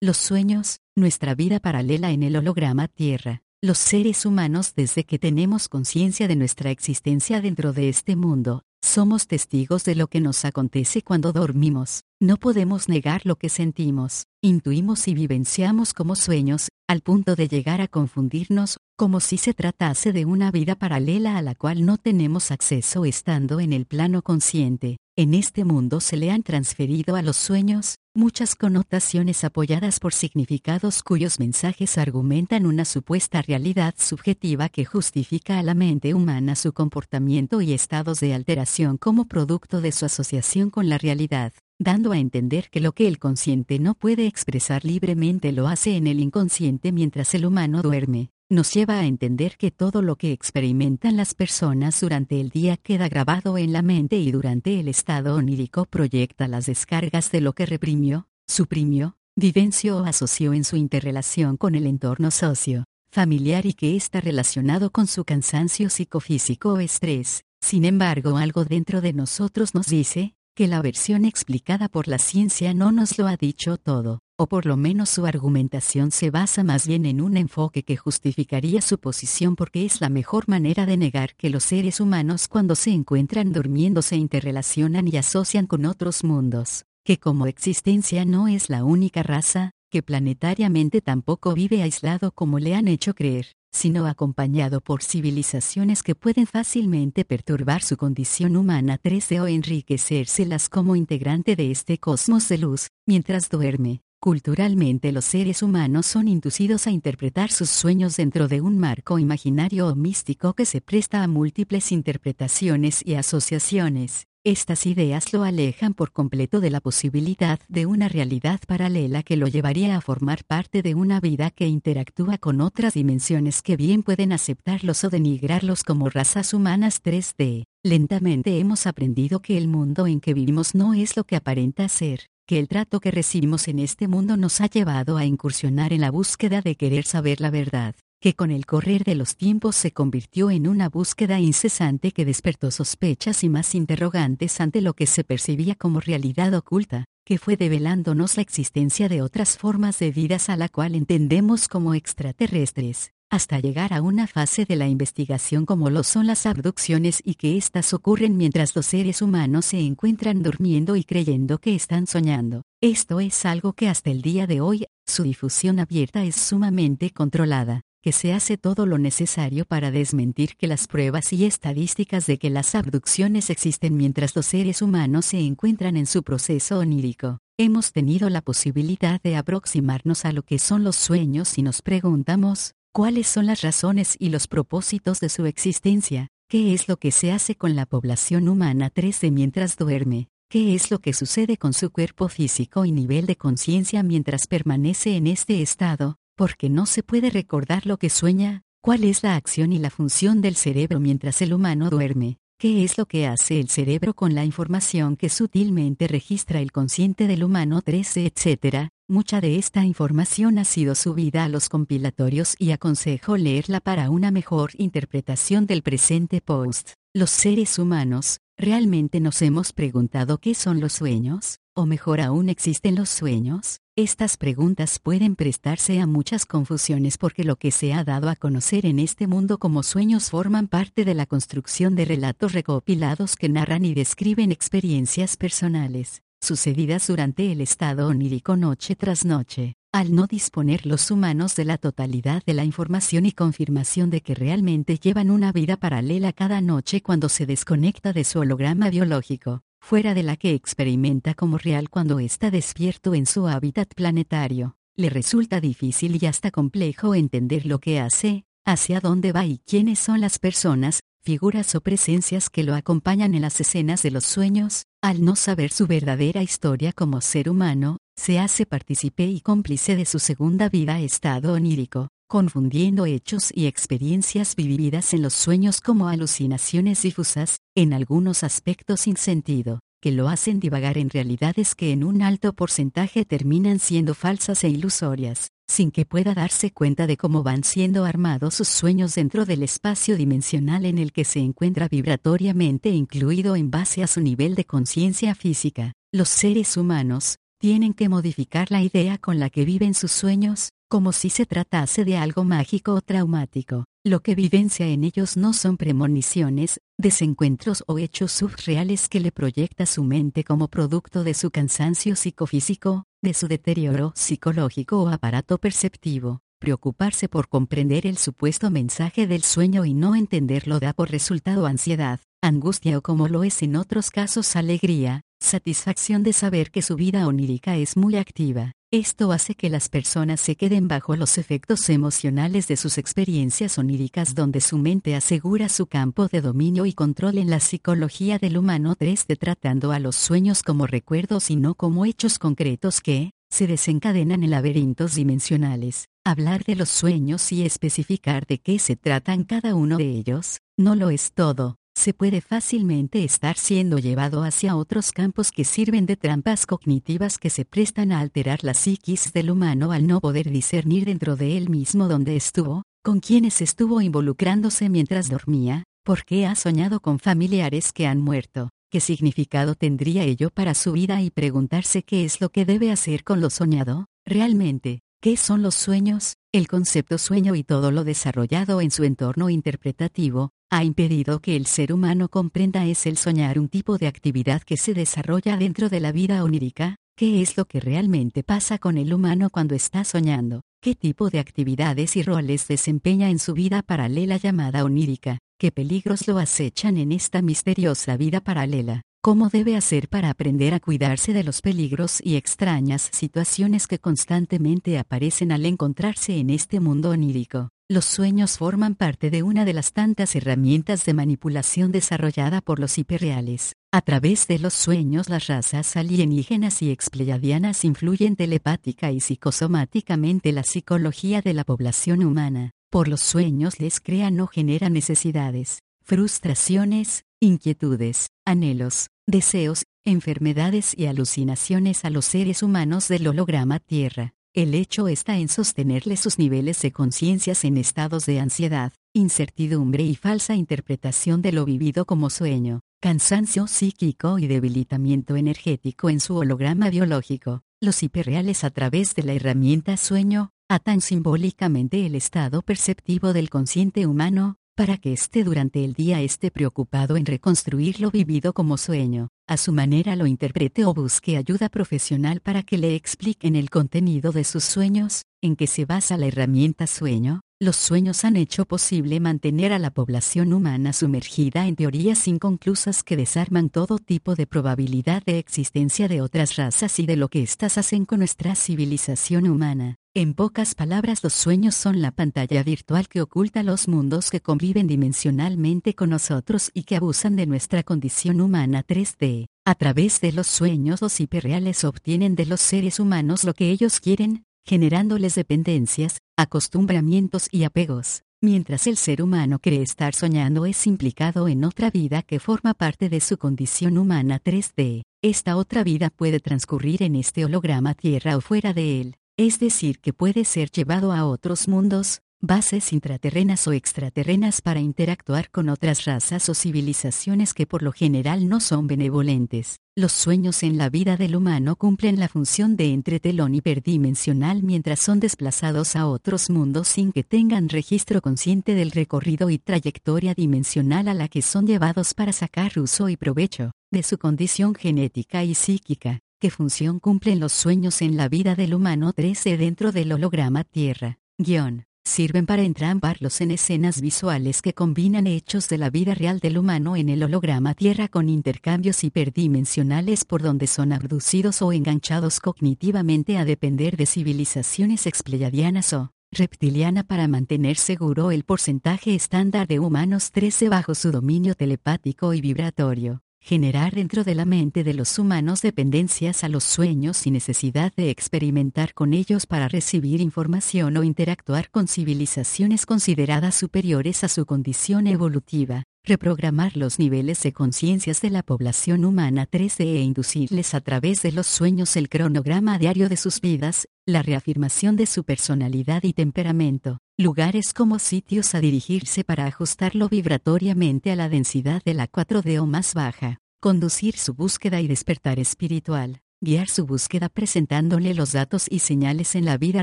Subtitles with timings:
[0.00, 3.42] Los sueños, nuestra vida paralela en el holograma Tierra.
[3.60, 9.26] Los seres humanos desde que tenemos conciencia de nuestra existencia dentro de este mundo, somos
[9.26, 12.04] testigos de lo que nos acontece cuando dormimos.
[12.20, 17.80] No podemos negar lo que sentimos, intuimos y vivenciamos como sueños, al punto de llegar
[17.80, 22.52] a confundirnos, como si se tratase de una vida paralela a la cual no tenemos
[22.52, 24.98] acceso estando en el plano consciente.
[25.16, 31.04] En este mundo se le han transferido a los sueños, muchas connotaciones apoyadas por significados
[31.04, 37.60] cuyos mensajes argumentan una supuesta realidad subjetiva que justifica a la mente humana su comportamiento
[37.60, 42.70] y estados de alteración como producto de su asociación con la realidad, dando a entender
[42.70, 47.34] que lo que el consciente no puede expresar libremente lo hace en el inconsciente mientras
[47.34, 52.40] el humano duerme nos lleva a entender que todo lo que experimentan las personas durante
[52.40, 57.30] el día queda grabado en la mente y durante el estado onírico proyecta las descargas
[57.30, 62.84] de lo que reprimió, suprimió, vivenció o asoció en su interrelación con el entorno socio,
[63.10, 67.42] familiar y que está relacionado con su cansancio psicofísico o estrés.
[67.60, 72.72] Sin embargo, algo dentro de nosotros nos dice, que la versión explicada por la ciencia
[72.72, 76.86] no nos lo ha dicho todo o por lo menos su argumentación se basa más
[76.86, 81.34] bien en un enfoque que justificaría su posición porque es la mejor manera de negar
[81.34, 86.84] que los seres humanos cuando se encuentran durmiendo se interrelacionan y asocian con otros mundos,
[87.04, 92.76] que como existencia no es la única raza, que planetariamente tampoco vive aislado como le
[92.76, 99.40] han hecho creer, sino acompañado por civilizaciones que pueden fácilmente perturbar su condición humana 3D
[99.40, 106.04] o enriquecérselas como integrante de este cosmos de luz, mientras duerme, Culturalmente los seres humanos
[106.06, 110.80] son inducidos a interpretar sus sueños dentro de un marco imaginario o místico que se
[110.80, 114.26] presta a múltiples interpretaciones y asociaciones.
[114.42, 119.46] Estas ideas lo alejan por completo de la posibilidad de una realidad paralela que lo
[119.46, 124.32] llevaría a formar parte de una vida que interactúa con otras dimensiones que bien pueden
[124.32, 127.66] aceptarlos o denigrarlos como razas humanas 3D.
[127.84, 132.28] Lentamente hemos aprendido que el mundo en que vivimos no es lo que aparenta ser
[132.48, 136.10] que el trato que recibimos en este mundo nos ha llevado a incursionar en la
[136.10, 140.50] búsqueda de querer saber la verdad, que con el correr de los tiempos se convirtió
[140.50, 145.74] en una búsqueda incesante que despertó sospechas y más interrogantes ante lo que se percibía
[145.74, 150.70] como realidad oculta, que fue develándonos la existencia de otras formas de vidas a la
[150.70, 156.26] cual entendemos como extraterrestres hasta llegar a una fase de la investigación como lo son
[156.26, 161.58] las abducciones y que éstas ocurren mientras los seres humanos se encuentran durmiendo y creyendo
[161.58, 162.62] que están soñando.
[162.80, 167.82] Esto es algo que hasta el día de hoy, su difusión abierta es sumamente controlada,
[168.02, 172.50] que se hace todo lo necesario para desmentir que las pruebas y estadísticas de que
[172.50, 177.38] las abducciones existen mientras los seres humanos se encuentran en su proceso onírico.
[177.58, 182.74] Hemos tenido la posibilidad de aproximarnos a lo que son los sueños y nos preguntamos,
[182.92, 186.28] ¿Cuáles son las razones y los propósitos de su existencia?
[186.48, 190.28] ¿Qué es lo que se hace con la población humana 13 mientras duerme?
[190.50, 195.16] ¿Qué es lo que sucede con su cuerpo físico y nivel de conciencia mientras permanece
[195.16, 196.16] en este estado?
[196.36, 198.62] Porque no se puede recordar lo que sueña.
[198.80, 202.38] ¿Cuál es la acción y la función del cerebro mientras el humano duerme?
[202.58, 207.26] ¿Qué es lo que hace el cerebro con la información que sutilmente registra el consciente
[207.26, 208.88] del humano 13, etcétera?
[209.10, 214.30] Mucha de esta información ha sido subida a los compilatorios y aconsejo leerla para una
[214.30, 216.90] mejor interpretación del presente post.
[217.14, 221.60] Los seres humanos, ¿realmente nos hemos preguntado qué son los sueños?
[221.74, 223.80] ¿O mejor aún existen los sueños?
[223.96, 228.84] Estas preguntas pueden prestarse a muchas confusiones porque lo que se ha dado a conocer
[228.84, 233.86] en este mundo como sueños forman parte de la construcción de relatos recopilados que narran
[233.86, 239.74] y describen experiencias personales, sucedidas durante el estado onírico noche tras noche.
[239.92, 244.34] Al no disponer los humanos de la totalidad de la información y confirmación de que
[244.34, 250.12] realmente llevan una vida paralela cada noche cuando se desconecta de su holograma biológico, fuera
[250.12, 254.76] de la que experimenta como real cuando está despierto en su hábitat planetario.
[254.94, 259.98] Le resulta difícil y hasta complejo entender lo que hace, hacia dónde va y quiénes
[259.98, 264.84] son las personas, figuras o presencias que lo acompañan en las escenas de los sueños,
[265.02, 270.04] al no saber su verdadera historia como ser humano, se hace partícipe y cómplice de
[270.04, 277.02] su segunda vida estado onírico, confundiendo hechos y experiencias vividas en los sueños como alucinaciones
[277.02, 282.22] difusas, en algunos aspectos sin sentido, que lo hacen divagar en realidades que en un
[282.22, 287.62] alto porcentaje terminan siendo falsas e ilusorias, sin que pueda darse cuenta de cómo van
[287.62, 293.54] siendo armados sus sueños dentro del espacio dimensional en el que se encuentra vibratoriamente incluido
[293.54, 295.92] en base a su nivel de conciencia física.
[296.10, 301.12] Los seres humanos, tienen que modificar la idea con la que viven sus sueños, como
[301.12, 303.84] si se tratase de algo mágico o traumático.
[304.04, 309.86] Lo que vivencia en ellos no son premoniciones, desencuentros o hechos subreales que le proyecta
[309.86, 316.40] su mente como producto de su cansancio psicofísico, de su deterioro psicológico o aparato perceptivo.
[316.60, 322.20] Preocuparse por comprender el supuesto mensaje del sueño y no entenderlo da por resultado ansiedad,
[322.40, 327.26] angustia o como lo es en otros casos alegría, satisfacción de saber que su vida
[327.26, 328.72] onírica es muy activa.
[328.90, 334.34] Esto hace que las personas se queden bajo los efectos emocionales de sus experiencias oníricas
[334.34, 338.96] donde su mente asegura su campo de dominio y control en la psicología del humano
[338.96, 344.42] 3D tratando a los sueños como recuerdos y no como hechos concretos que, se desencadenan
[344.42, 346.08] en laberintos dimensionales.
[346.24, 350.94] Hablar de los sueños y especificar de qué se tratan cada uno de ellos, no
[350.94, 356.16] lo es todo, se puede fácilmente estar siendo llevado hacia otros campos que sirven de
[356.16, 361.06] trampas cognitivas que se prestan a alterar la psiquis del humano al no poder discernir
[361.06, 366.54] dentro de él mismo dónde estuvo, con quienes estuvo involucrándose mientras dormía, por qué ha
[366.54, 372.04] soñado con familiares que han muerto, qué significado tendría ello para su vida y preguntarse
[372.04, 376.36] qué es lo que debe hacer con lo soñado, realmente, ¿Qué son los sueños?
[376.52, 381.66] El concepto sueño y todo lo desarrollado en su entorno interpretativo, ha impedido que el
[381.66, 386.00] ser humano comprenda es el soñar un tipo de actividad que se desarrolla dentro de
[386.00, 390.62] la vida onírica, qué es lo que realmente pasa con el humano cuando está soñando,
[390.82, 396.28] qué tipo de actividades y roles desempeña en su vida paralela llamada onírica, qué peligros
[396.28, 399.02] lo acechan en esta misteriosa vida paralela.
[399.22, 404.96] ¿Cómo debe hacer para aprender a cuidarse de los peligros y extrañas situaciones que constantemente
[404.96, 407.70] aparecen al encontrarse en este mundo onírico?
[407.90, 412.98] Los sueños forman parte de una de las tantas herramientas de manipulación desarrollada por los
[412.98, 413.72] hiperreales.
[413.90, 420.64] A través de los sueños las razas alienígenas y expleyadianas influyen telepática y psicosomáticamente la
[420.64, 422.72] psicología de la población humana.
[422.90, 432.04] Por los sueños les crean o generan necesidades, frustraciones, inquietudes, anhelos, deseos, enfermedades y alucinaciones
[432.04, 434.34] a los seres humanos del holograma Tierra.
[434.58, 440.16] El hecho está en sostenerle sus niveles de conciencias en estados de ansiedad, incertidumbre y
[440.16, 446.90] falsa interpretación de lo vivido como sueño, cansancio psíquico y debilitamiento energético en su holograma
[446.90, 447.62] biológico.
[447.80, 454.08] Los hiperreales a través de la herramienta sueño, atan simbólicamente el estado perceptivo del consciente
[454.08, 459.26] humano, para que éste durante el día esté preocupado en reconstruir lo vivido como sueño,
[459.48, 464.30] a su manera lo interprete o busque ayuda profesional para que le expliquen el contenido
[464.30, 469.18] de sus sueños, en que se basa la herramienta sueño, los sueños han hecho posible
[469.18, 475.24] mantener a la población humana sumergida en teorías inconclusas que desarman todo tipo de probabilidad
[475.24, 479.96] de existencia de otras razas y de lo que éstas hacen con nuestra civilización humana.
[480.20, 484.88] En pocas palabras, los sueños son la pantalla virtual que oculta los mundos que conviven
[484.88, 489.46] dimensionalmente con nosotros y que abusan de nuestra condición humana 3D.
[489.64, 494.00] A través de los sueños los hiperreales obtienen de los seres humanos lo que ellos
[494.00, 501.46] quieren, generándoles dependencias, acostumbramientos y apegos, mientras el ser humano cree estar soñando es implicado
[501.46, 505.02] en otra vida que forma parte de su condición humana 3D.
[505.22, 510.00] Esta otra vida puede transcurrir en este holograma Tierra o fuera de él, es decir,
[510.00, 516.04] que puede ser llevado a otros mundos, bases intraterrenas o extraterrenas para interactuar con otras
[516.06, 519.76] razas o civilizaciones que por lo general no son benevolentes.
[519.96, 525.20] Los sueños en la vida del humano cumplen la función de entretelón hiperdimensional mientras son
[525.20, 531.14] desplazados a otros mundos sin que tengan registro consciente del recorrido y trayectoria dimensional a
[531.14, 536.20] la que son llevados para sacar uso y provecho de su condición genética y psíquica.
[536.40, 541.18] ¿Qué función cumplen los sueños en la vida del humano 13 dentro del holograma Tierra?
[541.36, 541.86] Guión.
[542.04, 546.94] Sirven para entramparlos en escenas visuales que combinan hechos de la vida real del humano
[546.94, 553.44] en el holograma Tierra con intercambios hiperdimensionales por donde son abducidos o enganchados cognitivamente a
[553.44, 560.68] depender de civilizaciones expleyadianas o reptiliana para mantener seguro el porcentaje estándar de humanos 13
[560.68, 566.44] bajo su dominio telepático y vibratorio generar dentro de la mente de los humanos dependencias
[566.44, 571.88] a los sueños sin necesidad de experimentar con ellos para recibir información o interactuar con
[571.88, 579.04] civilizaciones consideradas superiores a su condición evolutiva, reprogramar los niveles de conciencias de la población
[579.04, 583.86] humana 3D e inducirles a través de los sueños el cronograma diario de sus vidas,
[584.06, 591.12] la reafirmación de su personalidad y temperamento, lugares como sitios a dirigirse para ajustarlo vibratoriamente
[591.12, 596.22] a la densidad de la 4D o más baja, conducir su búsqueda y despertar espiritual,
[596.40, 599.82] guiar su búsqueda presentándole los datos y señales en la vida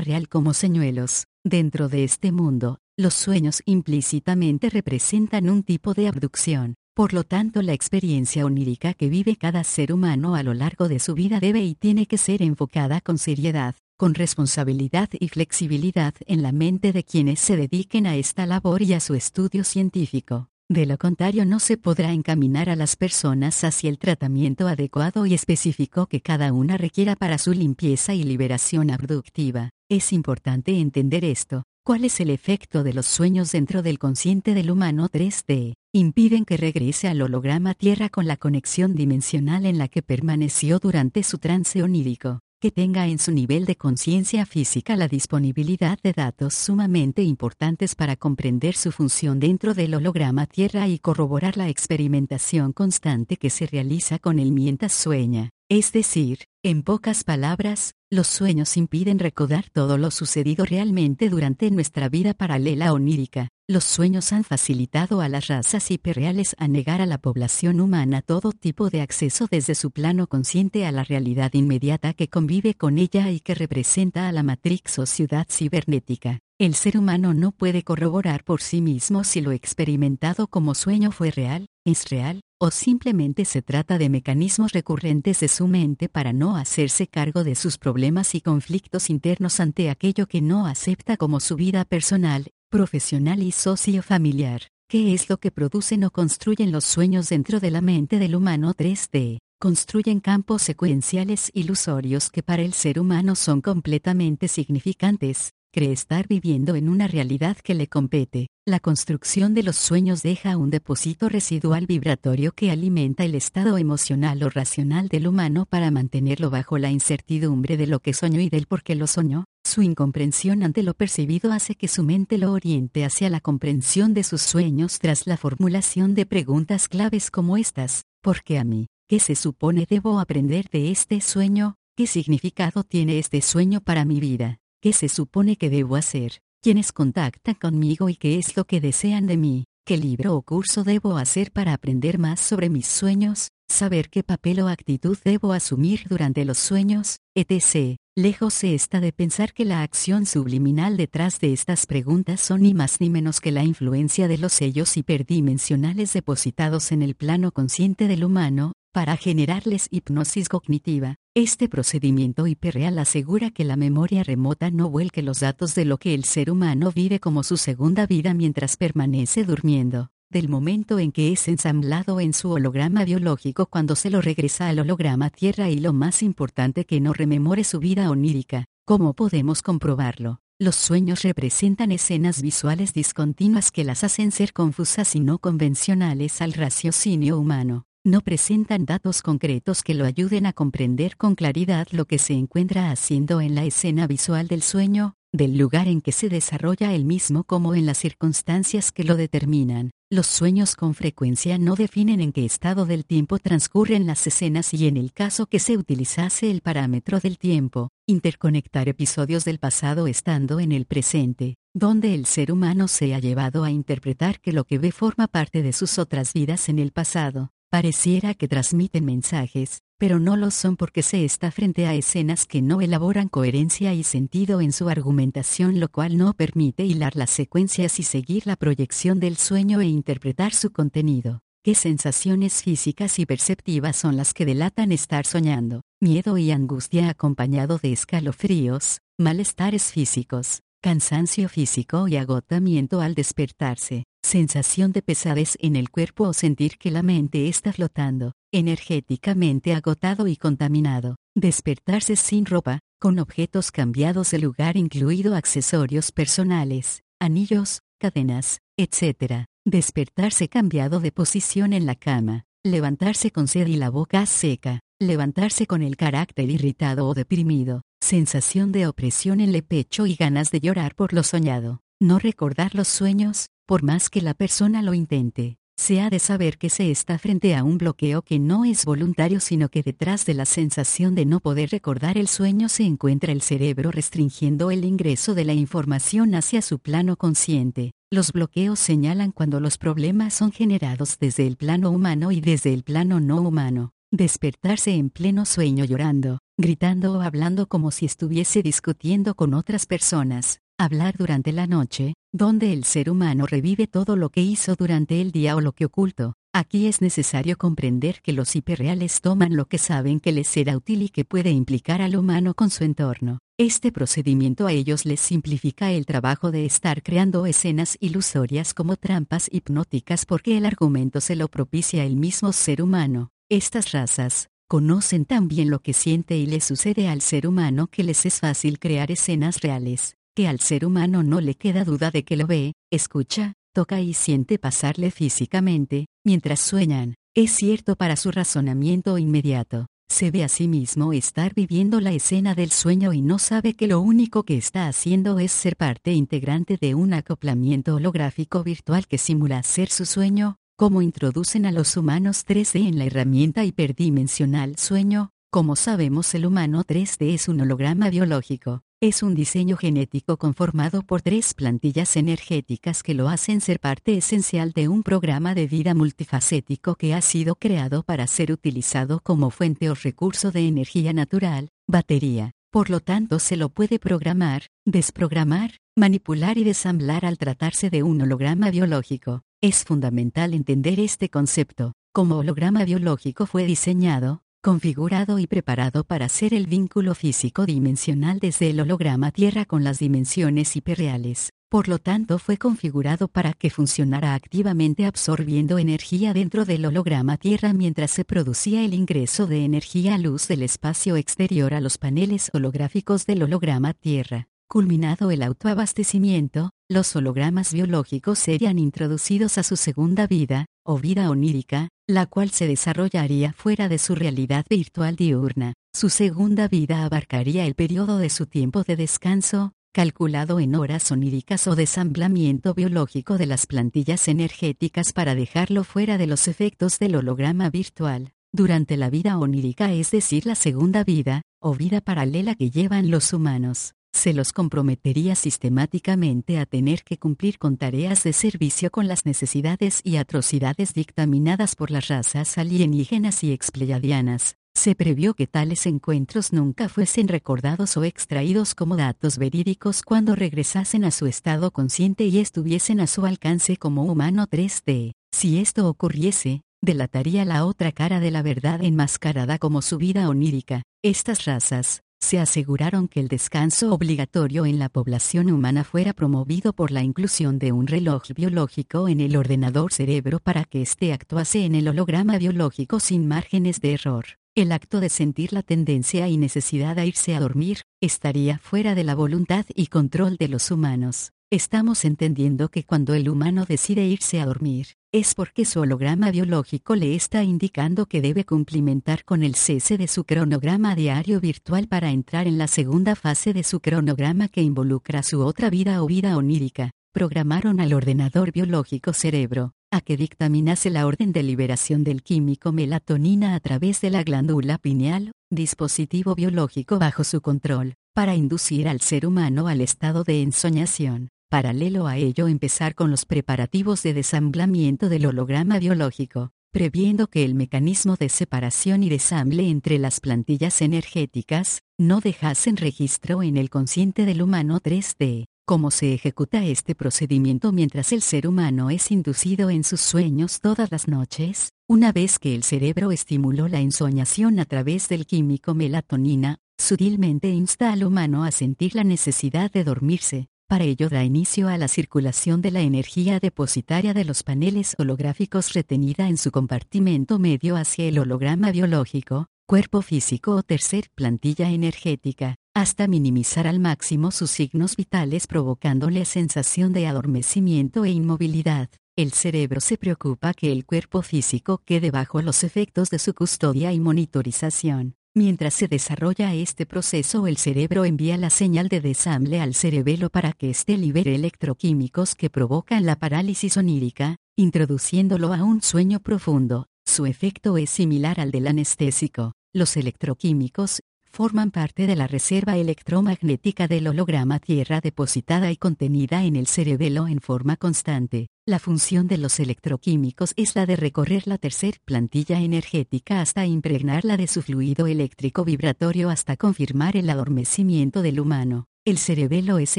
[0.00, 1.26] real como señuelos.
[1.44, 6.76] Dentro de este mundo, los sueños implícitamente representan un tipo de abducción.
[6.94, 10.98] Por lo tanto, la experiencia onírica que vive cada ser humano a lo largo de
[10.98, 16.42] su vida debe y tiene que ser enfocada con seriedad, con responsabilidad y flexibilidad en
[16.42, 20.48] la mente de quienes se dediquen a esta labor y a su estudio científico.
[20.68, 25.32] De lo contrario no se podrá encaminar a las personas hacia el tratamiento adecuado y
[25.32, 29.70] específico que cada una requiera para su limpieza y liberación abductiva.
[29.88, 31.62] Es importante entender esto.
[31.84, 35.74] ¿Cuál es el efecto de los sueños dentro del consciente del humano 3D?
[35.94, 41.22] Impiden que regrese al holograma Tierra con la conexión dimensional en la que permaneció durante
[41.22, 46.54] su trance onírico que tenga en su nivel de conciencia física la disponibilidad de datos
[46.54, 53.36] sumamente importantes para comprender su función dentro del holograma Tierra y corroborar la experimentación constante
[53.36, 55.55] que se realiza con el mientras sueña.
[55.68, 62.08] Es decir, en pocas palabras, los sueños impiden recordar todo lo sucedido realmente durante nuestra
[62.08, 63.48] vida paralela onírica.
[63.66, 68.52] Los sueños han facilitado a las razas hiperreales a negar a la población humana todo
[68.52, 73.28] tipo de acceso desde su plano consciente a la realidad inmediata que convive con ella
[73.32, 76.38] y que representa a la Matrix o ciudad cibernética.
[76.58, 81.32] El ser humano no puede corroborar por sí mismo si lo experimentado como sueño fue
[81.32, 86.56] real, es real, o simplemente se trata de mecanismos recurrentes de su mente para no
[86.56, 91.56] hacerse cargo de sus problemas y conflictos internos ante aquello que no acepta como su
[91.56, 94.62] vida personal, profesional y socio-familiar.
[94.88, 98.72] ¿Qué es lo que producen o construyen los sueños dentro de la mente del humano
[98.72, 99.38] 3D?
[99.58, 106.74] Construyen campos secuenciales ilusorios que para el ser humano son completamente significantes, cree estar viviendo
[106.74, 108.48] en una realidad que le compete.
[108.64, 114.42] La construcción de los sueños deja un depósito residual vibratorio que alimenta el estado emocional
[114.42, 118.64] o racional del humano para mantenerlo bajo la incertidumbre de lo que soñó y del
[118.64, 119.44] por qué lo soñó.
[119.66, 124.22] Su incomprensión ante lo percibido hace que su mente lo oriente hacia la comprensión de
[124.22, 128.06] sus sueños tras la formulación de preguntas claves como estas.
[128.22, 128.86] ¿Por qué a mí?
[129.10, 131.74] ¿Qué se supone debo aprender de este sueño?
[131.94, 134.56] ¿Qué significado tiene este sueño para mi vida?
[134.86, 136.38] ¿Qué se supone que debo hacer?
[136.62, 139.64] ¿Quiénes contactan conmigo y qué es lo que desean de mí?
[139.84, 143.48] ¿Qué libro o curso debo hacer para aprender más sobre mis sueños?
[143.68, 147.18] ¿Saber qué papel o actitud debo asumir durante los sueños?
[147.34, 147.96] etc.
[148.16, 152.72] Lejos se está de pensar que la acción subliminal detrás de estas preguntas son ni
[152.72, 158.08] más ni menos que la influencia de los sellos hiperdimensionales depositados en el plano consciente
[158.08, 164.88] del humano, para generarles hipnosis cognitiva, este procedimiento hiperreal asegura que la memoria remota no
[164.88, 168.78] vuelque los datos de lo que el ser humano vive como su segunda vida mientras
[168.78, 170.08] permanece durmiendo.
[170.28, 174.80] Del momento en que es ensamblado en su holograma biológico cuando se lo regresa al
[174.80, 178.64] holograma Tierra y lo más importante que no rememore su vida onírica.
[178.84, 180.40] ¿Cómo podemos comprobarlo?
[180.58, 186.54] Los sueños representan escenas visuales discontinuas que las hacen ser confusas y no convencionales al
[186.54, 192.18] raciocinio humano no presentan datos concretos que lo ayuden a comprender con claridad lo que
[192.18, 196.94] se encuentra haciendo en la escena visual del sueño, del lugar en que se desarrolla
[196.94, 199.90] el mismo como en las circunstancias que lo determinan.
[200.08, 204.86] Los sueños con frecuencia no definen en qué estado del tiempo transcurren las escenas y
[204.86, 210.60] en el caso que se utilizase el parámetro del tiempo, interconectar episodios del pasado estando
[210.60, 214.78] en el presente, donde el ser humano se ha llevado a interpretar que lo que
[214.78, 220.18] ve forma parte de sus otras vidas en el pasado, Pareciera que transmiten mensajes, pero
[220.20, 224.60] no lo son porque se está frente a escenas que no elaboran coherencia y sentido
[224.60, 229.36] en su argumentación, lo cual no permite hilar las secuencias y seguir la proyección del
[229.36, 231.40] sueño e interpretar su contenido.
[231.64, 235.82] ¿Qué sensaciones físicas y perceptivas son las que delatan estar soñando?
[236.00, 244.92] Miedo y angustia acompañado de escalofríos, malestares físicos, cansancio físico y agotamiento al despertarse, sensación
[244.92, 250.36] de pesadez en el cuerpo o sentir que la mente está flotando, energéticamente agotado y
[250.36, 259.44] contaminado, despertarse sin ropa, con objetos cambiados de lugar incluido accesorios personales, anillos, cadenas, etc.
[259.64, 265.66] Despertarse cambiado de posición en la cama, levantarse con sed y la boca seca, levantarse
[265.66, 270.60] con el carácter irritado o deprimido, sensación de opresión en el pecho y ganas de
[270.60, 275.58] llorar por lo soñado, no recordar los sueños, por más que la persona lo intente,
[275.76, 279.40] se ha de saber que se está frente a un bloqueo que no es voluntario
[279.40, 283.42] sino que detrás de la sensación de no poder recordar el sueño se encuentra el
[283.42, 287.92] cerebro restringiendo el ingreso de la información hacia su plano consciente.
[288.10, 292.84] Los bloqueos señalan cuando los problemas son generados desde el plano humano y desde el
[292.84, 293.92] plano no humano.
[294.12, 300.60] Despertarse en pleno sueño llorando, gritando o hablando como si estuviese discutiendo con otras personas.
[300.78, 305.32] Hablar durante la noche, donde el ser humano revive todo lo que hizo durante el
[305.32, 306.34] día o lo que ocultó.
[306.52, 311.00] Aquí es necesario comprender que los hiperreales toman lo que saben que les será útil
[311.00, 313.38] y que puede implicar al humano con su entorno.
[313.56, 319.48] Este procedimiento a ellos les simplifica el trabajo de estar creando escenas ilusorias como trampas
[319.50, 323.30] hipnóticas porque el argumento se lo propicia el mismo ser humano.
[323.48, 328.02] Estas razas, conocen tan bien lo que siente y le sucede al ser humano que
[328.02, 332.22] les es fácil crear escenas reales, que al ser humano no le queda duda de
[332.22, 337.14] que lo ve, escucha, toca y siente pasarle físicamente, mientras sueñan.
[337.34, 339.86] Es cierto para su razonamiento inmediato.
[340.10, 343.88] Se ve a sí mismo estar viviendo la escena del sueño y no sabe que
[343.88, 349.16] lo único que está haciendo es ser parte integrante de un acoplamiento holográfico virtual que
[349.16, 355.30] simula ser su sueño, como introducen a los humanos 3D en la herramienta hiperdimensional sueño,
[355.56, 361.22] como sabemos el humano 3D es un holograma biológico, es un diseño genético conformado por
[361.22, 366.96] tres plantillas energéticas que lo hacen ser parte esencial de un programa de vida multifacético
[366.96, 372.52] que ha sido creado para ser utilizado como fuente o recurso de energía natural, batería.
[372.70, 378.20] Por lo tanto, se lo puede programar, desprogramar, manipular y desamblar al tratarse de un
[378.20, 379.40] holograma biológico.
[379.62, 381.94] Es fundamental entender este concepto.
[382.12, 388.70] Como holograma biológico fue diseñado, configurado y preparado para ser el vínculo físico dimensional desde
[388.70, 391.50] el holograma Tierra con las dimensiones hiperreales.
[391.68, 397.74] Por lo tanto, fue configurado para que funcionara activamente absorbiendo energía dentro del holograma Tierra
[397.74, 403.24] mientras se producía el ingreso de energía luz del espacio exterior a los paneles holográficos
[403.24, 404.48] del holograma Tierra.
[404.66, 411.88] Culminado el autoabastecimiento, los hologramas biológicos serían introducidos a su segunda vida, o vida onírica,
[412.06, 415.74] la cual se desarrollaría fuera de su realidad virtual diurna.
[415.94, 421.66] Su segunda vida abarcaría el periodo de su tiempo de descanso, calculado en horas oníricas
[421.66, 427.70] o desamblamiento biológico de las plantillas energéticas para dejarlo fuera de los efectos del holograma
[427.70, 428.32] virtual.
[428.52, 433.32] Durante la vida onírica, es decir, la segunda vida, o vida paralela que llevan los
[433.32, 439.26] humanos, se los comprometería sistemáticamente a tener que cumplir con tareas de servicio con las
[439.26, 444.56] necesidades y atrocidades dictaminadas por las razas alienígenas y expleyadianas.
[444.74, 451.04] Se previó que tales encuentros nunca fuesen recordados o extraídos como datos verídicos cuando regresasen
[451.04, 455.12] a su estado consciente y estuviesen a su alcance como humano 3D.
[455.32, 460.82] Si esto ocurriese, delataría la otra cara de la verdad enmascarada como su vida onírica.
[461.02, 466.90] Estas razas, se aseguraron que el descanso obligatorio en la población humana fuera promovido por
[466.90, 471.74] la inclusión de un reloj biológico en el ordenador cerebro para que éste actuase en
[471.74, 474.26] el holograma biológico sin márgenes de error.
[474.54, 479.04] El acto de sentir la tendencia y necesidad a irse a dormir, estaría fuera de
[479.04, 481.32] la voluntad y control de los humanos.
[481.50, 486.94] Estamos entendiendo que cuando el humano decide irse a dormir, es porque su holograma biológico
[486.94, 492.10] le está indicando que debe cumplimentar con el cese de su cronograma diario virtual para
[492.10, 496.36] entrar en la segunda fase de su cronograma que involucra su otra vida o vida
[496.36, 496.90] onírica.
[497.12, 503.54] Programaron al ordenador biológico cerebro, a que dictaminase la orden de liberación del químico melatonina
[503.54, 509.26] a través de la glándula pineal, dispositivo biológico bajo su control, para inducir al ser
[509.26, 511.30] humano al estado de ensoñación.
[511.48, 517.54] Paralelo a ello empezar con los preparativos de desamblamiento del holograma biológico, previendo que el
[517.54, 524.26] mecanismo de separación y desamble entre las plantillas energéticas, no dejasen registro en el consciente
[524.26, 525.44] del humano 3D.
[525.64, 530.90] ¿Cómo se ejecuta este procedimiento mientras el ser humano es inducido en sus sueños todas
[530.90, 531.70] las noches?
[531.88, 537.92] Una vez que el cerebro estimuló la ensoñación a través del químico melatonina, sutilmente insta
[537.92, 542.60] al humano a sentir la necesidad de dormirse, para ello da inicio a la circulación
[542.60, 548.18] de la energía depositaria de los paneles holográficos retenida en su compartimento medio hacia el
[548.18, 555.46] holograma biológico, cuerpo físico o tercer plantilla energética, hasta minimizar al máximo sus signos vitales
[555.46, 558.88] provocándole sensación de adormecimiento e inmovilidad.
[559.16, 563.92] El cerebro se preocupa que el cuerpo físico quede bajo los efectos de su custodia
[563.92, 565.14] y monitorización.
[565.36, 570.54] Mientras se desarrolla este proceso el cerebro envía la señal de desamble al cerebelo para
[570.54, 576.86] que éste libere electroquímicos que provocan la parálisis onírica, introduciéndolo a un sueño profundo.
[577.04, 579.52] Su efecto es similar al del anestésico.
[579.74, 581.00] Los electroquímicos,
[581.36, 587.28] forman parte de la reserva electromagnética del holograma Tierra depositada y contenida en el cerebelo
[587.28, 588.48] en forma constante.
[588.64, 594.38] La función de los electroquímicos es la de recorrer la tercer plantilla energética hasta impregnarla
[594.38, 598.86] de su fluido eléctrico vibratorio hasta confirmar el adormecimiento del humano.
[599.04, 599.98] El cerebelo es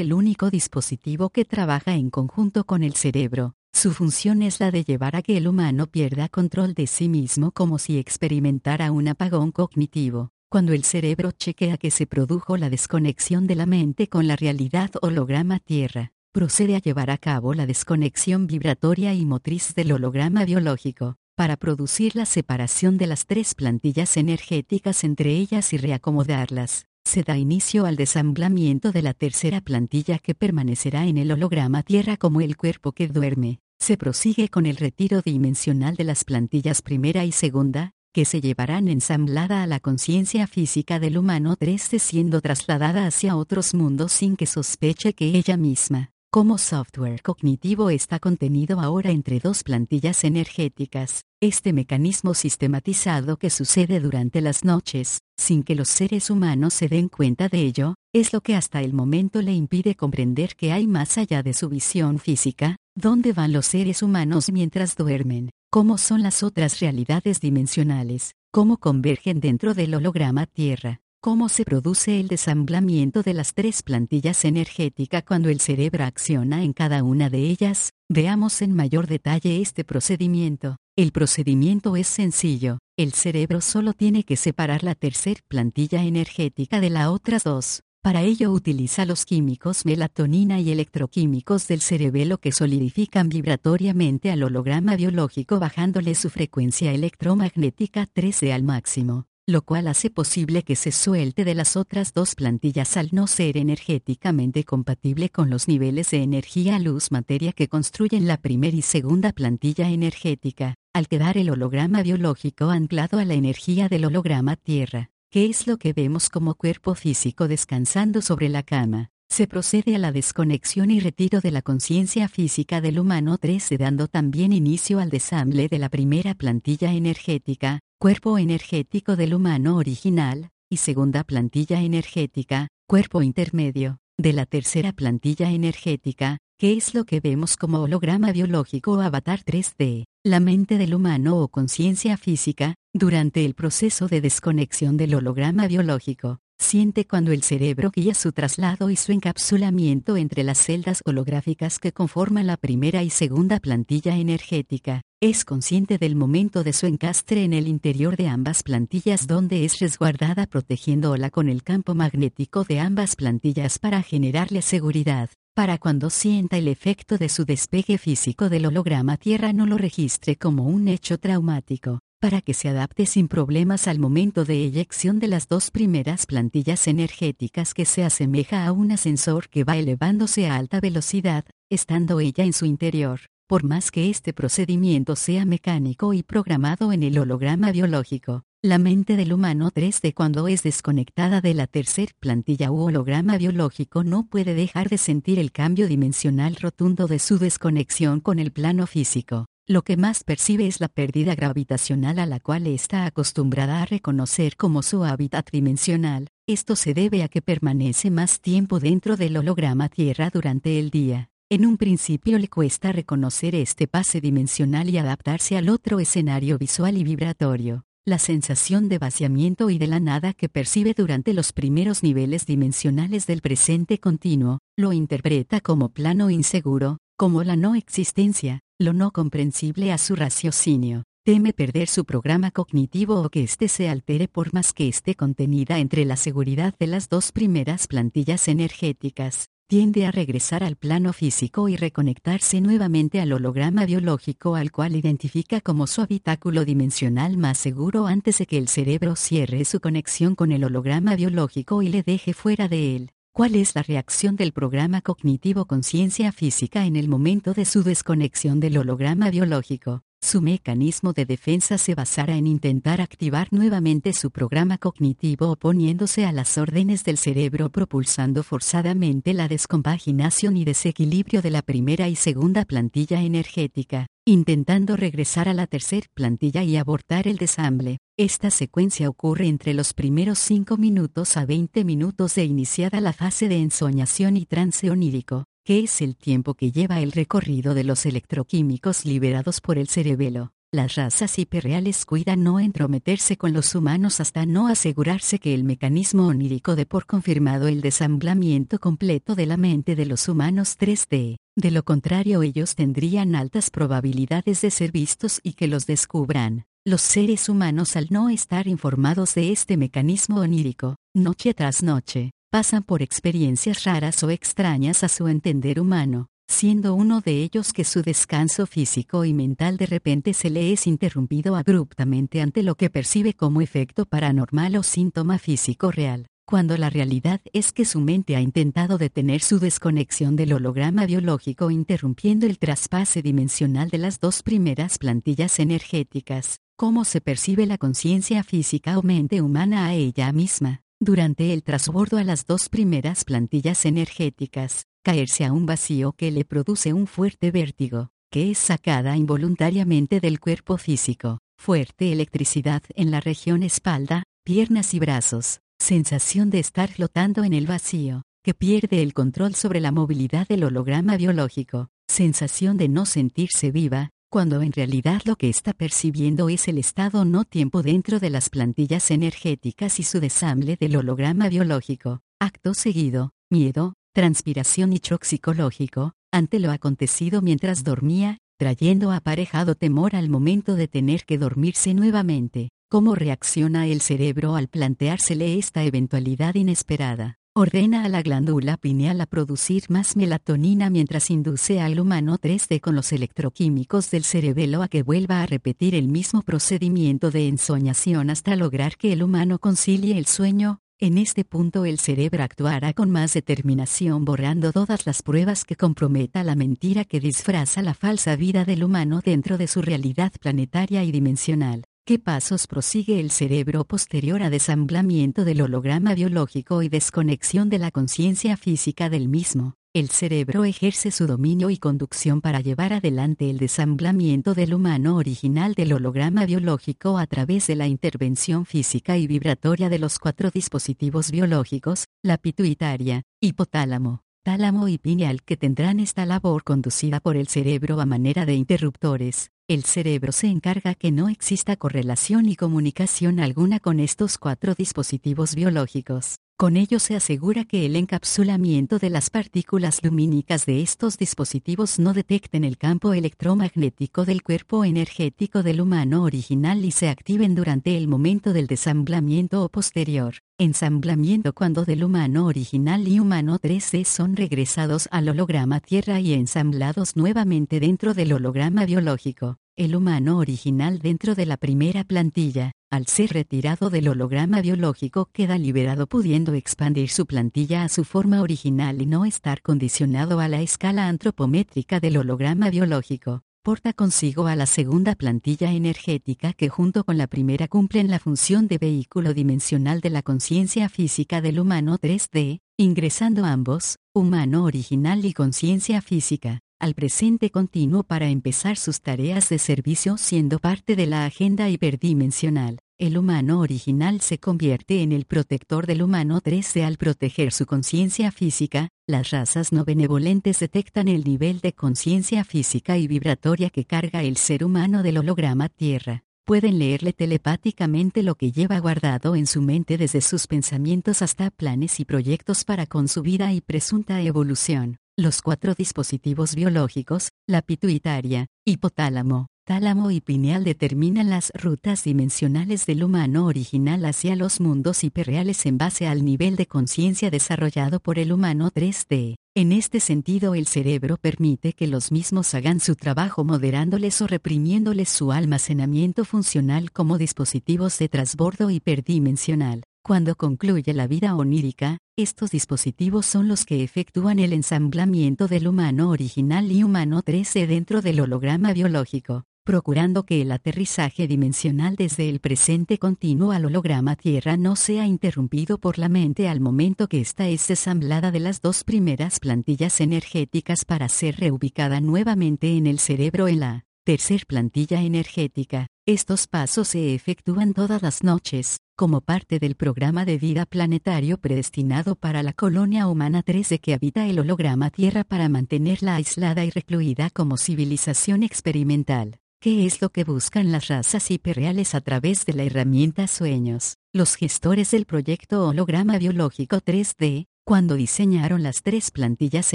[0.00, 3.54] el único dispositivo que trabaja en conjunto con el cerebro.
[3.72, 7.52] Su función es la de llevar a que el humano pierda control de sí mismo
[7.52, 10.32] como si experimentara un apagón cognitivo.
[10.50, 14.90] Cuando el cerebro chequea que se produjo la desconexión de la mente con la realidad
[15.02, 21.16] holograma Tierra, procede a llevar a cabo la desconexión vibratoria y motriz del holograma biológico,
[21.34, 26.86] para producir la separación de las tres plantillas energéticas entre ellas y reacomodarlas.
[27.04, 32.16] Se da inicio al desamblamiento de la tercera plantilla que permanecerá en el holograma Tierra
[32.16, 33.60] como el cuerpo que duerme.
[33.78, 38.88] Se prosigue con el retiro dimensional de las plantillas primera y segunda, que se llevarán
[38.88, 44.46] ensamblada a la conciencia física del humano 3D siendo trasladada hacia otros mundos sin que
[44.46, 51.22] sospeche que ella misma, como software cognitivo, está contenido ahora entre dos plantillas energéticas.
[51.40, 57.08] Este mecanismo sistematizado que sucede durante las noches, sin que los seres humanos se den
[57.08, 61.18] cuenta de ello, es lo que hasta el momento le impide comprender que hay más
[61.18, 66.42] allá de su visión física, dónde van los seres humanos mientras duermen, cómo son las
[66.42, 73.34] otras realidades dimensionales, cómo convergen dentro del holograma Tierra, cómo se produce el desamblamiento de
[73.34, 78.72] las tres plantillas energéticas cuando el cerebro acciona en cada una de ellas, veamos en
[78.72, 80.76] mayor detalle este procedimiento.
[80.96, 86.90] El procedimiento es sencillo, el cerebro solo tiene que separar la tercer plantilla energética de
[86.90, 93.28] las otras dos, para ello utiliza los químicos melatonina y electroquímicos del cerebelo que solidifican
[93.28, 100.62] vibratoriamente al holograma biológico bajándole su frecuencia electromagnética 13 al máximo, lo cual hace posible
[100.62, 105.66] que se suelte de las otras dos plantillas al no ser energéticamente compatible con los
[105.66, 111.50] niveles de energía luz-materia que construyen la primera y segunda plantilla energética, al quedar el
[111.50, 116.54] holograma biológico anclado a la energía del holograma Tierra que es lo que vemos como
[116.54, 119.10] cuerpo físico descansando sobre la cama.
[119.30, 124.08] Se procede a la desconexión y retiro de la conciencia física del humano 13 dando
[124.08, 130.78] también inicio al desamble de la primera plantilla energética, cuerpo energético del humano original, y
[130.78, 137.56] segunda plantilla energética, cuerpo intermedio, de la tercera plantilla energética, que es lo que vemos
[137.56, 143.54] como holograma biológico o avatar 3D, la mente del humano o conciencia física, durante el
[143.54, 149.12] proceso de desconexión del holograma biológico, siente cuando el cerebro guía su traslado y su
[149.12, 155.02] encapsulamiento entre las celdas holográficas que conforman la primera y segunda plantilla energética.
[155.20, 159.78] Es consciente del momento de su encastre en el interior de ambas plantillas donde es
[159.78, 166.56] resguardada protegiéndola con el campo magnético de ambas plantillas para generarle seguridad para cuando sienta
[166.56, 171.18] el efecto de su despegue físico del holograma Tierra no lo registre como un hecho
[171.18, 176.26] traumático, para que se adapte sin problemas al momento de eyección de las dos primeras
[176.26, 182.18] plantillas energéticas que se asemeja a un ascensor que va elevándose a alta velocidad, estando
[182.18, 187.18] ella en su interior, por más que este procedimiento sea mecánico y programado en el
[187.18, 188.42] holograma biológico.
[188.60, 194.02] La mente del humano 3D cuando es desconectada de la tercer plantilla u holograma biológico
[194.02, 198.88] no puede dejar de sentir el cambio dimensional rotundo de su desconexión con el plano
[198.88, 199.46] físico.
[199.70, 204.56] Lo que más percibe es la pérdida gravitacional a la cual está acostumbrada a reconocer
[204.56, 206.28] como su hábitat dimensional.
[206.46, 211.28] Esto se debe a que permanece más tiempo dentro del holograma Tierra durante el día.
[211.50, 216.96] En un principio le cuesta reconocer este pase dimensional y adaptarse al otro escenario visual
[216.96, 217.84] y vibratorio.
[218.06, 223.26] La sensación de vaciamiento y de la nada que percibe durante los primeros niveles dimensionales
[223.26, 229.92] del presente continuo, lo interpreta como plano inseguro, como la no existencia, lo no comprensible
[229.92, 231.02] a su raciocinio.
[231.24, 235.78] Teme perder su programa cognitivo o que éste se altere por más que esté contenida
[235.78, 241.68] entre la seguridad de las dos primeras plantillas energéticas tiende a regresar al plano físico
[241.68, 248.06] y reconectarse nuevamente al holograma biológico al cual identifica como su habitáculo dimensional más seguro
[248.06, 252.32] antes de que el cerebro cierre su conexión con el holograma biológico y le deje
[252.32, 253.10] fuera de él.
[253.38, 258.58] ¿Cuál es la reacción del programa cognitivo conciencia física en el momento de su desconexión
[258.58, 260.02] del holograma biológico?
[260.20, 266.32] Su mecanismo de defensa se basará en intentar activar nuevamente su programa cognitivo oponiéndose a
[266.32, 272.64] las órdenes del cerebro propulsando forzadamente la descompaginación y desequilibrio de la primera y segunda
[272.64, 274.08] plantilla energética.
[274.28, 277.96] Intentando regresar a la tercer plantilla y abortar el desamble.
[278.18, 283.48] Esta secuencia ocurre entre los primeros 5 minutos a 20 minutos de iniciada la fase
[283.48, 288.04] de ensoñación y trance onírico, que es el tiempo que lleva el recorrido de los
[288.04, 290.52] electroquímicos liberados por el cerebelo.
[290.70, 296.26] Las razas hiperreales cuidan no entrometerse con los humanos hasta no asegurarse que el mecanismo
[296.26, 301.36] onírico de por confirmado el desamblamiento completo de la mente de los humanos 3D.
[301.56, 306.66] De lo contrario ellos tendrían altas probabilidades de ser vistos y que los descubran.
[306.84, 312.82] Los seres humanos al no estar informados de este mecanismo onírico, noche tras noche, pasan
[312.82, 318.02] por experiencias raras o extrañas a su entender humano, siendo uno de ellos que su
[318.02, 323.34] descanso físico y mental de repente se le es interrumpido abruptamente ante lo que percibe
[323.34, 328.40] como efecto paranormal o síntoma físico real, cuando la realidad es que su mente ha
[328.40, 334.96] intentado detener su desconexión del holograma biológico interrumpiendo el traspase dimensional de las dos primeras
[334.96, 340.80] plantillas energéticas, cómo se percibe la conciencia física o mente humana a ella misma.
[341.00, 346.44] Durante el trasbordo a las dos primeras plantillas energéticas, caerse a un vacío que le
[346.44, 353.22] produce un fuerte vértigo, que es sacada involuntariamente del cuerpo físico, fuerte electricidad en la
[353.22, 359.14] región espalda, piernas y brazos, sensación de estar flotando en el vacío, que pierde el
[359.14, 365.22] control sobre la movilidad del holograma biológico, sensación de no sentirse viva, cuando en realidad
[365.24, 370.02] lo que está percibiendo es el estado no tiempo dentro de las plantillas energéticas y
[370.02, 372.20] su desamble del holograma biológico.
[372.38, 380.16] Acto seguido, miedo, transpiración y shock psicológico, ante lo acontecido mientras dormía, trayendo aparejado temor
[380.16, 382.70] al momento de tener que dormirse nuevamente.
[382.90, 387.36] ¿Cómo reacciona el cerebro al planteársele esta eventualidad inesperada?
[387.54, 392.96] Ordena a la glándula pineal a producir más melatonina mientras induce al humano 3D con
[392.96, 398.56] los electroquímicos del cerebelo a que vuelva a repetir el mismo procedimiento de ensoñación hasta
[398.56, 403.32] lograr que el humano concilie el sueño, en este punto el cerebro actuará con más
[403.32, 408.82] determinación borrando todas las pruebas que comprometa la mentira que disfraza la falsa vida del
[408.82, 411.84] humano dentro de su realidad planetaria y dimensional.
[412.04, 417.90] ¿Qué pasos prosigue el cerebro posterior a desamblamiento del holograma biológico y desconexión de la
[417.92, 419.77] conciencia física del mismo?
[419.94, 425.72] El cerebro ejerce su dominio y conducción para llevar adelante el desamblamiento del humano original
[425.72, 431.30] del holograma biológico a través de la intervención física y vibratoria de los cuatro dispositivos
[431.30, 437.98] biológicos, la pituitaria, hipotálamo, tálamo y pineal que tendrán esta labor conducida por el cerebro
[437.98, 439.52] a manera de interruptores.
[439.68, 445.54] El cerebro se encarga que no exista correlación ni comunicación alguna con estos cuatro dispositivos
[445.54, 446.36] biológicos.
[446.60, 452.12] Con ello se asegura que el encapsulamiento de las partículas lumínicas de estos dispositivos no
[452.12, 458.08] detecten el campo electromagnético del cuerpo energético del humano original y se activen durante el
[458.08, 460.34] momento del desamblamiento o posterior.
[460.58, 467.14] Ensamblamiento cuando del humano original y humano 3D son regresados al holograma Tierra y ensamblados
[467.14, 469.60] nuevamente dentro del holograma biológico.
[469.78, 475.56] El humano original dentro de la primera plantilla, al ser retirado del holograma biológico queda
[475.56, 480.60] liberado pudiendo expandir su plantilla a su forma original y no estar condicionado a la
[480.62, 483.42] escala antropométrica del holograma biológico.
[483.62, 488.66] Porta consigo a la segunda plantilla energética que junto con la primera cumplen la función
[488.66, 495.32] de vehículo dimensional de la conciencia física del humano 3D, ingresando ambos, humano original y
[495.34, 501.24] conciencia física, al presente continuo para empezar sus tareas de servicio siendo parte de la
[501.24, 502.78] agenda hiperdimensional.
[502.98, 508.32] El humano original se convierte en el protector del humano 13 al proteger su conciencia
[508.32, 508.88] física.
[509.06, 514.36] Las razas no benevolentes detectan el nivel de conciencia física y vibratoria que carga el
[514.36, 516.24] ser humano del holograma Tierra.
[516.44, 522.00] Pueden leerle telepáticamente lo que lleva guardado en su mente desde sus pensamientos hasta planes
[522.00, 524.98] y proyectos para con su vida y presunta evolución.
[525.20, 533.02] Los cuatro dispositivos biológicos, la pituitaria, hipotálamo, tálamo y pineal determinan las rutas dimensionales del
[533.02, 538.30] humano original hacia los mundos hiperreales en base al nivel de conciencia desarrollado por el
[538.30, 539.34] humano 3D.
[539.56, 545.08] En este sentido el cerebro permite que los mismos hagan su trabajo moderándoles o reprimiéndoles
[545.08, 549.82] su almacenamiento funcional como dispositivos de transbordo hiperdimensional.
[550.08, 556.08] Cuando concluye la vida onírica, estos dispositivos son los que efectúan el ensamblamiento del humano
[556.08, 562.40] original y humano 13 dentro del holograma biológico, procurando que el aterrizaje dimensional desde el
[562.40, 567.46] presente continuo al holograma Tierra no sea interrumpido por la mente al momento que ésta
[567.48, 573.46] es desamblada de las dos primeras plantillas energéticas para ser reubicada nuevamente en el cerebro
[573.46, 575.88] en la Tercer plantilla energética.
[576.08, 582.14] Estos pasos se efectúan todas las noches, como parte del programa de vida planetario predestinado
[582.14, 587.28] para la colonia humana 13 que habita el holograma Tierra para mantenerla aislada y recluida
[587.28, 589.38] como civilización experimental.
[589.60, 593.98] ¿Qué es lo que buscan las razas hiperreales a través de la herramienta sueños?
[594.14, 599.74] Los gestores del proyecto holograma biológico 3D, cuando diseñaron las tres plantillas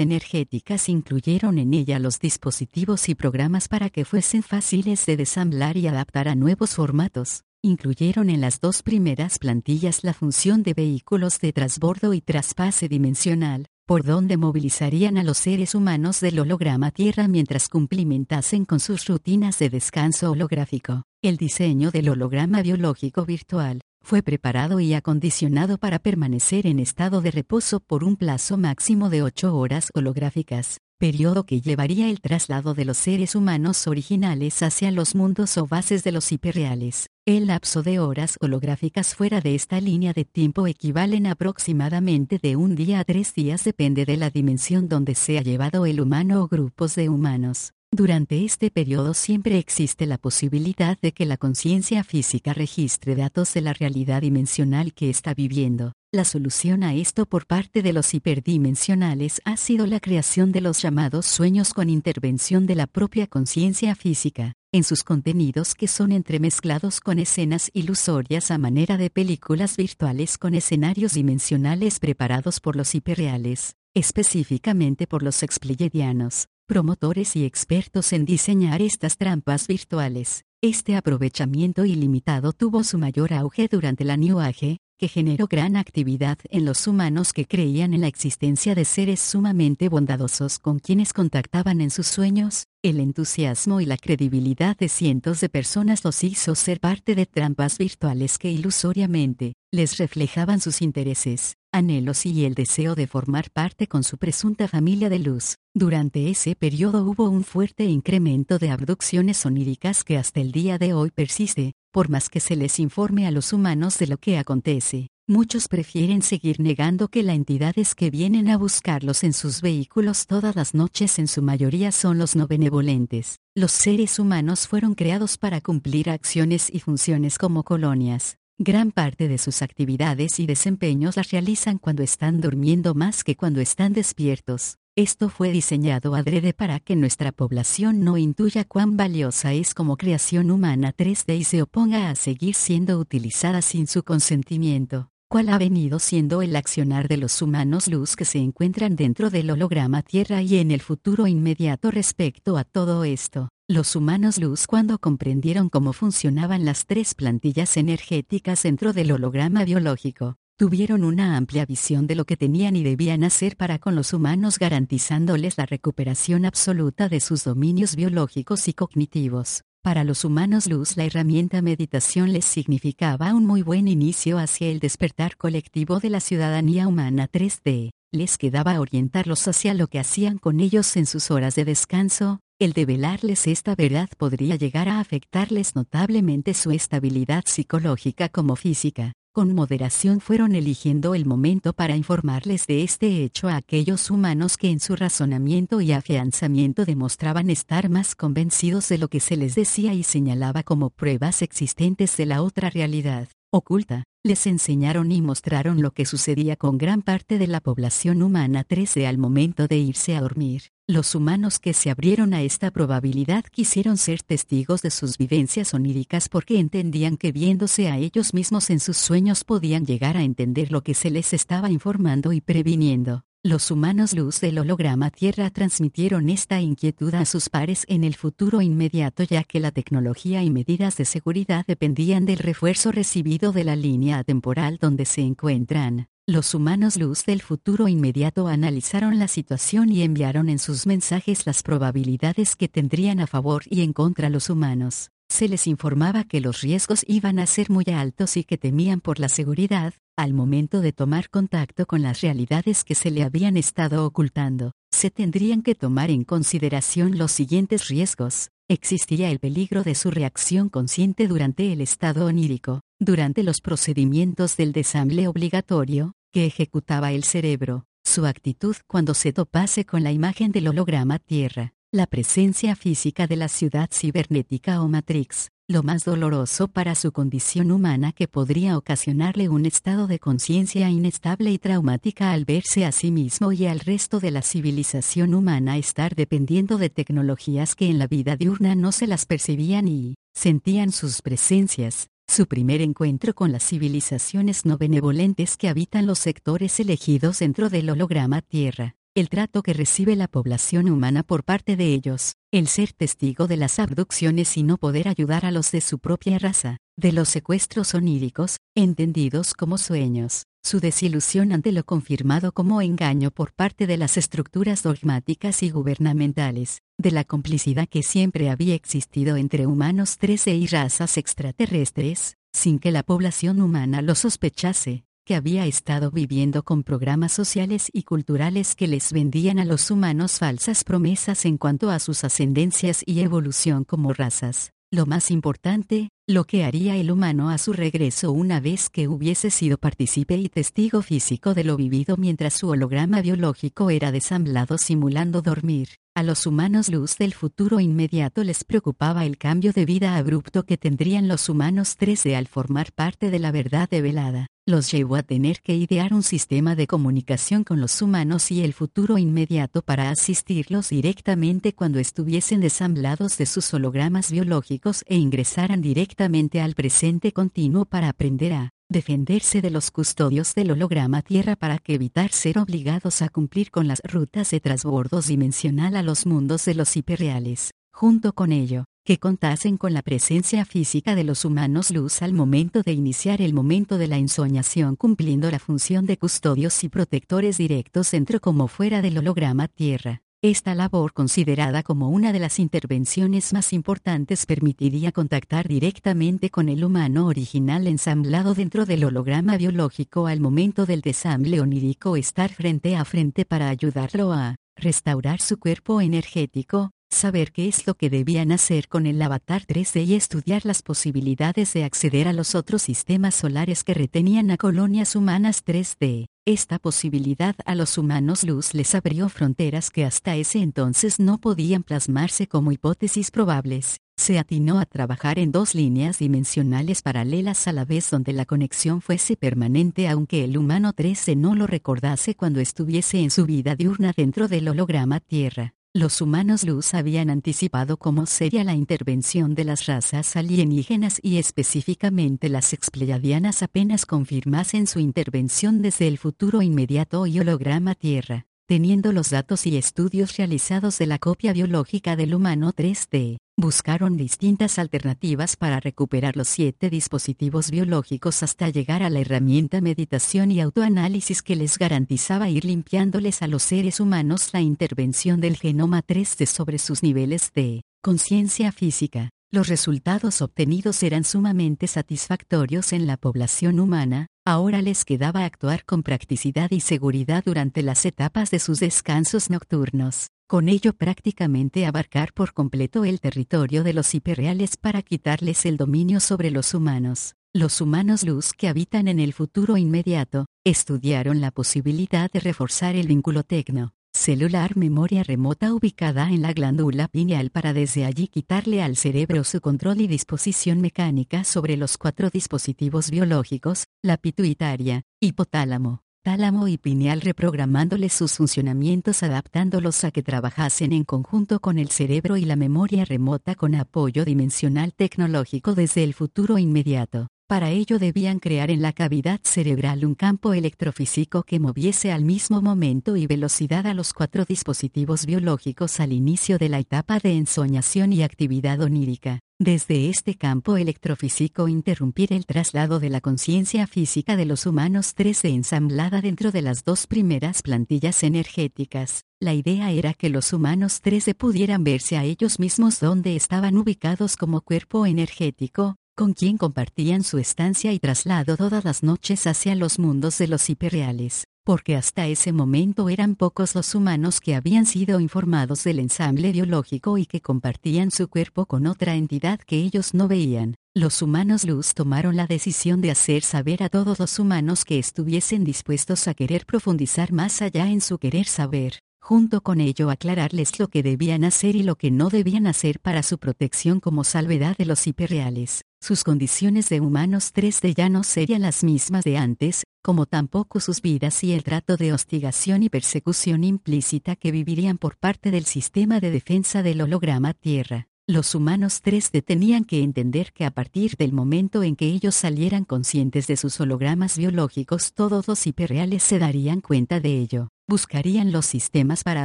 [0.00, 5.86] energéticas incluyeron en ella los dispositivos y programas para que fuesen fáciles de desamblar y
[5.86, 7.44] adaptar a nuevos formatos.
[7.62, 13.66] Incluyeron en las dos primeras plantillas la función de vehículos de transbordo y traspase dimensional,
[13.86, 19.60] por donde movilizarían a los seres humanos del holograma Tierra mientras cumplimentasen con sus rutinas
[19.60, 21.04] de descanso holográfico.
[21.22, 27.30] El diseño del holograma biológico virtual, fue preparado y acondicionado para permanecer en estado de
[27.30, 32.84] reposo por un plazo máximo de ocho horas holográficas, periodo que llevaría el traslado de
[32.84, 37.08] los seres humanos originales hacia los mundos o bases de los hiperreales.
[37.24, 42.74] El lapso de horas holográficas fuera de esta línea de tiempo equivalen aproximadamente de un
[42.74, 46.94] día a tres días depende de la dimensión donde sea llevado el humano o grupos
[46.94, 47.72] de humanos.
[47.96, 53.60] Durante este periodo siempre existe la posibilidad de que la conciencia física registre datos de
[53.60, 55.92] la realidad dimensional que está viviendo.
[56.10, 60.82] La solución a esto por parte de los hiperdimensionales ha sido la creación de los
[60.82, 66.98] llamados sueños con intervención de la propia conciencia física, en sus contenidos que son entremezclados
[66.98, 73.76] con escenas ilusorias a manera de películas virtuales con escenarios dimensionales preparados por los hiperreales,
[73.94, 80.44] específicamente por los expleyedianos promotores y expertos en diseñar estas trampas virtuales.
[80.62, 86.38] Este aprovechamiento ilimitado tuvo su mayor auge durante la New Age, que generó gran actividad
[86.48, 91.82] en los humanos que creían en la existencia de seres sumamente bondadosos con quienes contactaban
[91.82, 96.80] en sus sueños, el entusiasmo y la credibilidad de cientos de personas los hizo ser
[96.80, 103.06] parte de trampas virtuales que ilusoriamente les reflejaban sus intereses, anhelos y el deseo de
[103.06, 105.56] formar parte con su presunta familia de luz.
[105.74, 110.94] Durante ese periodo hubo un fuerte incremento de abducciones oníricas que hasta el día de
[110.94, 115.08] hoy persiste, por más que se les informe a los humanos de lo que acontece.
[115.26, 120.54] Muchos prefieren seguir negando que las entidades que vienen a buscarlos en sus vehículos todas
[120.54, 123.38] las noches en su mayoría son los no benevolentes.
[123.54, 128.36] Los seres humanos fueron creados para cumplir acciones y funciones como colonias.
[128.58, 133.60] Gran parte de sus actividades y desempeños las realizan cuando están durmiendo más que cuando
[133.60, 134.78] están despiertos.
[134.94, 140.52] Esto fue diseñado adrede para que nuestra población no intuya cuán valiosa es como creación
[140.52, 145.98] humana 3D y se oponga a seguir siendo utilizada sin su consentimiento cuál ha venido
[145.98, 150.58] siendo el accionar de los humanos luz que se encuentran dentro del holograma Tierra y
[150.58, 153.48] en el futuro inmediato respecto a todo esto.
[153.66, 160.36] Los humanos luz cuando comprendieron cómo funcionaban las tres plantillas energéticas dentro del holograma biológico,
[160.56, 164.60] tuvieron una amplia visión de lo que tenían y debían hacer para con los humanos
[164.60, 169.64] garantizándoles la recuperación absoluta de sus dominios biológicos y cognitivos.
[169.84, 174.78] Para los humanos luz la herramienta meditación les significaba un muy buen inicio hacia el
[174.78, 177.90] despertar colectivo de la ciudadanía humana 3D.
[178.10, 182.72] Les quedaba orientarlos hacia lo que hacían con ellos en sus horas de descanso, el
[182.72, 190.20] develarles esta verdad podría llegar a afectarles notablemente su estabilidad psicológica como física con moderación
[190.20, 194.94] fueron eligiendo el momento para informarles de este hecho a aquellos humanos que en su
[194.94, 200.62] razonamiento y afianzamiento demostraban estar más convencidos de lo que se les decía y señalaba
[200.62, 204.04] como pruebas existentes de la otra realidad, oculta.
[204.22, 209.08] Les enseñaron y mostraron lo que sucedía con gran parte de la población humana 13
[209.08, 210.73] al momento de irse a dormir.
[210.86, 216.28] Los humanos que se abrieron a esta probabilidad quisieron ser testigos de sus vivencias oníricas
[216.28, 220.82] porque entendían que viéndose a ellos mismos en sus sueños podían llegar a entender lo
[220.82, 223.24] que se les estaba informando y previniendo.
[223.42, 228.60] Los humanos luz del holograma Tierra transmitieron esta inquietud a sus pares en el futuro
[228.60, 233.74] inmediato ya que la tecnología y medidas de seguridad dependían del refuerzo recibido de la
[233.74, 236.08] línea temporal donde se encuentran.
[236.26, 241.62] Los humanos luz del futuro inmediato analizaron la situación y enviaron en sus mensajes las
[241.62, 245.10] probabilidades que tendrían a favor y en contra los humanos.
[245.28, 249.20] Se les informaba que los riesgos iban a ser muy altos y que temían por
[249.20, 254.06] la seguridad, al momento de tomar contacto con las realidades que se le habían estado
[254.06, 254.72] ocultando.
[254.92, 258.48] Se tendrían que tomar en consideración los siguientes riesgos.
[258.68, 264.72] Existía el peligro de su reacción consciente durante el estado onírico, durante los procedimientos del
[264.72, 270.68] desamble obligatorio, que ejecutaba el cerebro, su actitud cuando se topase con la imagen del
[270.68, 276.94] holograma Tierra, la presencia física de la ciudad cibernética o Matrix, lo más doloroso para
[276.94, 282.84] su condición humana que podría ocasionarle un estado de conciencia inestable y traumática al verse
[282.84, 287.88] a sí mismo y al resto de la civilización humana estar dependiendo de tecnologías que
[287.88, 293.34] en la vida diurna no se las percibían y sentían sus presencias, su primer encuentro
[293.34, 299.28] con las civilizaciones no benevolentes que habitan los sectores elegidos dentro del holograma Tierra, el
[299.28, 303.78] trato que recibe la población humana por parte de ellos, el ser testigo de las
[303.78, 308.58] abducciones y no poder ayudar a los de su propia raza, de los secuestros oníricos,
[308.74, 314.82] entendidos como sueños, su desilusión ante lo confirmado como engaño por parte de las estructuras
[314.82, 321.18] dogmáticas y gubernamentales, de la complicidad que siempre había existido entre humanos 13 y razas
[321.18, 327.88] extraterrestres, sin que la población humana lo sospechase, que había estado viviendo con programas sociales
[327.92, 333.02] y culturales que les vendían a los humanos falsas promesas en cuanto a sus ascendencias
[333.06, 334.72] y evolución como razas.
[334.90, 339.50] Lo más importante, lo que haría el humano a su regreso una vez que hubiese
[339.50, 345.42] sido partícipe y testigo físico de lo vivido mientras su holograma biológico era desamblado simulando
[345.42, 345.88] dormir.
[346.16, 350.78] A los humanos luz del futuro inmediato les preocupaba el cambio de vida abrupto que
[350.78, 354.46] tendrían los humanos 13 al formar parte de la verdad develada.
[354.66, 358.72] Los llevó a tener que idear un sistema de comunicación con los humanos y el
[358.72, 366.13] futuro inmediato para asistirlos directamente cuando estuviesen desamblados de sus hologramas biológicos e ingresaran directamente
[366.16, 371.94] al presente continuo para aprender a defenderse de los custodios del holograma Tierra para que
[371.94, 376.74] evitar ser obligados a cumplir con las rutas de transbordo dimensional a los mundos de
[376.74, 377.72] los hiperreales.
[377.92, 382.82] Junto con ello, que contasen con la presencia física de los humanos luz al momento
[382.82, 388.10] de iniciar el momento de la ensoñación cumpliendo la función de custodios y protectores directos
[388.12, 390.22] dentro como fuera del holograma Tierra.
[390.44, 396.84] Esta labor, considerada como una de las intervenciones más importantes, permitiría contactar directamente con el
[396.84, 403.06] humano original ensamblado dentro del holograma biológico al momento del desamble onírico estar frente a
[403.06, 408.88] frente para ayudarlo a restaurar su cuerpo energético, saber qué es lo que debían hacer
[408.88, 413.84] con el avatar 3D y estudiar las posibilidades de acceder a los otros sistemas solares
[413.84, 416.26] que retenían a colonias humanas 3D.
[416.46, 421.82] Esta posibilidad a los humanos luz les abrió fronteras que hasta ese entonces no podían
[421.82, 424.00] plasmarse como hipótesis probables.
[424.16, 429.00] Se atinó a trabajar en dos líneas dimensionales paralelas a la vez donde la conexión
[429.00, 434.12] fuese permanente aunque el humano 13 no lo recordase cuando estuviese en su vida diurna
[434.14, 435.74] dentro del holograma Tierra.
[435.96, 442.48] Los humanos luz habían anticipado cómo sería la intervención de las razas alienígenas y específicamente
[442.48, 449.30] las expleiadianas apenas confirmasen su intervención desde el futuro inmediato y holograma Tierra, teniendo los
[449.30, 453.38] datos y estudios realizados de la copia biológica del humano 3D.
[453.56, 460.50] Buscaron distintas alternativas para recuperar los siete dispositivos biológicos hasta llegar a la herramienta meditación
[460.50, 466.02] y autoanálisis que les garantizaba ir limpiándoles a los seres humanos la intervención del genoma
[466.02, 469.30] 3D sobre sus niveles de conciencia física.
[469.52, 476.02] Los resultados obtenidos eran sumamente satisfactorios en la población humana, ahora les quedaba actuar con
[476.02, 482.52] practicidad y seguridad durante las etapas de sus descansos nocturnos con ello prácticamente abarcar por
[482.52, 487.34] completo el territorio de los hiperreales para quitarles el dominio sobre los humanos.
[487.52, 493.06] Los humanos luz que habitan en el futuro inmediato, estudiaron la posibilidad de reforzar el
[493.06, 498.96] vínculo tecno celular memoria remota ubicada en la glándula pineal para desde allí quitarle al
[498.96, 506.68] cerebro su control y disposición mecánica sobre los cuatro dispositivos biológicos, la pituitaria, hipotálamo, tálamo
[506.68, 512.44] y pineal reprogramándoles sus funcionamientos adaptándolos a que trabajasen en conjunto con el cerebro y
[512.44, 517.28] la memoria remota con apoyo dimensional tecnológico desde el futuro inmediato.
[517.54, 522.60] Para ello debían crear en la cavidad cerebral un campo electrofísico que moviese al mismo
[522.60, 528.12] momento y velocidad a los cuatro dispositivos biológicos al inicio de la etapa de ensoñación
[528.12, 529.38] y actividad onírica.
[529.60, 535.50] Desde este campo electrofísico interrumpir el traslado de la conciencia física de los humanos 13
[535.50, 539.26] ensamblada dentro de las dos primeras plantillas energéticas.
[539.38, 544.36] La idea era que los humanos 13 pudieran verse a ellos mismos donde estaban ubicados
[544.36, 549.98] como cuerpo energético, con quien compartían su estancia y traslado todas las noches hacia los
[549.98, 555.18] mundos de los hiperreales, porque hasta ese momento eran pocos los humanos que habían sido
[555.18, 560.28] informados del ensamble biológico y que compartían su cuerpo con otra entidad que ellos no
[560.28, 560.76] veían.
[560.94, 565.64] Los humanos luz tomaron la decisión de hacer saber a todos los humanos que estuviesen
[565.64, 570.88] dispuestos a querer profundizar más allá en su querer saber, junto con ello aclararles lo
[570.88, 574.84] que debían hacer y lo que no debían hacer para su protección como salvedad de
[574.84, 575.86] los hiperreales.
[575.98, 581.00] Sus condiciones de humanos 3D ya no serían las mismas de antes, como tampoco sus
[581.00, 586.20] vidas y el trato de hostigación y persecución implícita que vivirían por parte del sistema
[586.20, 588.08] de defensa del holograma Tierra.
[588.26, 592.84] Los humanos 3D tenían que entender que a partir del momento en que ellos salieran
[592.84, 598.66] conscientes de sus hologramas biológicos todos los hiperreales se darían cuenta de ello buscarían los
[598.66, 599.44] sistemas para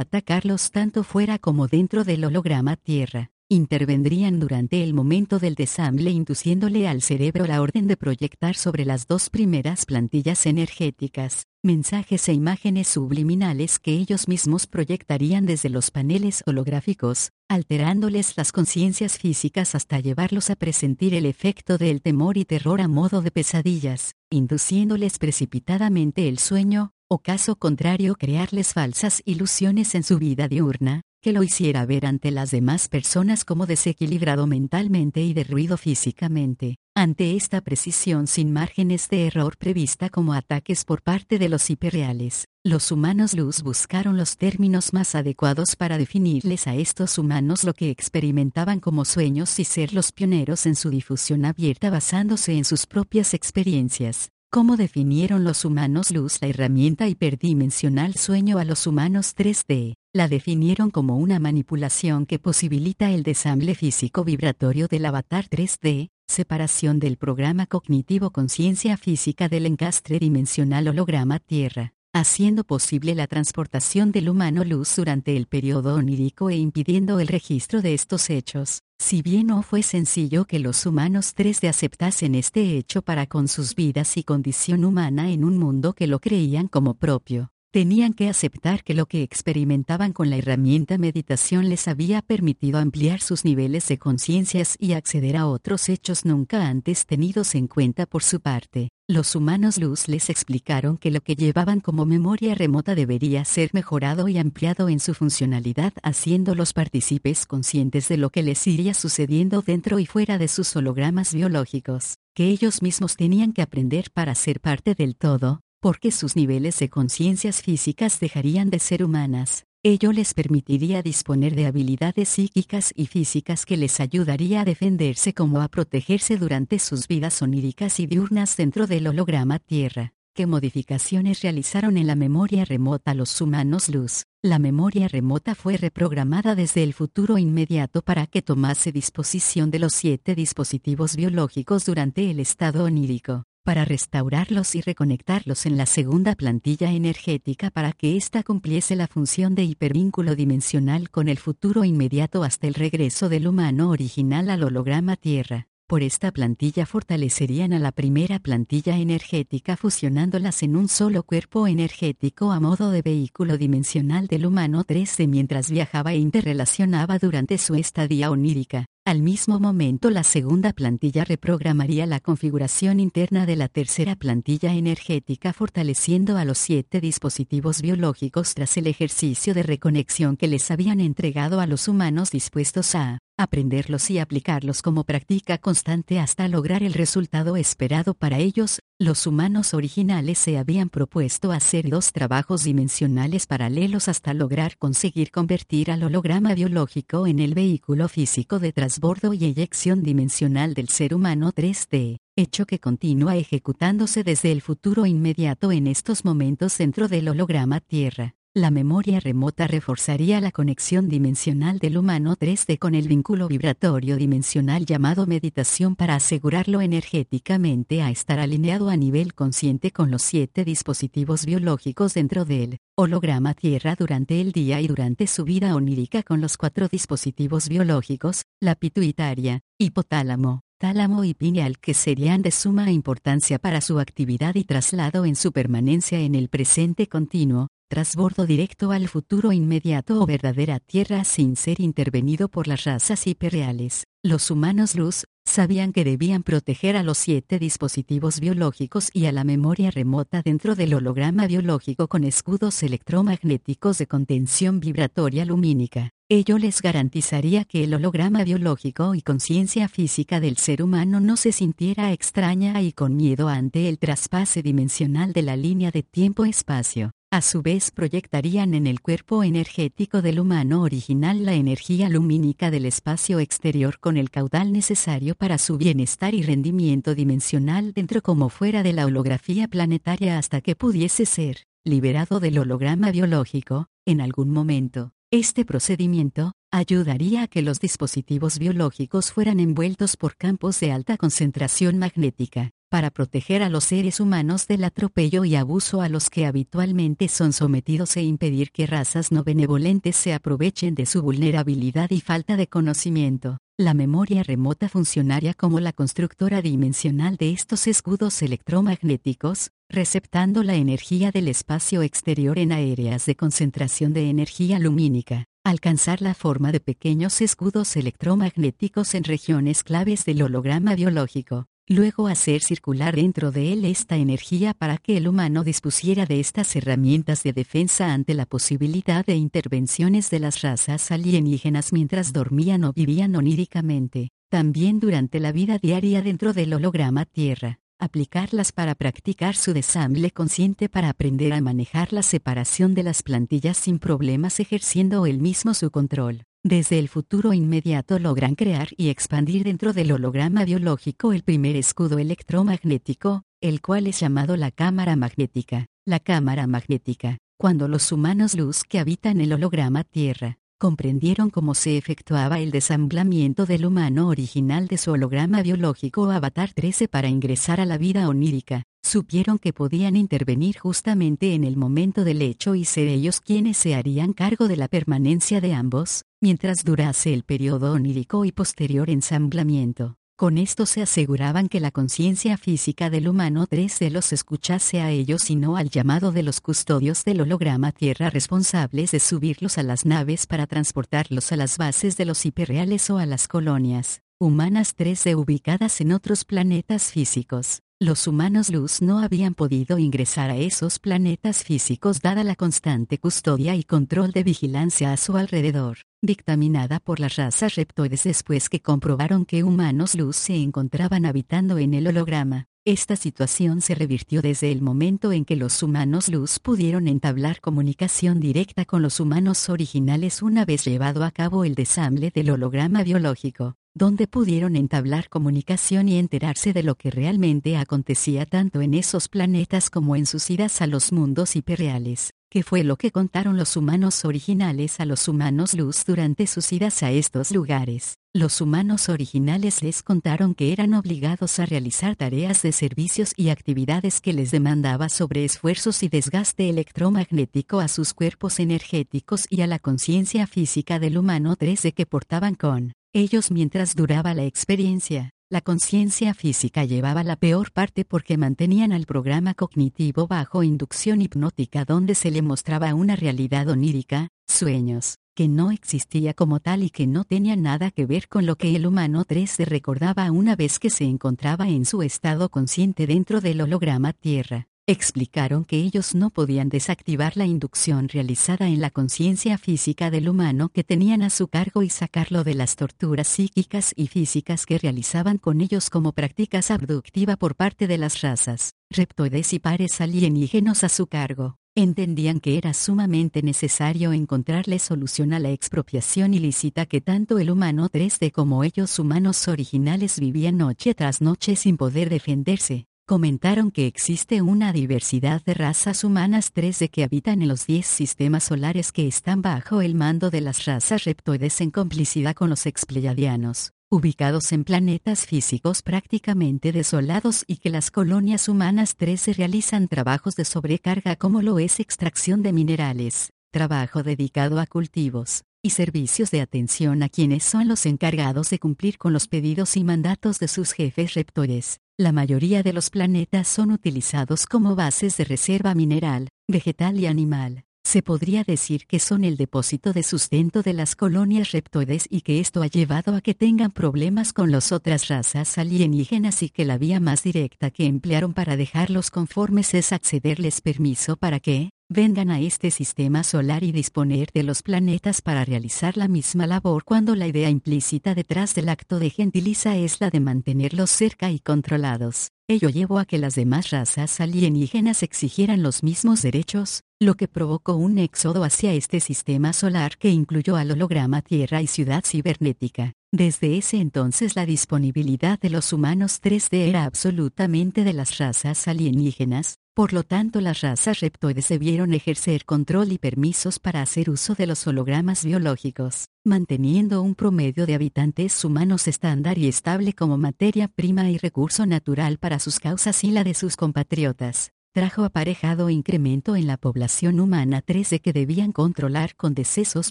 [0.00, 3.30] atacarlos tanto fuera como dentro del holograma Tierra.
[3.48, 9.08] Intervendrían durante el momento del desamble induciéndole al cerebro la orden de proyectar sobre las
[9.08, 16.42] dos primeras plantillas energéticas, mensajes e imágenes subliminales que ellos mismos proyectarían desde los paneles
[16.46, 22.80] holográficos, alterándoles las conciencias físicas hasta llevarlos a presentir el efecto del temor y terror
[22.80, 30.02] a modo de pesadillas, induciéndoles precipitadamente el sueño, o caso contrario crearles falsas ilusiones en
[30.02, 35.34] su vida diurna, que lo hiciera ver ante las demás personas como desequilibrado mentalmente y
[35.34, 36.76] derruido físicamente.
[36.94, 42.46] Ante esta precisión sin márgenes de error prevista como ataques por parte de los hiperreales,
[42.64, 47.90] los humanos luz buscaron los términos más adecuados para definirles a estos humanos lo que
[47.90, 53.34] experimentaban como sueños y ser los pioneros en su difusión abierta basándose en sus propias
[53.34, 54.30] experiencias.
[54.52, 59.94] ¿Cómo definieron los humanos luz la herramienta hiperdimensional sueño a los humanos 3D?
[60.12, 66.98] La definieron como una manipulación que posibilita el desamble físico vibratorio del avatar 3D, separación
[66.98, 74.28] del programa cognitivo conciencia física del encastre dimensional holograma Tierra, haciendo posible la transportación del
[74.28, 78.82] humano luz durante el periodo onírico e impidiendo el registro de estos hechos.
[78.98, 83.74] Si bien no fue sencillo que los humanos 3D aceptasen este hecho para con sus
[83.74, 88.82] vidas y condición humana en un mundo que lo creían como propio, tenían que aceptar
[88.82, 93.98] que lo que experimentaban con la herramienta meditación les había permitido ampliar sus niveles de
[93.98, 98.88] conciencias y acceder a otros hechos nunca antes tenidos en cuenta por su parte.
[99.06, 104.28] Los humanos luz les explicaron que lo que llevaban como memoria remota debería ser mejorado
[104.28, 109.62] y ampliado en su funcionalidad haciendo los partícipes conscientes de lo que les iría sucediendo
[109.62, 114.60] dentro y fuera de sus hologramas biológicos, que ellos mismos tenían que aprender para ser
[114.60, 119.64] parte del todo, porque sus niveles de conciencias físicas dejarían de ser humanas.
[119.82, 125.62] Ello les permitiría disponer de habilidades psíquicas y físicas que les ayudaría a defenderse como
[125.62, 130.12] a protegerse durante sus vidas oníricas y diurnas dentro del holograma Tierra.
[130.34, 134.26] ¿Qué modificaciones realizaron en la memoria remota los humanos luz?
[134.42, 139.94] La memoria remota fue reprogramada desde el futuro inmediato para que tomase disposición de los
[139.94, 146.92] siete dispositivos biológicos durante el estado onírico para restaurarlos y reconectarlos en la segunda plantilla
[146.92, 152.66] energética para que ésta cumpliese la función de hipervínculo dimensional con el futuro inmediato hasta
[152.66, 155.68] el regreso del humano original al holograma Tierra.
[155.90, 162.52] Por esta plantilla fortalecerían a la primera plantilla energética fusionándolas en un solo cuerpo energético
[162.52, 168.30] a modo de vehículo dimensional del humano 3D mientras viajaba e interrelacionaba durante su estadía
[168.30, 168.86] onírica.
[169.10, 175.52] Al mismo momento la segunda plantilla reprogramaría la configuración interna de la tercera plantilla energética
[175.52, 181.58] fortaleciendo a los siete dispositivos biológicos tras el ejercicio de reconexión que les habían entregado
[181.58, 187.56] a los humanos dispuestos a aprenderlos y aplicarlos como práctica constante hasta lograr el resultado
[187.56, 194.34] esperado para ellos, los humanos originales se habían propuesto hacer dos trabajos dimensionales paralelos hasta
[194.34, 200.74] lograr conseguir convertir al holograma biológico en el vehículo físico de transbordo y eyección dimensional
[200.74, 206.76] del ser humano 3D, hecho que continúa ejecutándose desde el futuro inmediato en estos momentos
[206.76, 208.34] dentro del holograma Tierra.
[208.56, 214.86] La memoria remota reforzaría la conexión dimensional del humano 3D con el vínculo vibratorio dimensional
[214.86, 221.46] llamado meditación para asegurarlo energéticamente a estar alineado a nivel consciente con los siete dispositivos
[221.46, 226.56] biológicos dentro del holograma Tierra durante el día y durante su vida onírica con los
[226.56, 233.80] cuatro dispositivos biológicos, la pituitaria, hipotálamo, tálamo y pineal que serían de suma importancia para
[233.80, 239.50] su actividad y traslado en su permanencia en el presente continuo, trasbordo directo al futuro
[239.50, 244.04] inmediato o verdadera tierra sin ser intervenido por las razas hiperreales.
[244.22, 249.42] Los humanos luz sabían que debían proteger a los siete dispositivos biológicos y a la
[249.42, 256.10] memoria remota dentro del holograma biológico con escudos electromagnéticos de contención vibratoria lumínica.
[256.28, 261.50] Ello les garantizaría que el holograma biológico y conciencia física del ser humano no se
[261.50, 267.10] sintiera extraña y con miedo ante el traspase dimensional de la línea de tiempo-espacio.
[267.32, 272.86] A su vez proyectarían en el cuerpo energético del humano original la energía lumínica del
[272.86, 278.82] espacio exterior con el caudal necesario para su bienestar y rendimiento dimensional dentro como fuera
[278.82, 285.12] de la holografía planetaria hasta que pudiese ser liberado del holograma biológico, en algún momento.
[285.30, 291.96] Este procedimiento, ayudaría a que los dispositivos biológicos fueran envueltos por campos de alta concentración
[291.96, 297.28] magnética, para proteger a los seres humanos del atropello y abuso a los que habitualmente
[297.28, 302.56] son sometidos e impedir que razas no benevolentes se aprovechen de su vulnerabilidad y falta
[302.56, 303.58] de conocimiento.
[303.78, 311.30] La memoria remota funcionaría como la constructora dimensional de estos escudos electromagnéticos, receptando la energía
[311.30, 317.40] del espacio exterior en áreas de concentración de energía lumínica, alcanzar la forma de pequeños
[317.40, 324.16] escudos electromagnéticos en regiones claves del holograma biológico, luego hacer circular dentro de él esta
[324.16, 329.34] energía para que el humano dispusiera de estas herramientas de defensa ante la posibilidad de
[329.34, 336.22] intervenciones de las razas alienígenas mientras dormían o vivían oníricamente, también durante la vida diaria
[336.22, 342.22] dentro del holograma Tierra aplicarlas para practicar su desamble consciente para aprender a manejar la
[342.22, 346.46] separación de las plantillas sin problemas ejerciendo él mismo su control.
[346.62, 352.18] Desde el futuro inmediato logran crear y expandir dentro del holograma biológico el primer escudo
[352.18, 355.86] electromagnético, el cual es llamado la cámara magnética.
[356.04, 361.98] La cámara magnética, cuando los humanos luz que habitan el holograma Tierra, comprendieron cómo se
[361.98, 367.84] efectuaba el desamblamiento del humano original de su holograma biológico Avatar 13 para ingresar a
[367.84, 373.08] la vida onírica, supieron que podían intervenir justamente en el momento del hecho y ser
[373.08, 378.46] ellos quienes se harían cargo de la permanencia de ambos, mientras durase el periodo onírico
[378.46, 380.19] y posterior ensamblamiento.
[380.40, 385.50] Con esto se aseguraban que la conciencia física del humano 13 los escuchase a ellos
[385.50, 390.06] y no al llamado de los custodios del holograma Tierra responsables de subirlos a las
[390.06, 395.34] naves para transportarlos a las bases de los hiperreales o a las colonias humanas 13
[395.36, 397.82] ubicadas en otros planetas físicos.
[398.02, 403.76] Los humanos luz no habían podido ingresar a esos planetas físicos dada la constante custodia
[403.76, 409.44] y control de vigilancia a su alrededor, dictaminada por las razas reptoides después que comprobaron
[409.44, 412.68] que humanos luz se encontraban habitando en el holograma.
[412.86, 418.40] Esta situación se revirtió desde el momento en que los humanos luz pudieron entablar comunicación
[418.40, 423.76] directa con los humanos originales una vez llevado a cabo el desamble del holograma biológico
[423.94, 429.90] donde pudieron entablar comunicación y enterarse de lo que realmente acontecía tanto en esos planetas
[429.90, 434.24] como en sus idas a los mundos hiperreales, que fue lo que contaron los humanos
[434.24, 438.14] originales a los humanos luz durante sus idas a estos lugares.
[438.32, 444.20] Los humanos originales les contaron que eran obligados a realizar tareas de servicios y actividades
[444.20, 449.80] que les demandaba sobre esfuerzos y desgaste electromagnético a sus cuerpos energéticos y a la
[449.80, 456.32] conciencia física del humano 3 que portaban con ellos mientras duraba la experiencia, la conciencia
[456.32, 462.30] física llevaba la peor parte porque mantenían al programa cognitivo bajo inducción hipnótica donde se
[462.30, 467.56] le mostraba una realidad onírica, sueños, que no existía como tal y que no tenía
[467.56, 471.68] nada que ver con lo que el humano 3 recordaba una vez que se encontraba
[471.68, 477.46] en su estado consciente dentro del holograma Tierra explicaron que ellos no podían desactivar la
[477.46, 482.42] inducción realizada en la conciencia física del humano que tenían a su cargo y sacarlo
[482.42, 487.86] de las torturas psíquicas y físicas que realizaban con ellos como prácticas abductiva por parte
[487.86, 491.56] de las razas, reptoides y pares alienígenos a su cargo.
[491.76, 497.88] Entendían que era sumamente necesario encontrarle solución a la expropiación ilícita que tanto el humano
[497.88, 504.40] 3D como ellos humanos originales vivían noche tras noche sin poder defenderse comentaron que existe
[504.40, 509.42] una diversidad de razas humanas 3D que habitan en los 10 sistemas solares que están
[509.42, 515.26] bajo el mando de las razas reptoides en complicidad con los expleyadianos, ubicados en planetas
[515.26, 521.58] físicos prácticamente desolados y que las colonias humanas 3 realizan trabajos de sobrecarga como lo
[521.58, 527.66] es extracción de minerales, trabajo dedicado a cultivos, y servicios de atención a quienes son
[527.66, 531.80] los encargados de cumplir con los pedidos y mandatos de sus jefes reptoides.
[532.00, 537.64] La mayoría de los planetas son utilizados como bases de reserva mineral, vegetal y animal.
[537.84, 542.40] Se podría decir que son el depósito de sustento de las colonias reptoides y que
[542.40, 546.78] esto ha llevado a que tengan problemas con las otras razas alienígenas y que la
[546.78, 552.38] vía más directa que emplearon para dejarlos conformes es accederles permiso para que, vengan a
[552.38, 557.26] este sistema solar y disponer de los planetas para realizar la misma labor cuando la
[557.26, 562.30] idea implícita detrás del acto de gentiliza es la de mantenerlos cerca y controlados.
[562.46, 567.74] Ello llevó a que las demás razas alienígenas exigieran los mismos derechos, lo que provocó
[567.74, 572.92] un éxodo hacia este sistema solar que incluyó al holograma Tierra y ciudad cibernética.
[573.12, 579.58] Desde ese entonces la disponibilidad de los humanos 3D era absolutamente de las razas alienígenas,
[579.80, 584.46] por lo tanto las razas reptoides debieron ejercer control y permisos para hacer uso de
[584.46, 591.08] los hologramas biológicos, manteniendo un promedio de habitantes humanos estándar y estable como materia prima
[591.08, 596.46] y recurso natural para sus causas y la de sus compatriotas trajo aparejado incremento en
[596.46, 599.90] la población humana 13 que debían controlar con decesos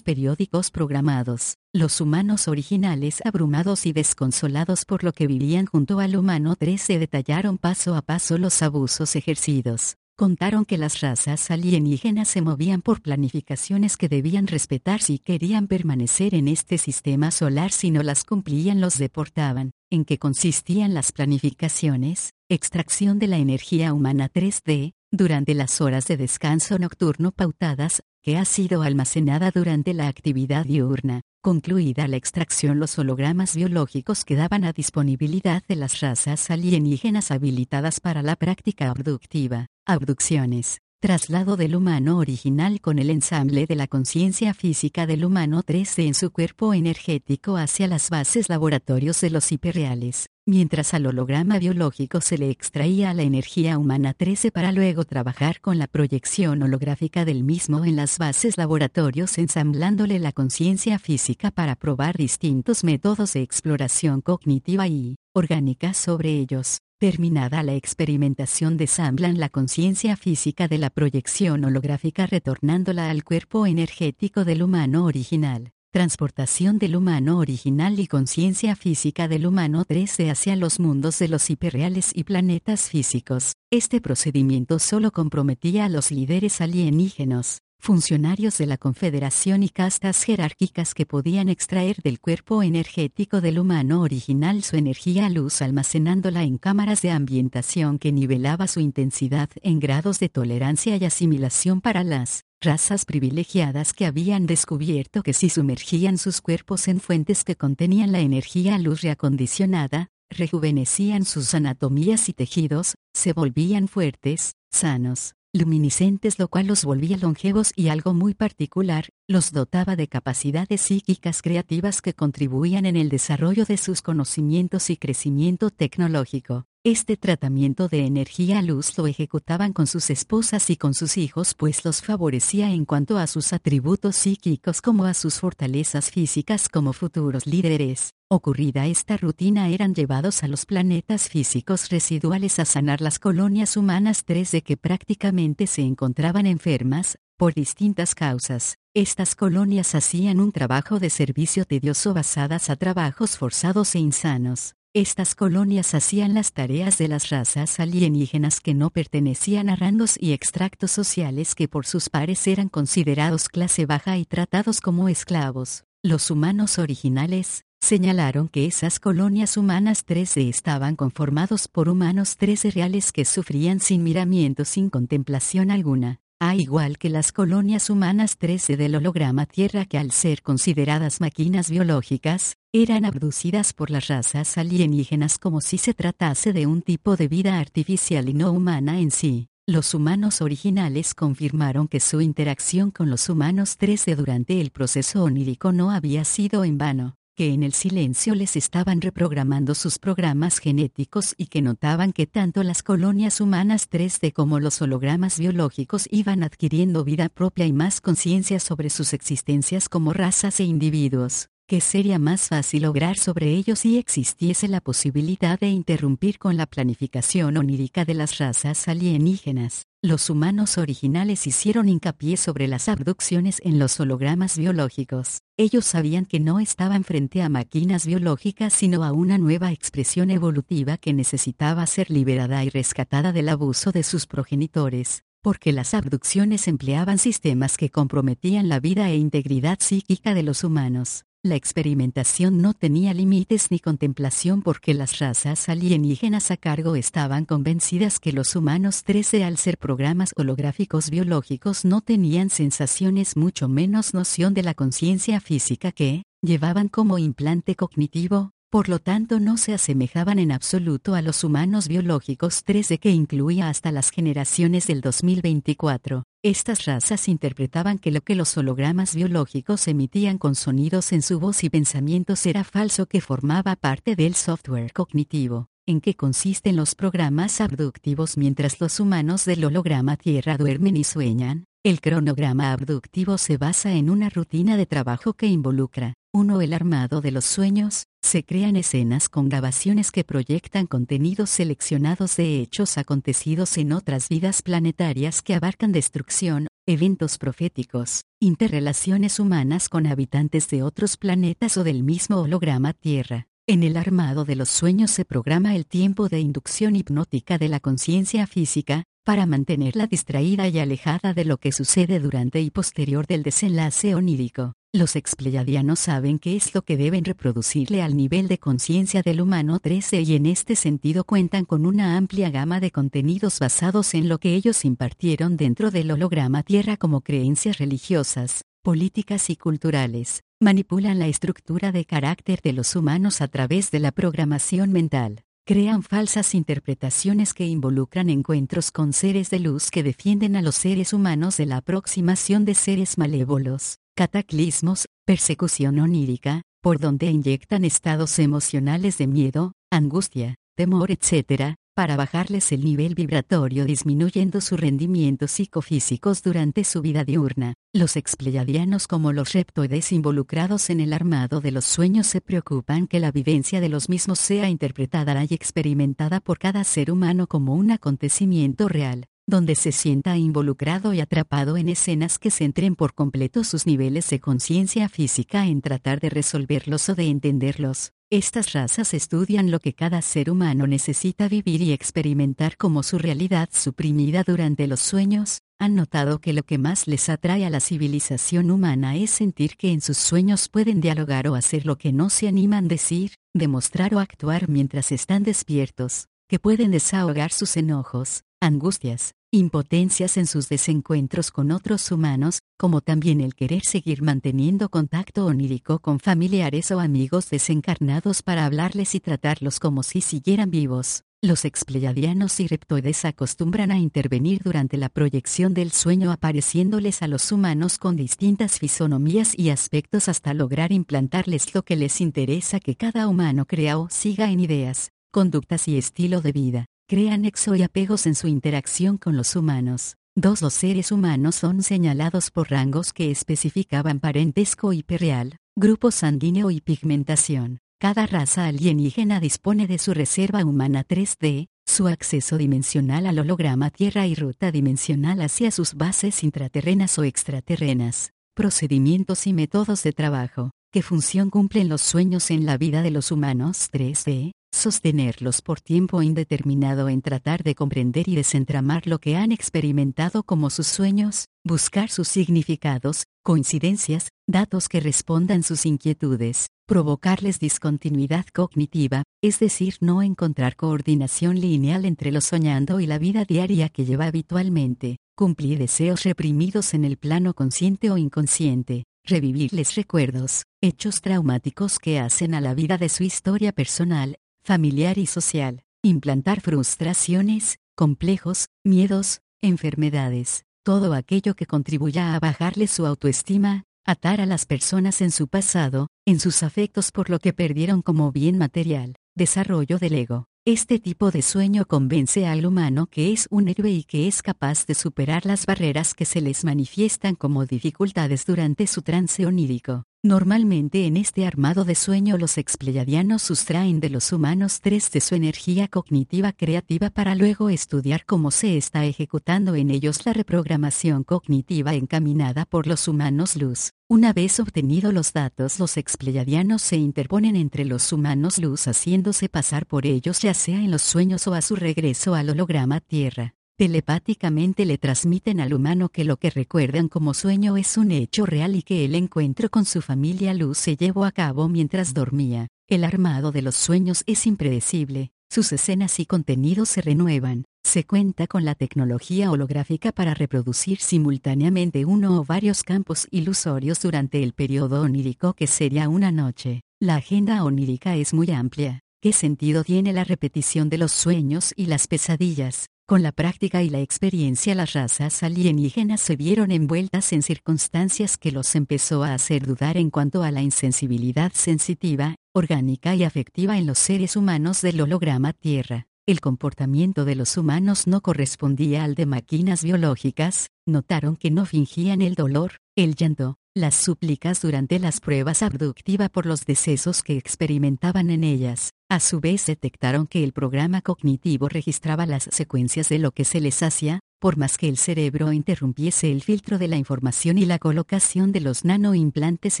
[0.00, 1.58] periódicos programados.
[1.72, 7.58] Los humanos originales abrumados y desconsolados por lo que vivían junto al humano 13 detallaron
[7.58, 9.96] paso a paso los abusos ejercidos.
[10.16, 16.34] Contaron que las razas alienígenas se movían por planificaciones que debían respetar si querían permanecer
[16.34, 19.72] en este sistema solar si no las cumplían los deportaban.
[19.90, 22.32] ¿En qué consistían las planificaciones?
[22.52, 28.44] Extracción de la energía humana 3D, durante las horas de descanso nocturno pautadas, que ha
[28.44, 31.20] sido almacenada durante la actividad diurna.
[31.42, 38.20] Concluida la extracción los hologramas biológicos quedaban a disponibilidad de las razas alienígenas habilitadas para
[38.20, 39.66] la práctica abductiva.
[39.86, 40.80] Abducciones.
[41.02, 46.12] Traslado del humano original con el ensamble de la conciencia física del humano 3D en
[46.12, 52.36] su cuerpo energético hacia las bases laboratorios de los hiperreales, mientras al holograma biológico se
[52.36, 57.82] le extraía la energía humana 13 para luego trabajar con la proyección holográfica del mismo
[57.86, 64.86] en las bases laboratorios ensamblándole la conciencia física para probar distintos métodos de exploración cognitiva
[64.86, 66.82] y orgánica sobre ellos.
[67.00, 74.44] Terminada la experimentación desamblan la conciencia física de la proyección holográfica retornándola al cuerpo energético
[74.44, 75.72] del humano original.
[75.92, 81.48] Transportación del humano original y conciencia física del humano 13 hacia los mundos de los
[81.48, 83.54] hiperreales y planetas físicos.
[83.70, 90.94] Este procedimiento solo comprometía a los líderes alienígenos, funcionarios de la Confederación y castas jerárquicas
[90.94, 97.02] que podían extraer del cuerpo energético del humano original su energía luz almacenándola en cámaras
[97.02, 103.06] de ambientación que nivelaba su intensidad en grados de tolerancia y asimilación para las razas
[103.06, 108.78] privilegiadas que habían descubierto que si sumergían sus cuerpos en fuentes que contenían la energía
[108.78, 116.84] luz reacondicionada, rejuvenecían sus anatomías y tejidos, se volvían fuertes, sanos, luminiscentes lo cual los
[116.84, 122.96] volvía longevos y algo muy particular, los dotaba de capacidades psíquicas creativas que contribuían en
[122.96, 126.69] el desarrollo de sus conocimientos y crecimiento tecnológico.
[126.82, 131.84] Este tratamiento de energía luz lo ejecutaban con sus esposas y con sus hijos pues
[131.84, 137.46] los favorecía en cuanto a sus atributos psíquicos como a sus fortalezas físicas como futuros
[137.46, 138.14] líderes.
[138.30, 144.24] Ocurrida esta rutina eran llevados a los planetas físicos residuales a sanar las colonias humanas
[144.24, 148.76] 3 de que prácticamente se encontraban enfermas, por distintas causas.
[148.94, 154.76] Estas colonias hacían un trabajo de servicio tedioso basadas a trabajos forzados e insanos.
[154.92, 160.32] Estas colonias hacían las tareas de las razas alienígenas que no pertenecían a rangos y
[160.32, 165.84] extractos sociales que por sus pares eran considerados clase baja y tratados como esclavos.
[166.02, 173.12] Los humanos originales, señalaron que esas colonias humanas 13 estaban conformados por humanos 13 reales
[173.12, 178.96] que sufrían sin miramiento sin contemplación alguna a igual que las colonias humanas 13 del
[178.96, 185.60] holograma Tierra que al ser consideradas máquinas biológicas, eran abducidas por las razas alienígenas como
[185.60, 189.48] si se tratase de un tipo de vida artificial y no humana en sí.
[189.66, 195.72] Los humanos originales confirmaron que su interacción con los humanos 13 durante el proceso onírico
[195.72, 201.34] no había sido en vano que en el silencio les estaban reprogramando sus programas genéticos
[201.38, 207.02] y que notaban que tanto las colonias humanas 3D como los hologramas biológicos iban adquiriendo
[207.02, 212.48] vida propia y más conciencia sobre sus existencias como razas e individuos que sería más
[212.48, 218.12] fácil lograr sobre ellos si existiese la posibilidad de interrumpir con la planificación onírica de
[218.12, 219.89] las razas alienígenas.
[220.02, 225.42] Los humanos originales hicieron hincapié sobre las abducciones en los hologramas biológicos.
[225.58, 230.96] Ellos sabían que no estaban frente a máquinas biológicas sino a una nueva expresión evolutiva
[230.96, 237.16] que necesitaba ser liberada y rescatada del abuso de sus progenitores porque las abducciones empleaban
[237.16, 241.24] sistemas que comprometían la vida e integridad psíquica de los humanos.
[241.42, 248.20] La experimentación no tenía límites ni contemplación porque las razas alienígenas a cargo estaban convencidas
[248.20, 254.52] que los humanos 13 al ser programas holográficos biológicos no tenían sensaciones mucho menos noción
[254.52, 260.38] de la conciencia física que, llevaban como implante cognitivo, por lo tanto no se asemejaban
[260.38, 266.22] en absoluto a los humanos biológicos 3D que incluía hasta las generaciones del 2024.
[266.44, 271.64] Estas razas interpretaban que lo que los hologramas biológicos emitían con sonidos en su voz
[271.64, 277.60] y pensamientos era falso que formaba parte del software cognitivo, en que consisten los programas
[277.60, 281.64] abductivos mientras los humanos del holograma Tierra duermen y sueñan.
[281.82, 287.20] El cronograma abductivo se basa en una rutina de trabajo que involucra, uno el armado
[287.20, 293.76] de los sueños, se crean escenas con grabaciones que proyectan contenidos seleccionados de hechos acontecidos
[293.78, 301.16] en otras vidas planetarias que abarcan destrucción, eventos proféticos, interrelaciones humanas con habitantes de otros
[301.16, 303.48] planetas o del mismo holograma Tierra.
[303.66, 307.80] En el armado de los sueños se programa el tiempo de inducción hipnótica de la
[307.80, 313.42] conciencia física, para mantenerla distraída y alejada de lo que sucede durante y posterior del
[313.42, 314.74] desenlace onírico.
[314.92, 319.78] Los expleyadianos saben qué es lo que deben reproducirle al nivel de conciencia del humano
[319.78, 324.38] 13 y en este sentido cuentan con una amplia gama de contenidos basados en lo
[324.38, 330.42] que ellos impartieron dentro del holograma Tierra como creencias religiosas, políticas y culturales.
[330.58, 336.02] Manipulan la estructura de carácter de los humanos a través de la programación mental crean
[336.02, 341.58] falsas interpretaciones que involucran encuentros con seres de luz que defienden a los seres humanos
[341.58, 349.28] de la aproximación de seres malévolos, cataclismos, persecución onírica, por donde inyectan estados emocionales de
[349.28, 357.00] miedo, angustia, temor, etc., para bajarles el nivel vibratorio disminuyendo su rendimiento psicofísicos durante su
[357.00, 357.74] vida diurna.
[357.92, 363.20] Los expleyadianos como los reptoides involucrados en el armado de los sueños se preocupan que
[363.20, 367.90] la vivencia de los mismos sea interpretada y experimentada por cada ser humano como un
[367.90, 373.86] acontecimiento real, donde se sienta involucrado y atrapado en escenas que centren por completo sus
[373.86, 378.12] niveles de conciencia física en tratar de resolverlos o de entenderlos.
[378.32, 383.68] Estas razas estudian lo que cada ser humano necesita vivir y experimentar como su realidad
[383.72, 388.70] suprimida durante los sueños, han notado que lo que más les atrae a la civilización
[388.70, 392.46] humana es sentir que en sus sueños pueden dialogar o hacer lo que no se
[392.46, 400.36] animan decir, demostrar o actuar mientras están despiertos, que pueden desahogar sus enojos, angustias, impotencias
[400.36, 406.20] en sus desencuentros con otros humanos, como también el querer seguir manteniendo contacto onírico con
[406.20, 411.24] familiares o amigos desencarnados para hablarles y tratarlos como si siguieran vivos.
[411.42, 417.50] Los expleyadianos y reptoides acostumbran a intervenir durante la proyección del sueño apareciéndoles a los
[417.50, 423.26] humanos con distintas fisonomías y aspectos hasta lograr implantarles lo que les interesa que cada
[423.26, 428.24] humano crea o siga en ideas, conductas y estilo de vida crean nexo y apegos
[428.26, 430.14] en su interacción con los humanos.
[430.36, 436.80] Dos los seres humanos son señalados por rangos que especificaban parentesco hiperreal, grupo sanguíneo y
[436.80, 437.80] pigmentación.
[437.98, 444.28] Cada raza alienígena dispone de su reserva humana 3D, su acceso dimensional al holograma Tierra
[444.28, 450.70] y ruta dimensional hacia sus bases intraterrenas o extraterrenas, procedimientos y métodos de trabajo.
[450.92, 454.52] ¿Qué función cumplen los sueños en la vida de los humanos 3D?
[454.72, 460.70] Sostenerlos por tiempo indeterminado en tratar de comprender y desentramar lo que han experimentado como
[460.70, 469.58] sus sueños, buscar sus significados, coincidencias, datos que respondan sus inquietudes, provocarles discontinuidad cognitiva, es
[469.58, 475.18] decir, no encontrar coordinación lineal entre lo soñando y la vida diaria que lleva habitualmente,
[475.36, 482.54] cumplir deseos reprimidos en el plano consciente o inconsciente, revivirles recuerdos, hechos traumáticos que hacen
[482.54, 484.36] a la vida de su historia personal,
[484.70, 493.04] familiar y social, implantar frustraciones, complejos, miedos, enfermedades, todo aquello que contribuya a bajarle su
[493.04, 498.00] autoestima, atar a las personas en su pasado, en sus afectos por lo que perdieron
[498.00, 500.44] como bien material, desarrollo del ego.
[500.64, 504.86] Este tipo de sueño convence al humano que es un héroe y que es capaz
[504.86, 510.04] de superar las barreras que se les manifiestan como dificultades durante su trance onírico.
[510.22, 515.34] Normalmente en este armado de sueño los expleyadianos sustraen de los humanos tres de su
[515.34, 521.94] energía cognitiva creativa para luego estudiar cómo se está ejecutando en ellos la reprogramación cognitiva
[521.94, 523.92] encaminada por los humanos luz.
[524.08, 529.86] Una vez obtenidos los datos los expleyadianos se interponen entre los humanos luz haciéndose pasar
[529.86, 534.84] por ellos ya sea en los sueños o a su regreso al holograma Tierra telepáticamente
[534.84, 538.82] le transmiten al humano que lo que recuerdan como sueño es un hecho real y
[538.82, 542.68] que el encuentro con su familia Luz se llevó a cabo mientras dormía.
[542.90, 548.46] El armado de los sueños es impredecible, sus escenas y contenidos se renuevan, se cuenta
[548.46, 555.00] con la tecnología holográfica para reproducir simultáneamente uno o varios campos ilusorios durante el periodo
[555.00, 556.82] onírico que sería una noche.
[557.00, 559.00] La agenda onírica es muy amplia.
[559.22, 562.90] ¿Qué sentido tiene la repetición de los sueños y las pesadillas?
[563.10, 568.52] Con la práctica y la experiencia las razas alienígenas se vieron envueltas en circunstancias que
[568.52, 573.88] los empezó a hacer dudar en cuanto a la insensibilidad sensitiva, orgánica y afectiva en
[573.88, 576.06] los seres humanos del holograma Tierra.
[576.24, 582.22] El comportamiento de los humanos no correspondía al de máquinas biológicas, notaron que no fingían
[582.22, 588.30] el dolor, el llanto, las súplicas durante las pruebas abductiva por los decesos que experimentaban
[588.30, 588.92] en ellas.
[589.10, 593.60] A su vez detectaron que el programa cognitivo registraba las secuencias de lo que se
[593.60, 597.80] les hacía, por más que el cerebro interrumpiese el filtro de la información y la
[597.80, 599.80] colocación de los nanoimplantes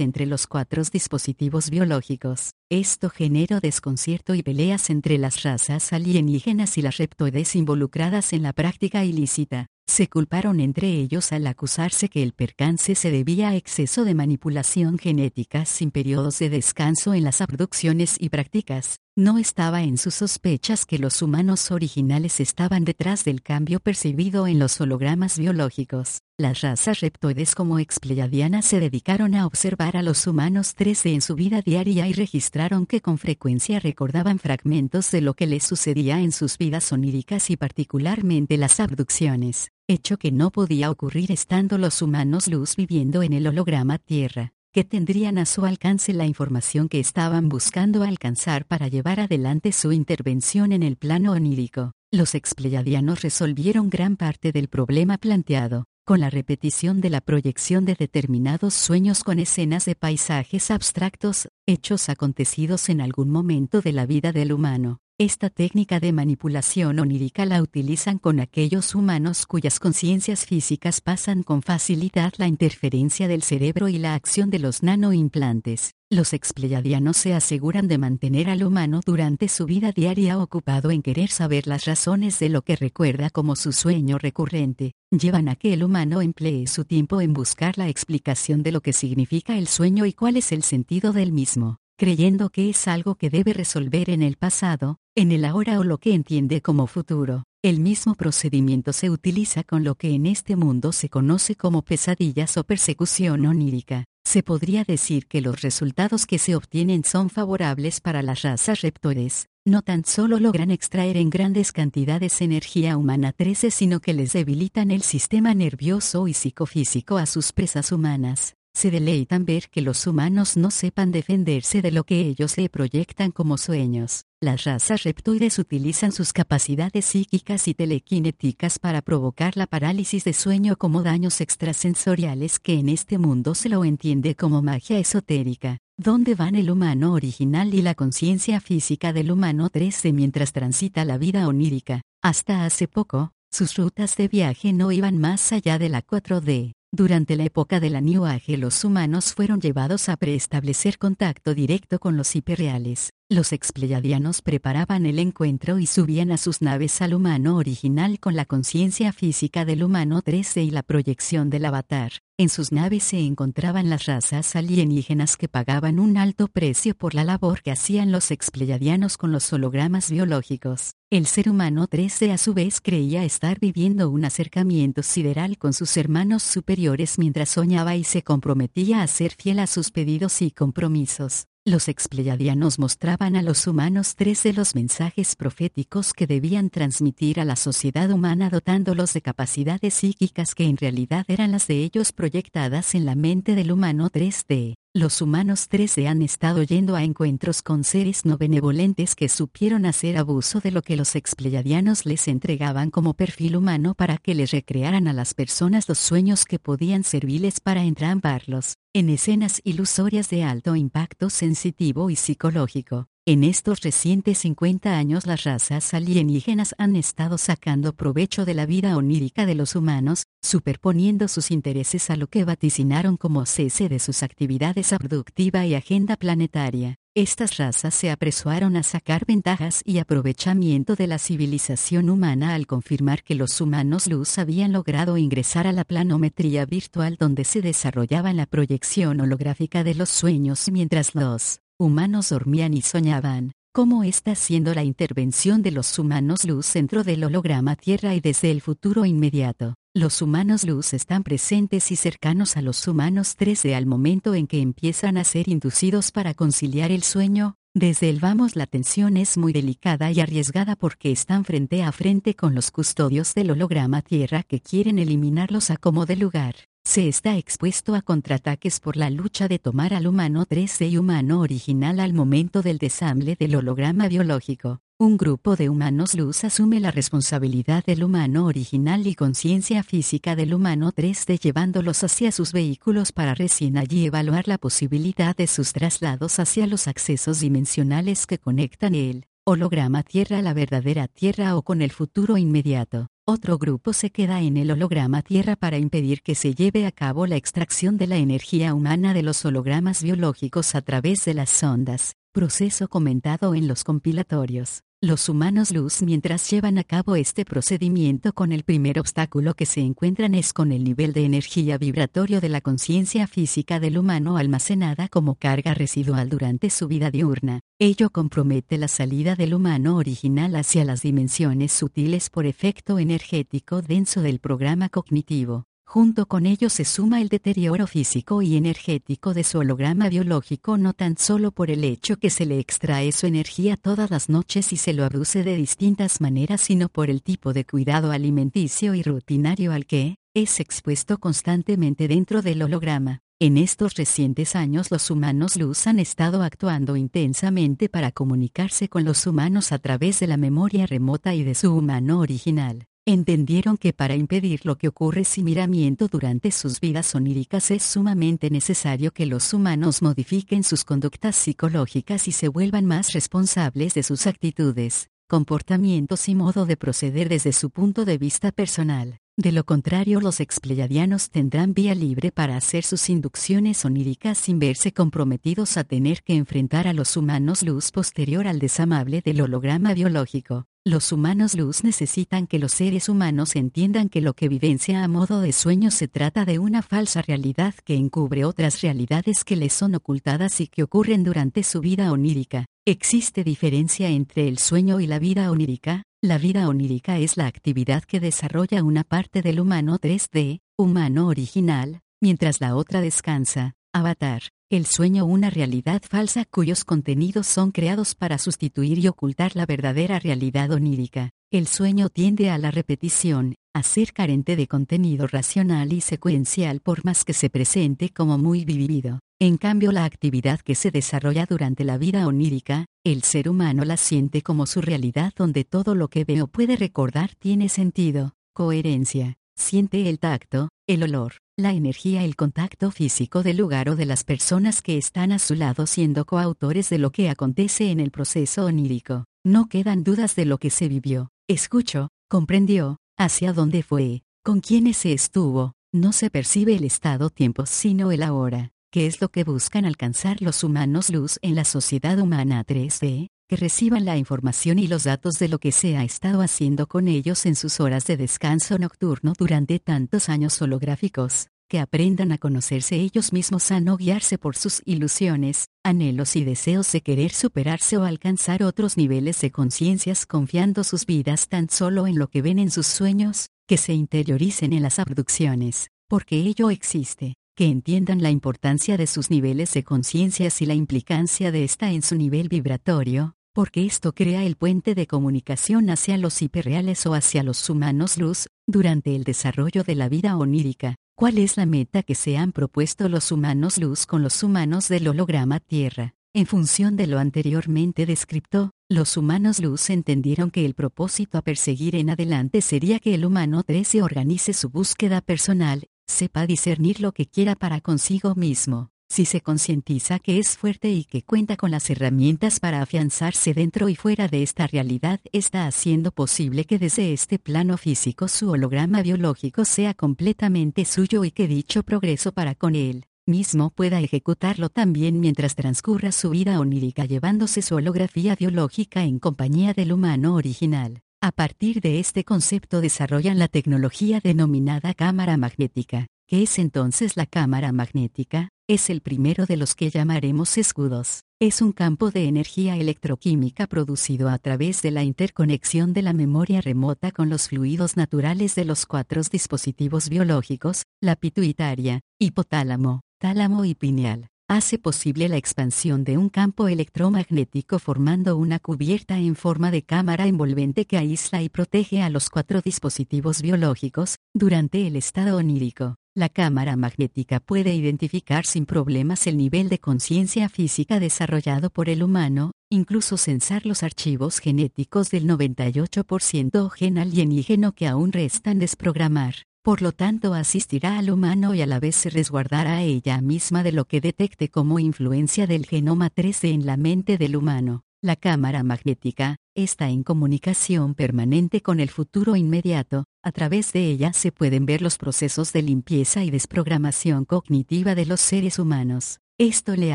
[0.00, 2.54] entre los cuatro dispositivos biológicos.
[2.70, 8.52] Esto generó desconcierto y peleas entre las razas alienígenas y las reptoides involucradas en la
[8.52, 9.66] práctica ilícita.
[9.86, 14.98] Se culparon entre ellos al acusarse que el percance se debía a exceso de manipulación
[14.98, 18.98] genética sin periodos de descanso en las abducciones y prácticas.
[19.20, 24.58] No estaba en sus sospechas que los humanos originales estaban detrás del cambio percibido en
[24.58, 26.22] los hologramas biológicos.
[26.38, 31.34] Las razas reptoides como expleiadianas se dedicaron a observar a los humanos 3D en su
[31.34, 36.32] vida diaria y registraron que con frecuencia recordaban fragmentos de lo que les sucedía en
[36.32, 42.48] sus vidas oníricas y particularmente las abducciones, hecho que no podía ocurrir estando los humanos
[42.48, 47.48] luz viviendo en el holograma Tierra que tendrían a su alcance la información que estaban
[47.48, 51.92] buscando alcanzar para llevar adelante su intervención en el plano onírico.
[52.12, 57.94] Los expleyadianos resolvieron gran parte del problema planteado, con la repetición de la proyección de
[57.94, 64.32] determinados sueños con escenas de paisajes abstractos, hechos acontecidos en algún momento de la vida
[64.32, 64.98] del humano.
[65.20, 71.60] Esta técnica de manipulación onírica la utilizan con aquellos humanos cuyas conciencias físicas pasan con
[71.60, 75.92] facilidad la interferencia del cerebro y la acción de los nanoimplantes.
[76.08, 81.28] Los expleyadianos se aseguran de mantener al humano durante su vida diaria ocupado en querer
[81.28, 84.94] saber las razones de lo que recuerda como su sueño recurrente.
[85.10, 88.94] Llevan a que el humano emplee su tiempo en buscar la explicación de lo que
[88.94, 93.28] significa el sueño y cuál es el sentido del mismo creyendo que es algo que
[93.28, 97.44] debe resolver en el pasado, en el ahora o lo que entiende como futuro.
[97.62, 102.56] El mismo procedimiento se utiliza con lo que en este mundo se conoce como pesadillas
[102.56, 104.06] o persecución onírica.
[104.24, 109.48] Se podría decir que los resultados que se obtienen son favorables para las razas reptores.
[109.66, 114.90] No tan solo logran extraer en grandes cantidades energía humana 13, sino que les debilitan
[114.90, 120.56] el sistema nervioso y psicofísico a sus presas humanas se deleitan ver que los humanos
[120.56, 124.24] no sepan defenderse de lo que ellos le proyectan como sueños.
[124.40, 130.76] Las razas reptoides utilizan sus capacidades psíquicas y telequinéticas para provocar la parálisis de sueño
[130.76, 135.78] como daños extrasensoriales que en este mundo se lo entiende como magia esotérica.
[135.98, 141.18] ¿Dónde van el humano original y la conciencia física del humano 3D mientras transita la
[141.18, 142.00] vida onírica?
[142.22, 146.72] Hasta hace poco, sus rutas de viaje no iban más allá de la 4D.
[146.92, 152.00] Durante la época de la New Age los humanos fueron llevados a preestablecer contacto directo
[152.00, 153.10] con los hiperreales.
[153.32, 158.44] Los expleyadianos preparaban el encuentro y subían a sus naves al humano original con la
[158.44, 162.10] conciencia física del humano 13 y la proyección del avatar.
[162.38, 167.22] En sus naves se encontraban las razas alienígenas que pagaban un alto precio por la
[167.22, 170.94] labor que hacían los expleyadianos con los hologramas biológicos.
[171.08, 175.96] El ser humano 13 a su vez creía estar viviendo un acercamiento sideral con sus
[175.96, 181.46] hermanos superiores mientras soñaba y se comprometía a ser fiel a sus pedidos y compromisos.
[181.70, 187.44] Los expleyadianos mostraban a los humanos tres de los mensajes proféticos que debían transmitir a
[187.44, 192.96] la sociedad humana dotándolos de capacidades psíquicas que en realidad eran las de ellos proyectadas
[192.96, 194.79] en la mente del humano 3D.
[194.92, 200.18] Los humanos 13 han estado yendo a encuentros con seres no benevolentes que supieron hacer
[200.18, 205.06] abuso de lo que los expleyadianos les entregaban como perfil humano para que les recrearan
[205.06, 210.74] a las personas los sueños que podían servirles para entramparlos en escenas ilusorias de alto
[210.74, 213.09] impacto sensitivo y psicológico.
[213.26, 218.96] En estos recientes 50 años las razas alienígenas han estado sacando provecho de la vida
[218.96, 224.22] onírica de los humanos, superponiendo sus intereses a lo que vaticinaron como cese de sus
[224.22, 226.96] actividades abductiva y agenda planetaria.
[227.14, 233.22] Estas razas se apresuaron a sacar ventajas y aprovechamiento de la civilización humana al confirmar
[233.22, 238.46] que los humanos luz habían logrado ingresar a la planometría virtual donde se desarrollaba la
[238.46, 243.52] proyección holográfica de los sueños mientras los humanos dormían y soñaban.
[243.72, 248.50] ¿Cómo está siendo la intervención de los humanos luz dentro del holograma Tierra y desde
[248.50, 249.76] el futuro inmediato?
[249.94, 254.60] Los humanos luz están presentes y cercanos a los humanos 3D al momento en que
[254.60, 259.54] empiezan a ser inducidos para conciliar el sueño, desde el vamos la tensión es muy
[259.54, 264.60] delicada y arriesgada porque están frente a frente con los custodios del holograma Tierra que
[264.60, 266.56] quieren eliminarlos a como de lugar.
[266.84, 271.40] Se está expuesto a contraataques por la lucha de tomar al humano 3D y humano
[271.40, 274.80] original al momento del desamble del holograma biológico.
[274.98, 280.52] Un grupo de humanos luz asume la responsabilidad del humano original y conciencia física del
[280.52, 286.38] humano 3D llevándolos hacia sus vehículos para recién allí evaluar la posibilidad de sus traslados
[286.38, 291.90] hacia los accesos dimensionales que conectan el holograma Tierra la verdadera Tierra o con el
[291.90, 293.08] futuro inmediato.
[293.26, 297.26] Otro grupo se queda en el holograma Tierra para impedir que se lleve a cabo
[297.26, 302.14] la extracción de la energía humana de los hologramas biológicos a través de las sondas,
[302.32, 304.82] proceso comentado en los compilatorios.
[305.02, 309.80] Los humanos luz mientras llevan a cabo este procedimiento con el primer obstáculo que se
[309.80, 315.08] encuentran es con el nivel de energía vibratorio de la conciencia física del humano almacenada
[315.08, 317.60] como carga residual durante su vida diurna.
[317.78, 324.20] Ello compromete la salida del humano original hacia las dimensiones sutiles por efecto energético denso
[324.20, 325.69] del programa cognitivo.
[325.92, 330.92] Junto con ello se suma el deterioro físico y energético de su holograma biológico no
[330.92, 334.76] tan solo por el hecho que se le extrae su energía todas las noches y
[334.76, 339.72] se lo abuse de distintas maneras, sino por el tipo de cuidado alimenticio y rutinario
[339.72, 343.22] al que es expuesto constantemente dentro del holograma.
[343.40, 349.26] En estos recientes años los humanos luz han estado actuando intensamente para comunicarse con los
[349.26, 354.14] humanos a través de la memoria remota y de su humano original entendieron que para
[354.14, 359.52] impedir lo que ocurre sin miramiento durante sus vidas oníricas es sumamente necesario que los
[359.52, 366.34] humanos modifiquen sus conductas psicológicas y se vuelvan más responsables de sus actitudes, comportamientos y
[366.34, 369.18] modo de proceder desde su punto de vista personal.
[369.40, 374.92] De lo contrario, los expleyadianos tendrán vía libre para hacer sus inducciones oníricas sin verse
[374.92, 380.66] comprometidos a tener que enfrentar a los humanos luz posterior al desamable del holograma biológico.
[380.84, 385.40] Los humanos luz necesitan que los seres humanos entiendan que lo que vivencia a modo
[385.40, 389.94] de sueño se trata de una falsa realidad que encubre otras realidades que les son
[389.94, 392.66] ocultadas y que ocurren durante su vida onírica.
[392.84, 396.02] ¿Existe diferencia entre el sueño y la vida onírica?
[396.22, 402.02] La vida onírica es la actividad que desarrolla una parte del humano 3D, humano original,
[402.20, 404.42] mientras la otra descansa, avatar.
[404.72, 410.20] El sueño una realidad falsa cuyos contenidos son creados para sustituir y ocultar la verdadera
[410.20, 411.30] realidad onírica.
[411.50, 417.04] El sueño tiende a la repetición, a ser carente de contenido racional y secuencial por
[417.04, 419.18] más que se presente como muy vivido.
[419.40, 423.96] En cambio la actividad que se desarrolla durante la vida onírica, el ser humano la
[423.96, 429.36] siente como su realidad donde todo lo que ve o puede recordar tiene sentido, coherencia,
[429.56, 434.24] siente el tacto, el olor, la energía, el contacto físico del lugar o de las
[434.24, 438.64] personas que están a su lado siendo coautores de lo que acontece en el proceso
[438.64, 439.24] onírico.
[439.44, 444.96] No quedan dudas de lo que se vivió, escuchó, comprendió, hacia dónde fue, con quiénes
[444.96, 449.84] se estuvo, no se percibe el estado-tiempo sino el ahora, que es lo que buscan
[449.84, 455.02] alcanzar los humanos luz en la sociedad humana 3D, que reciban la información y los
[455.02, 458.78] datos de lo que se ha estado haciendo con ellos en sus horas de descanso
[458.78, 464.56] nocturno durante tantos años holográficos, que aprendan a conocerse ellos mismos, a no guiarse por
[464.56, 470.84] sus ilusiones, anhelos y deseos de querer superarse o alcanzar otros niveles de conciencias confiando
[470.84, 474.84] sus vidas tan solo en lo que ven en sus sueños, que se interioricen en
[474.84, 480.66] las abducciones, porque ello existe que entiendan la importancia de sus niveles de conciencias y
[480.66, 485.90] la implicancia de esta en su nivel vibratorio, porque esto crea el puente de comunicación
[485.90, 490.96] hacia los hiperreales o hacia los humanos luz, durante el desarrollo de la vida onírica.
[491.16, 495.08] ¿Cuál es la meta que se han propuesto los humanos luz con los humanos del
[495.08, 496.14] holograma Tierra?
[496.32, 501.96] En función de lo anteriormente descrito, los humanos luz entendieron que el propósito a perseguir
[501.96, 507.26] en adelante sería que el humano 13 organice su búsqueda personal, sepa discernir lo que
[507.26, 511.90] quiera para consigo mismo, si se concientiza que es fuerte y que cuenta con las
[511.90, 517.38] herramientas para afianzarse dentro y fuera de esta realidad, está haciendo posible que desde este
[517.38, 523.04] plano físico su holograma biológico sea completamente suyo y que dicho progreso para con él
[523.26, 529.72] mismo pueda ejecutarlo también mientras transcurra su vida onírica llevándose su holografía biológica en compañía
[529.72, 531.00] del humano original.
[531.22, 536.06] A partir de este concepto desarrollan la tecnología denominada cámara magnética.
[536.26, 538.48] ¿Qué es entonces la cámara magnética?
[538.72, 541.24] Es el primero de los que llamaremos escudos.
[541.40, 546.60] Es un campo de energía electroquímica producido a través de la interconexión de la memoria
[546.60, 553.74] remota con los fluidos naturales de los cuatro dispositivos biológicos, la pituitaria, hipotálamo, tálamo y
[553.74, 554.28] pineal.
[554.48, 560.28] Hace posible la expansión de un campo electromagnético formando una cubierta en forma de cámara
[560.28, 565.96] envolvente que aísla y protege a los cuatro dispositivos biológicos, durante el estado onírico.
[566.16, 572.02] La cámara magnética puede identificar sin problemas el nivel de conciencia física desarrollado por el
[572.02, 579.36] humano, incluso censar los archivos genéticos del 98% gen alienígeno que aún restan desprogramar.
[579.62, 583.62] Por lo tanto, asistirá al humano y a la vez se resguardará a ella misma
[583.62, 587.84] de lo que detecte como influencia del genoma 13 en la mente del humano.
[588.02, 594.12] La cámara magnética está en comunicación permanente con el futuro inmediato, a través de ella
[594.12, 599.20] se pueden ver los procesos de limpieza y desprogramación cognitiva de los seres humanos.
[599.38, 599.94] Esto le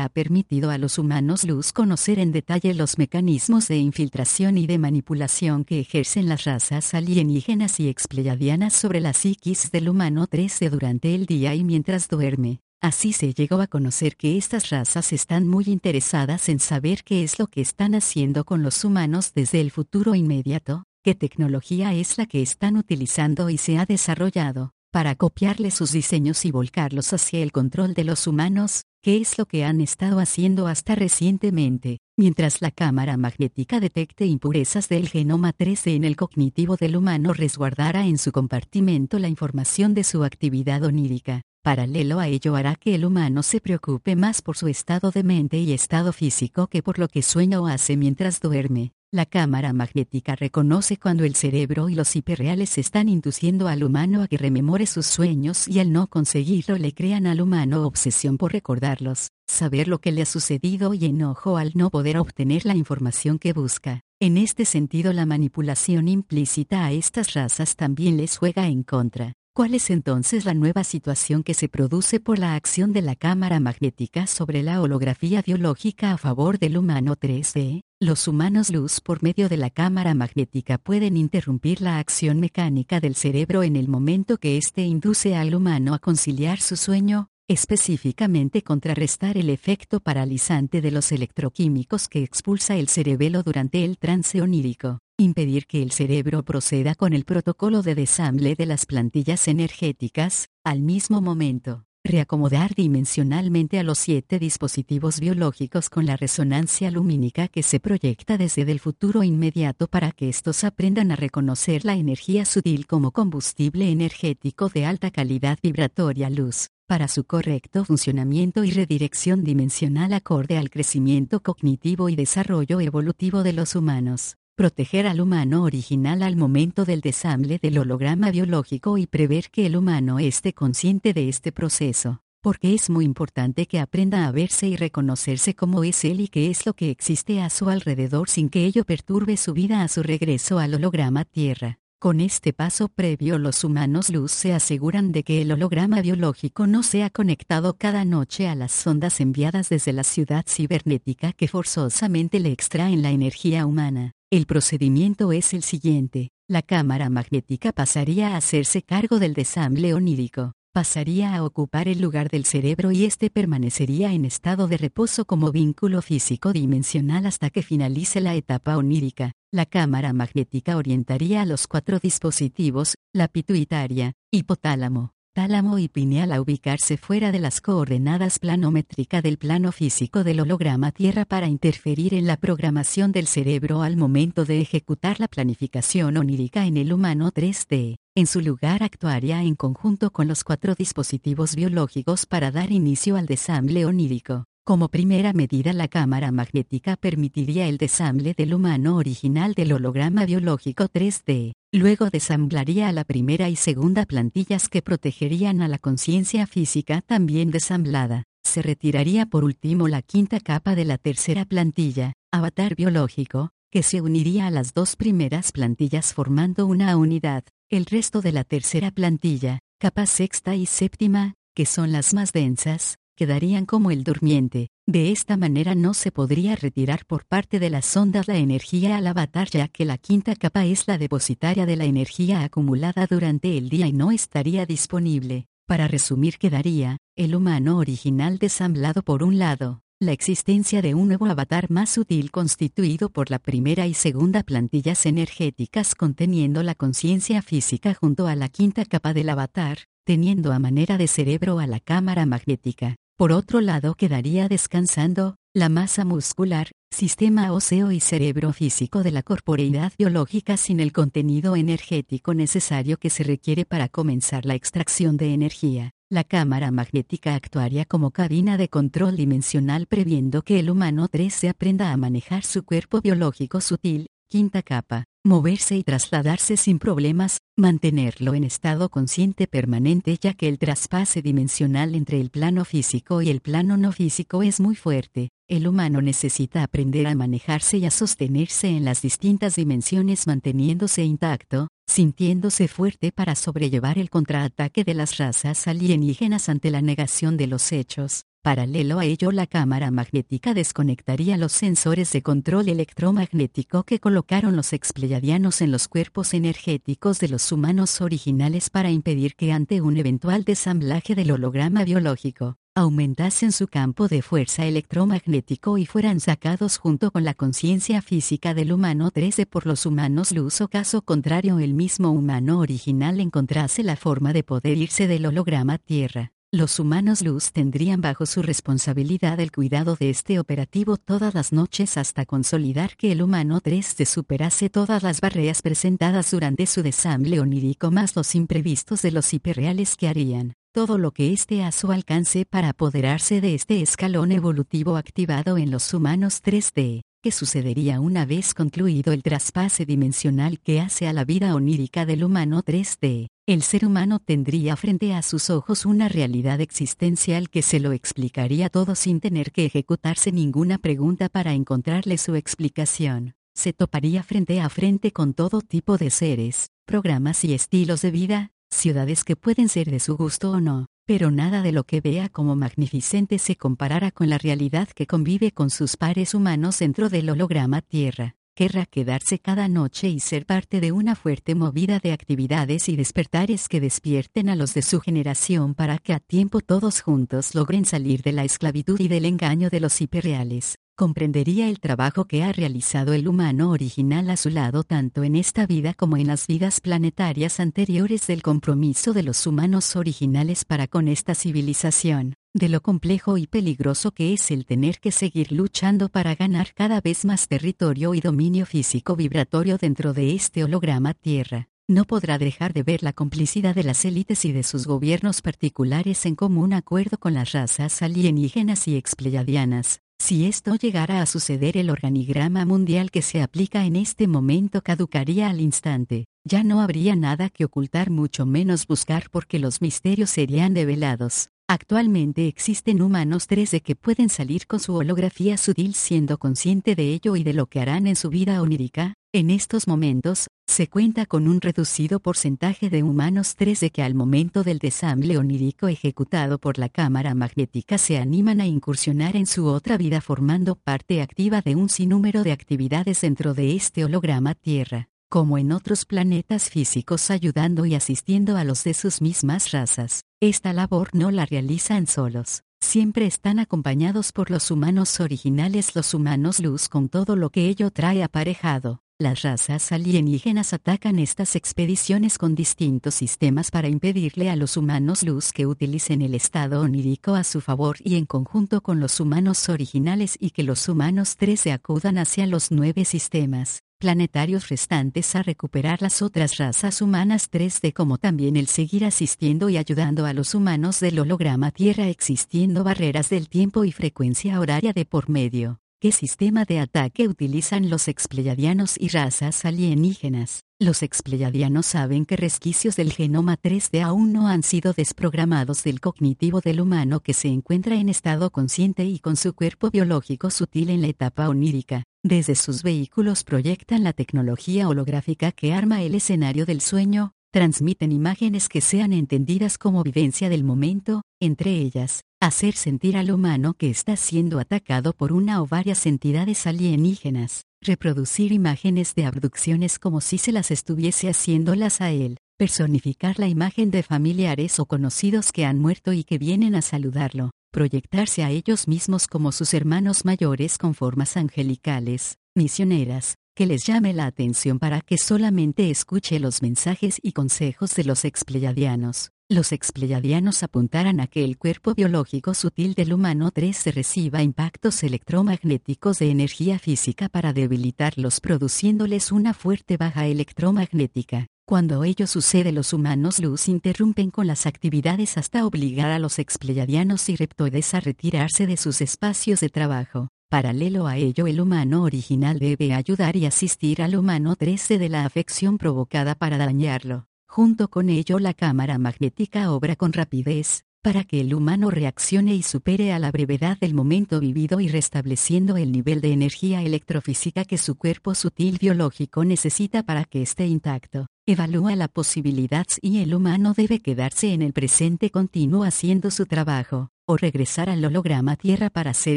[0.00, 4.78] ha permitido a los humanos luz conocer en detalle los mecanismos de infiltración y de
[4.78, 11.14] manipulación que ejercen las razas alienígenas y expleyadianas sobre la psiquis del humano 13 durante
[11.14, 12.60] el día y mientras duerme.
[12.86, 17.40] Así se llegó a conocer que estas razas están muy interesadas en saber qué es
[17.40, 22.26] lo que están haciendo con los humanos desde el futuro inmediato, qué tecnología es la
[22.26, 27.50] que están utilizando y se ha desarrollado, para copiarle sus diseños y volcarlos hacia el
[27.50, 32.70] control de los humanos, qué es lo que han estado haciendo hasta recientemente, mientras la
[32.70, 38.30] cámara magnética detecte impurezas del genoma 13 en el cognitivo del humano resguardará en su
[38.30, 41.42] compartimento la información de su actividad onírica.
[41.66, 45.58] Paralelo a ello hará que el humano se preocupe más por su estado de mente
[45.58, 48.92] y estado físico que por lo que sueña o hace mientras duerme.
[49.10, 54.28] La cámara magnética reconoce cuando el cerebro y los hiperreales están induciendo al humano a
[54.28, 59.32] que rememore sus sueños y al no conseguirlo le crean al humano obsesión por recordarlos,
[59.48, 63.52] saber lo que le ha sucedido y enojo al no poder obtener la información que
[63.52, 64.02] busca.
[64.20, 69.34] En este sentido la manipulación implícita a estas razas también les juega en contra.
[69.56, 73.58] ¿Cuál es entonces la nueva situación que se produce por la acción de la cámara
[73.58, 77.80] magnética sobre la holografía biológica a favor del humano 3D?
[77.98, 83.14] Los humanos luz por medio de la cámara magnética pueden interrumpir la acción mecánica del
[83.14, 89.36] cerebro en el momento que éste induce al humano a conciliar su sueño, específicamente contrarrestar
[89.38, 95.66] el efecto paralizante de los electroquímicos que expulsa el cerebelo durante el trance onírico impedir
[95.66, 101.22] que el cerebro proceda con el protocolo de desamble de las plantillas energéticas, al mismo
[101.22, 108.36] momento, reacomodar dimensionalmente a los siete dispositivos biológicos con la resonancia lumínica que se proyecta
[108.36, 113.90] desde el futuro inmediato para que estos aprendan a reconocer la energía sutil como combustible
[113.90, 120.70] energético de alta calidad vibratoria luz, para su correcto funcionamiento y redirección dimensional acorde al
[120.70, 127.02] crecimiento cognitivo y desarrollo evolutivo de los humanos proteger al humano original al momento del
[127.02, 132.72] desamble del holograma biológico y prever que el humano esté consciente de este proceso, porque
[132.72, 136.64] es muy importante que aprenda a verse y reconocerse como es él y qué es
[136.64, 140.58] lo que existe a su alrededor sin que ello perturbe su vida a su regreso
[140.58, 141.78] al holograma Tierra.
[141.98, 146.82] Con este paso previo los humanos luz se aseguran de que el holograma biológico no
[146.82, 152.52] sea conectado cada noche a las sondas enviadas desde la ciudad cibernética que forzosamente le
[152.52, 154.12] extraen la energía humana.
[154.30, 156.32] El procedimiento es el siguiente.
[156.48, 162.28] La cámara magnética pasaría a hacerse cargo del desamble onírico, pasaría a ocupar el lugar
[162.28, 167.62] del cerebro y éste permanecería en estado de reposo como vínculo físico dimensional hasta que
[167.62, 169.32] finalice la etapa onírica.
[169.50, 176.42] La cámara magnética orientaría a los cuatro dispositivos, la pituitaria, hipotálamo, tálamo y pineal a
[176.42, 182.26] ubicarse fuera de las coordenadas planométrica del plano físico del holograma Tierra para interferir en
[182.26, 187.96] la programación del cerebro al momento de ejecutar la planificación onírica en el humano 3D.
[188.18, 193.26] En su lugar actuaría en conjunto con los cuatro dispositivos biológicos para dar inicio al
[193.26, 194.46] desamble onírico.
[194.64, 200.84] Como primera medida la cámara magnética permitiría el desamble del humano original del holograma biológico
[200.84, 201.52] 3D.
[201.72, 207.50] Luego desamblaría a la primera y segunda plantillas que protegerían a la conciencia física también
[207.50, 208.22] desamblada.
[208.44, 214.00] Se retiraría por último la quinta capa de la tercera plantilla, avatar biológico, que se
[214.00, 217.44] uniría a las dos primeras plantillas formando una unidad.
[217.68, 222.98] El resto de la tercera plantilla, capa sexta y séptima, que son las más densas,
[223.16, 224.68] quedarían como el durmiente.
[224.86, 229.06] De esta manera no se podría retirar por parte de las ondas la energía al
[229.08, 233.68] avatar ya que la quinta capa es la depositaria de la energía acumulada durante el
[233.68, 235.46] día y no estaría disponible.
[235.66, 241.24] Para resumir quedaría, el humano original desamblado por un lado, la existencia de un nuevo
[241.24, 247.94] avatar más sutil constituido por la primera y segunda plantillas energéticas conteniendo la conciencia física
[247.94, 252.26] junto a la quinta capa del avatar, teniendo a manera de cerebro a la cámara
[252.26, 252.96] magnética.
[253.16, 259.22] Por otro lado quedaría descansando, la masa muscular, sistema óseo y cerebro físico de la
[259.22, 265.32] corporeidad biológica sin el contenido energético necesario que se requiere para comenzar la extracción de
[265.32, 265.95] energía.
[266.08, 271.48] La cámara magnética actuaría como cabina de control dimensional previendo que el humano 3 se
[271.48, 278.34] aprenda a manejar su cuerpo biológico sutil, quinta capa, moverse y trasladarse sin problemas, mantenerlo
[278.34, 283.40] en estado consciente permanente ya que el traspase dimensional entre el plano físico y el
[283.40, 288.68] plano no físico es muy fuerte, el humano necesita aprender a manejarse y a sostenerse
[288.68, 295.68] en las distintas dimensiones manteniéndose intacto, sintiéndose fuerte para sobrellevar el contraataque de las razas
[295.68, 298.22] alienígenas ante la negación de los hechos.
[298.46, 304.72] Paralelo a ello, la cámara magnética desconectaría los sensores de control electromagnético que colocaron los
[304.72, 310.44] expleyadianos en los cuerpos energéticos de los humanos originales para impedir que ante un eventual
[310.44, 317.24] desamblaje del holograma biológico, aumentasen su campo de fuerza electromagnético y fueran sacados junto con
[317.24, 322.12] la conciencia física del humano 13 por los humanos luz o caso contrario el mismo
[322.12, 326.35] humano original encontrase la forma de poder irse del holograma Tierra.
[326.56, 331.98] Los humanos luz tendrían bajo su responsabilidad el cuidado de este operativo todas las noches
[331.98, 337.90] hasta consolidar que el humano 3 superase todas las barreras presentadas durante su desamble onírico
[337.90, 342.46] más los imprevistos de los hiperreales que harían todo lo que esté a su alcance
[342.46, 348.54] para apoderarse de este escalón evolutivo activado en los humanos 3D, que sucedería una vez
[348.54, 353.28] concluido el traspase dimensional que hace a la vida onírica del humano 3D.
[353.48, 358.70] El ser humano tendría frente a sus ojos una realidad existencial que se lo explicaría
[358.70, 363.36] todo sin tener que ejecutarse ninguna pregunta para encontrarle su explicación.
[363.54, 368.50] Se toparía frente a frente con todo tipo de seres, programas y estilos de vida,
[368.68, 372.28] ciudades que pueden ser de su gusto o no, pero nada de lo que vea
[372.28, 377.30] como magnificente se comparará con la realidad que convive con sus pares humanos dentro del
[377.30, 378.34] holograma Tierra.
[378.56, 383.68] Querrá quedarse cada noche y ser parte de una fuerte movida de actividades y despertares
[383.68, 388.22] que despierten a los de su generación para que a tiempo todos juntos logren salir
[388.22, 393.12] de la esclavitud y del engaño de los hiperreales comprendería el trabajo que ha realizado
[393.12, 397.60] el humano original a su lado tanto en esta vida como en las vidas planetarias
[397.60, 403.46] anteriores del compromiso de los humanos originales para con esta civilización, de lo complejo y
[403.46, 408.20] peligroso que es el tener que seguir luchando para ganar cada vez más territorio y
[408.20, 411.68] dominio físico vibratorio dentro de este holograma Tierra.
[411.88, 416.26] No podrá dejar de ver la complicidad de las élites y de sus gobiernos particulares
[416.26, 421.90] en común acuerdo con las razas alienígenas y expleyadianas, si esto llegara a suceder el
[421.90, 427.48] organigrama mundial que se aplica en este momento caducaría al instante, ya no habría nada
[427.48, 431.50] que ocultar mucho menos buscar porque los misterios serían develados.
[431.68, 437.34] Actualmente existen humanos 3D que pueden salir con su holografía sutil siendo consciente de ello
[437.34, 439.14] y de lo que harán en su vida onírica.
[439.32, 444.62] En estos momentos, se cuenta con un reducido porcentaje de humanos 3D que al momento
[444.62, 449.98] del desamble onírico ejecutado por la cámara magnética se animan a incursionar en su otra
[449.98, 455.58] vida formando parte activa de un sinnúmero de actividades dentro de este holograma Tierra como
[455.58, 460.22] en otros planetas físicos ayudando y asistiendo a los de sus mismas razas.
[460.40, 466.60] Esta labor no la realizan solos, siempre están acompañados por los humanos originales, los humanos
[466.60, 469.00] luz con todo lo que ello trae aparejado.
[469.18, 475.52] Las razas alienígenas atacan estas expediciones con distintos sistemas para impedirle a los humanos luz
[475.52, 480.36] que utilicen el estado onírico a su favor y en conjunto con los humanos originales
[480.38, 486.22] y que los humanos 13 acudan hacia los nueve sistemas planetarios restantes a recuperar las
[486.22, 491.18] otras razas humanas 3D como también el seguir asistiendo y ayudando a los humanos del
[491.18, 495.80] holograma Tierra existiendo barreras del tiempo y frecuencia horaria de por medio.
[495.98, 500.65] ¿Qué sistema de ataque utilizan los expleyadianos y razas alienígenas?
[500.78, 506.60] Los expleyadianos saben que resquicios del genoma 3D aún no han sido desprogramados del cognitivo
[506.60, 511.00] del humano que se encuentra en estado consciente y con su cuerpo biológico sutil en
[511.00, 512.02] la etapa onírica.
[512.22, 518.68] Desde sus vehículos proyectan la tecnología holográfica que arma el escenario del sueño, transmiten imágenes
[518.68, 524.16] que sean entendidas como vivencia del momento, entre ellas, hacer sentir al humano que está
[524.16, 530.52] siendo atacado por una o varias entidades alienígenas, reproducir imágenes de abducciones como si se
[530.52, 536.12] las estuviese haciéndolas a él, personificar la imagen de familiares o conocidos que han muerto
[536.12, 541.36] y que vienen a saludarlo, proyectarse a ellos mismos como sus hermanos mayores con formas
[541.36, 547.94] angelicales, misioneras, que les llame la atención para que solamente escuche los mensajes y consejos
[547.94, 549.32] de los expleyadianos.
[549.48, 555.04] Los expleyadianos apuntaran a que el cuerpo biológico sutil del humano 3 se reciba impactos
[555.04, 561.46] electromagnéticos de energía física para debilitarlos produciéndoles una fuerte baja electromagnética.
[561.64, 567.28] Cuando ello sucede los humanos luz interrumpen con las actividades hasta obligar a los expleyadianos
[567.28, 570.26] y reptoides a retirarse de sus espacios de trabajo.
[570.50, 575.24] Paralelo a ello el humano original debe ayudar y asistir al humano 13 de la
[575.24, 577.28] afección provocada para dañarlo.
[577.56, 582.62] Junto con ello la cámara magnética obra con rapidez, para que el humano reaccione y
[582.62, 587.78] supere a la brevedad del momento vivido y restableciendo el nivel de energía electrofísica que
[587.78, 591.28] su cuerpo sutil biológico necesita para que esté intacto.
[591.46, 597.08] Evalúa la posibilidad y el humano debe quedarse en el presente continuo haciendo su trabajo,
[597.26, 599.36] o regresar al holograma Tierra para ser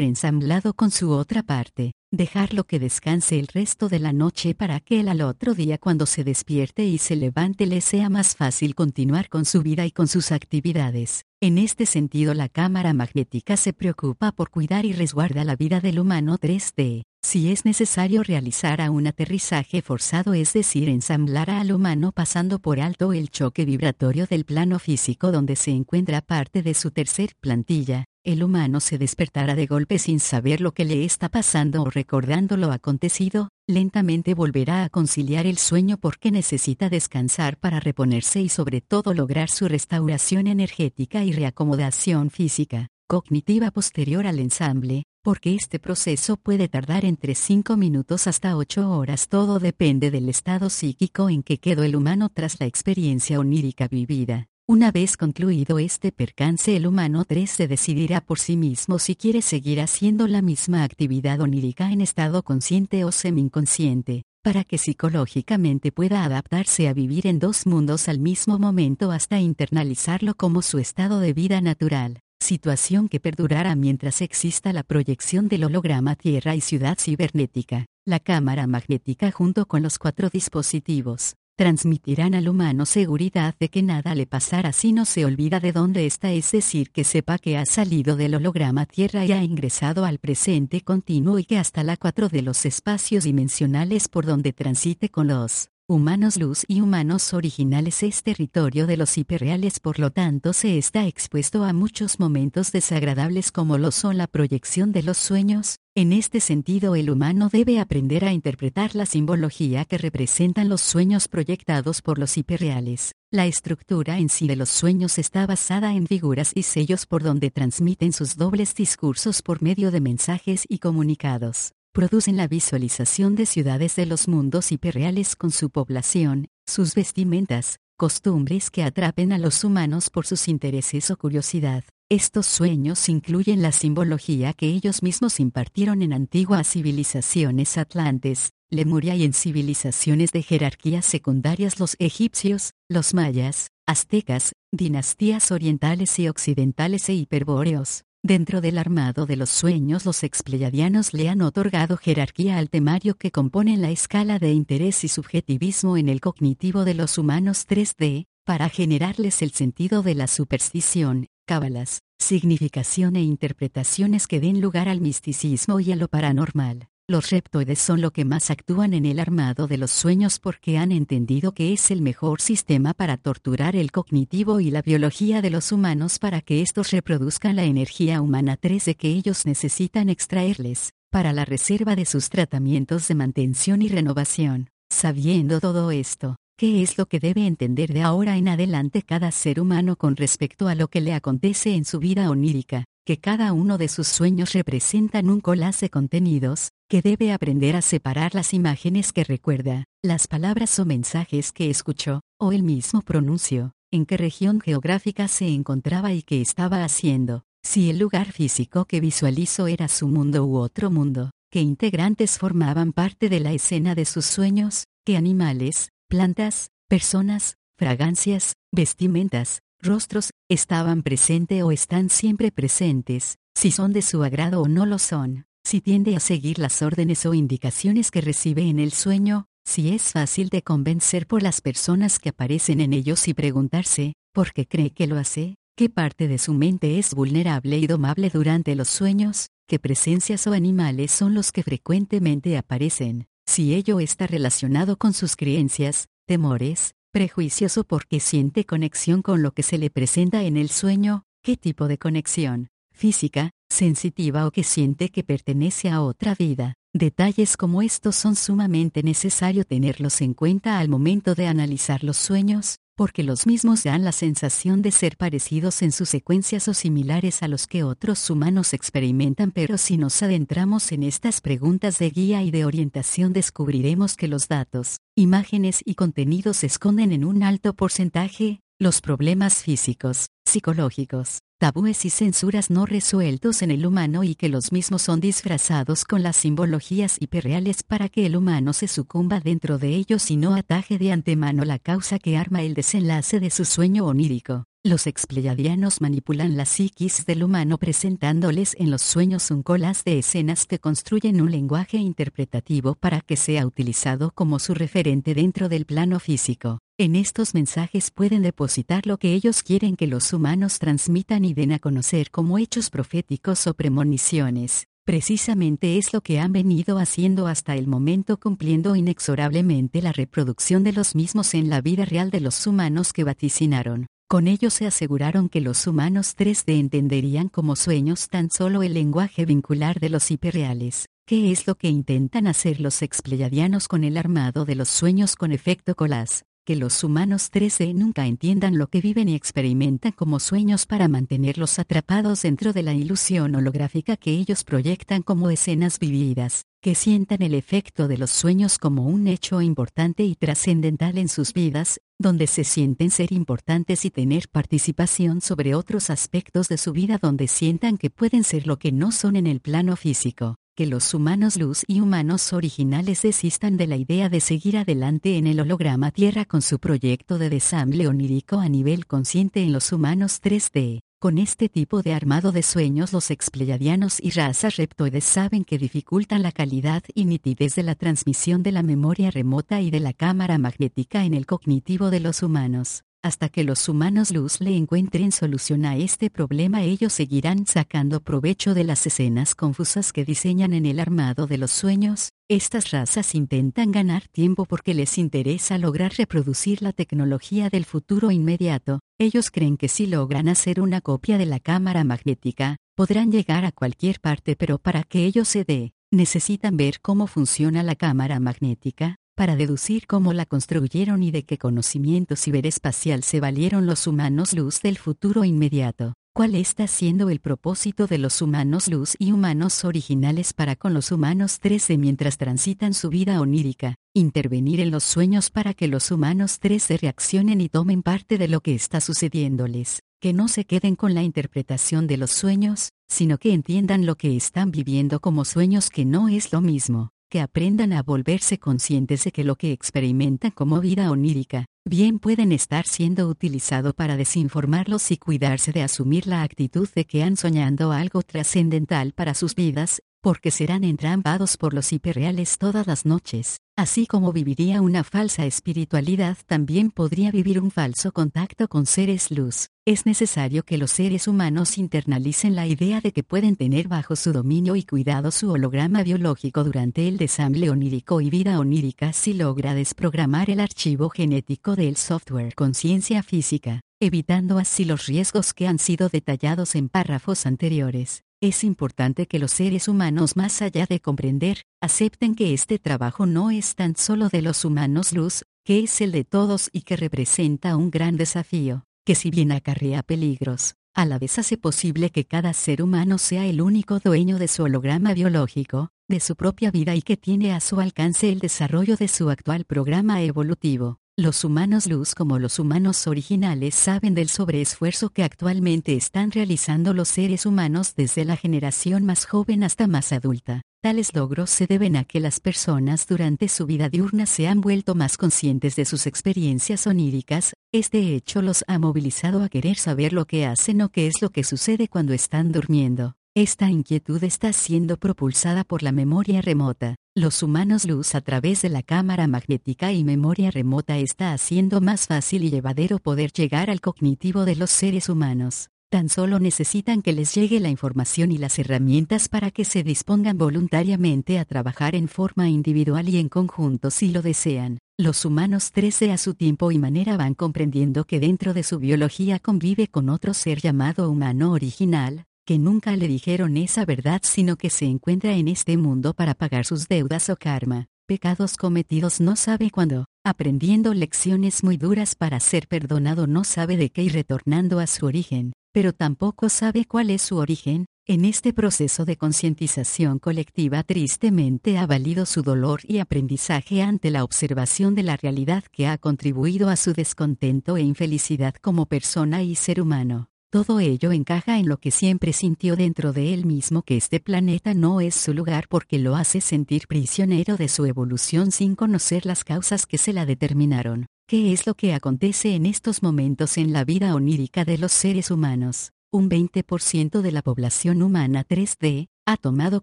[0.00, 5.00] ensamblado con su otra parte dejarlo que descanse el resto de la noche para que
[5.00, 9.28] él al otro día cuando se despierte y se levante le sea más fácil continuar
[9.28, 11.24] con su vida y con sus actividades.
[11.40, 16.00] En este sentido la cámara magnética se preocupa por cuidar y resguarda la vida del
[16.00, 17.04] humano 3D.
[17.22, 22.80] Si es necesario realizar a un aterrizaje forzado, es decir, ensamblar al humano pasando por
[22.80, 28.06] alto el choque vibratorio del plano físico donde se encuentra parte de su tercer plantilla,
[28.24, 32.56] el humano se despertará de golpe sin saber lo que le está pasando o recordando
[32.56, 38.80] lo acontecido, lentamente volverá a conciliar el sueño porque necesita descansar para reponerse y sobre
[38.80, 46.36] todo lograr su restauración energética y reacomodación física, cognitiva posterior al ensamble, porque este proceso
[46.36, 49.28] puede tardar entre 5 minutos hasta 8 horas.
[49.28, 54.46] Todo depende del estado psíquico en que quedó el humano tras la experiencia onírica vivida.
[54.66, 59.42] Una vez concluido este percance el humano 3 se decidirá por sí mismo si quiere
[59.42, 66.24] seguir haciendo la misma actividad onírica en estado consciente o semi-inconsciente, para que psicológicamente pueda
[66.24, 71.32] adaptarse a vivir en dos mundos al mismo momento hasta internalizarlo como su estado de
[71.32, 72.20] vida natural,
[72.50, 78.66] situación que perdurará mientras exista la proyección del holograma Tierra y ciudad cibernética, la cámara
[78.66, 84.72] magnética junto con los cuatro dispositivos transmitirán al humano seguridad de que nada le pasará
[84.72, 88.34] si no se olvida de dónde está, es decir, que sepa que ha salido del
[88.34, 92.64] holograma Tierra y ha ingresado al presente continuo y que hasta la cuatro de los
[92.64, 98.96] espacios dimensionales por donde transite con los humanos luz y humanos originales es territorio de
[98.96, 104.16] los hiperreales, por lo tanto se está expuesto a muchos momentos desagradables como lo son
[104.16, 105.78] la proyección de los sueños.
[105.96, 111.26] En este sentido el humano debe aprender a interpretar la simbología que representan los sueños
[111.26, 113.16] proyectados por los hiperreales.
[113.32, 117.50] La estructura en sí de los sueños está basada en figuras y sellos por donde
[117.50, 123.96] transmiten sus dobles discursos por medio de mensajes y comunicados producen la visualización de ciudades
[123.96, 130.08] de los mundos hiperreales con su población, sus vestimentas, costumbres que atrapen a los humanos
[130.10, 131.84] por sus intereses o curiosidad.
[132.08, 139.24] Estos sueños incluyen la simbología que ellos mismos impartieron en antiguas civilizaciones atlantes, Lemuria y
[139.24, 147.14] en civilizaciones de jerarquías secundarias los egipcios, los mayas, aztecas, dinastías orientales y occidentales e
[147.14, 148.04] hiperbóreos.
[148.22, 153.30] Dentro del armado de los sueños los expleyadianos le han otorgado jerarquía al temario que
[153.30, 158.68] compone la escala de interés y subjetivismo en el cognitivo de los humanos 3D, para
[158.68, 165.80] generarles el sentido de la superstición, cábalas, significación e interpretaciones que den lugar al misticismo
[165.80, 166.88] y a lo paranormal.
[167.10, 170.92] Los reptoides son lo que más actúan en el armado de los sueños porque han
[170.92, 175.72] entendido que es el mejor sistema para torturar el cognitivo y la biología de los
[175.72, 181.32] humanos para que estos reproduzcan la energía humana 3 de que ellos necesitan extraerles, para
[181.32, 184.68] la reserva de sus tratamientos de mantención y renovación.
[184.88, 189.58] Sabiendo todo esto, ¿qué es lo que debe entender de ahora en adelante cada ser
[189.58, 192.84] humano con respecto a lo que le acontece en su vida onírica?
[193.04, 197.82] Que cada uno de sus sueños representan un collage de contenidos, que debe aprender a
[197.82, 203.72] separar las imágenes que recuerda, las palabras o mensajes que escuchó, o el mismo pronuncio,
[203.90, 209.00] en qué región geográfica se encontraba y qué estaba haciendo, si el lugar físico que
[209.00, 214.04] visualizó era su mundo u otro mundo, qué integrantes formaban parte de la escena de
[214.04, 223.36] sus sueños, qué animales, plantas, personas, fragancias, vestimentas, rostros, estaban presente o están siempre presentes,
[223.54, 227.26] si son de su agrado o no lo son, si tiende a seguir las órdenes
[227.26, 232.18] o indicaciones que recibe en el sueño, si es fácil de convencer por las personas
[232.18, 235.56] que aparecen en ellos y preguntarse, ¿por qué cree que lo hace?
[235.76, 239.48] ¿Qué parte de su mente es vulnerable y domable durante los sueños?
[239.66, 243.28] ¿Qué presencias o animales son los que frecuentemente aparecen?
[243.46, 249.52] Si ello está relacionado con sus creencias, temores, prejuicios o porque siente conexión con lo
[249.52, 252.68] que se le presenta en el sueño, ¿qué tipo de conexión?
[252.92, 256.74] Física, sensitiva o que siente que pertenece a otra vida.
[256.92, 262.76] Detalles como estos son sumamente necesario tenerlos en cuenta al momento de analizar los sueños,
[263.00, 267.48] porque los mismos dan la sensación de ser parecidos en sus secuencias o similares a
[267.48, 272.50] los que otros humanos experimentan, pero si nos adentramos en estas preguntas de guía y
[272.50, 279.00] de orientación descubriremos que los datos, imágenes y contenidos esconden en un alto porcentaje, los
[279.00, 285.02] problemas físicos, psicológicos, tabúes y censuras no resueltos en el humano y que los mismos
[285.02, 290.30] son disfrazados con las simbologías hiperreales para que el humano se sucumba dentro de ellos
[290.30, 294.69] y no ataje de antemano la causa que arma el desenlace de su sueño onírico.
[294.82, 300.64] Los expleyadianos manipulan la psiquis del humano presentándoles en los sueños un colas de escenas
[300.64, 306.18] que construyen un lenguaje interpretativo para que sea utilizado como su referente dentro del plano
[306.18, 306.78] físico.
[306.96, 311.72] En estos mensajes pueden depositar lo que ellos quieren que los humanos transmitan y den
[311.72, 314.86] a conocer como hechos proféticos o premoniciones.
[315.04, 320.92] Precisamente es lo que han venido haciendo hasta el momento cumpliendo inexorablemente la reproducción de
[320.92, 324.06] los mismos en la vida real de los humanos que vaticinaron.
[324.30, 329.44] Con ello se aseguraron que los humanos 3D entenderían como sueños tan solo el lenguaje
[329.44, 331.06] vincular de los hiperreales.
[331.26, 335.50] ¿Qué es lo que intentan hacer los expleyadianos con el armado de los sueños con
[335.50, 336.44] efecto colas?
[336.70, 341.80] Que los humanos 3D nunca entiendan lo que viven y experimentan como sueños para mantenerlos
[341.80, 347.54] atrapados dentro de la ilusión holográfica que ellos proyectan como escenas vividas, que sientan el
[347.54, 352.62] efecto de los sueños como un hecho importante y trascendental en sus vidas, donde se
[352.62, 358.10] sienten ser importantes y tener participación sobre otros aspectos de su vida donde sientan que
[358.10, 362.00] pueden ser lo que no son en el plano físico, que los humanos luz y
[362.00, 366.78] humanos originales desistan de la idea de seguir adelante en el holograma Tierra con su
[366.78, 371.00] proyecto de desamble onírico a nivel consciente en los humanos 3D.
[371.18, 376.42] Con este tipo de armado de sueños los expleyadianos y razas reptoides saben que dificultan
[376.42, 380.56] la calidad y nitidez de la transmisión de la memoria remota y de la cámara
[380.56, 383.04] magnética en el cognitivo de los humanos.
[383.22, 388.72] Hasta que los humanos luz le encuentren solución a este problema ellos seguirán sacando provecho
[388.72, 393.92] de las escenas confusas que diseñan en el armado de los sueños, estas razas intentan
[393.92, 399.88] ganar tiempo porque les interesa lograr reproducir la tecnología del futuro inmediato, ellos creen que
[399.88, 404.78] si logran hacer una copia de la cámara magnética, podrán llegar a cualquier parte pero
[404.78, 410.34] para que ello se dé, necesitan ver cómo funciona la cámara magnética, para deducir cómo
[410.34, 416.12] la construyeron y de qué conocimiento ciberespacial se valieron los humanos luz del futuro inmediato.
[416.34, 421.10] ¿Cuál está siendo el propósito de los humanos luz y humanos originales para con los
[421.10, 423.94] humanos 13 mientras transitan su vida onírica?
[424.12, 428.60] Intervenir en los sueños para que los humanos 13 reaccionen y tomen parte de lo
[428.60, 433.54] que está sucediéndoles, que no se queden con la interpretación de los sueños, sino que
[433.54, 438.02] entiendan lo que están viviendo como sueños que no es lo mismo que aprendan a
[438.02, 443.94] volverse conscientes de que lo que experimentan como vida onírica, bien pueden estar siendo utilizado
[443.94, 449.34] para desinformarlos y cuidarse de asumir la actitud de que han soñando algo trascendental para
[449.34, 455.04] sus vidas, porque serán entrampados por los hiperreales todas las noches, así como viviría una
[455.04, 459.68] falsa espiritualidad también podría vivir un falso contacto con seres luz.
[459.86, 464.32] Es necesario que los seres humanos internalicen la idea de que pueden tener bajo su
[464.32, 469.74] dominio y cuidado su holograma biológico durante el desamble onírico y vida onírica si logra
[469.74, 476.08] desprogramar el archivo genético del software conciencia física, evitando así los riesgos que han sido
[476.08, 478.22] detallados en párrafos anteriores.
[478.42, 483.50] Es importante que los seres humanos, más allá de comprender, acepten que este trabajo no
[483.50, 487.76] es tan solo de los humanos luz, que es el de todos y que representa
[487.76, 492.54] un gran desafío, que si bien acarrea peligros, a la vez hace posible que cada
[492.54, 497.02] ser humano sea el único dueño de su holograma biológico, de su propia vida y
[497.02, 500.99] que tiene a su alcance el desarrollo de su actual programa evolutivo.
[501.20, 507.08] Los humanos luz como los humanos originales saben del sobreesfuerzo que actualmente están realizando los
[507.08, 510.62] seres humanos desde la generación más joven hasta más adulta.
[510.80, 514.94] Tales logros se deben a que las personas durante su vida diurna se han vuelto
[514.94, 520.24] más conscientes de sus experiencias oníricas, este hecho los ha movilizado a querer saber lo
[520.24, 523.19] que hacen o qué es lo que sucede cuando están durmiendo.
[523.36, 528.70] Esta inquietud está siendo propulsada por la memoria remota, Los humanos luz a través de
[528.70, 533.80] la cámara magnética y memoria remota está haciendo más fácil y llevadero poder llegar al
[533.80, 535.68] cognitivo de los seres humanos.
[535.90, 540.36] Tan solo necesitan que les llegue la información y las herramientas para que se dispongan
[540.36, 544.78] voluntariamente a trabajar en forma individual y en conjunto si lo desean.
[544.98, 549.38] Los humanos 13 a su tiempo y manera van comprendiendo que dentro de su biología
[549.38, 554.70] convive con otro ser llamado humano original, que nunca le dijeron esa verdad sino que
[554.70, 559.70] se encuentra en este mundo para pagar sus deudas o karma, pecados cometidos no sabe
[559.70, 564.88] cuándo, aprendiendo lecciones muy duras para ser perdonado no sabe de qué y retornando a
[564.88, 570.82] su origen, pero tampoco sabe cuál es su origen, en este proceso de concientización colectiva
[570.82, 575.98] tristemente ha valido su dolor y aprendizaje ante la observación de la realidad que ha
[575.98, 580.29] contribuido a su descontento e infelicidad como persona y ser humano.
[580.52, 584.74] Todo ello encaja en lo que siempre sintió dentro de él mismo que este planeta
[584.74, 589.44] no es su lugar porque lo hace sentir prisionero de su evolución sin conocer las
[589.44, 591.06] causas que se la determinaron.
[591.28, 595.30] ¿Qué es lo que acontece en estos momentos en la vida onírica de los seres
[595.30, 595.92] humanos?
[596.10, 599.82] Un 20% de la población humana 3D ha tomado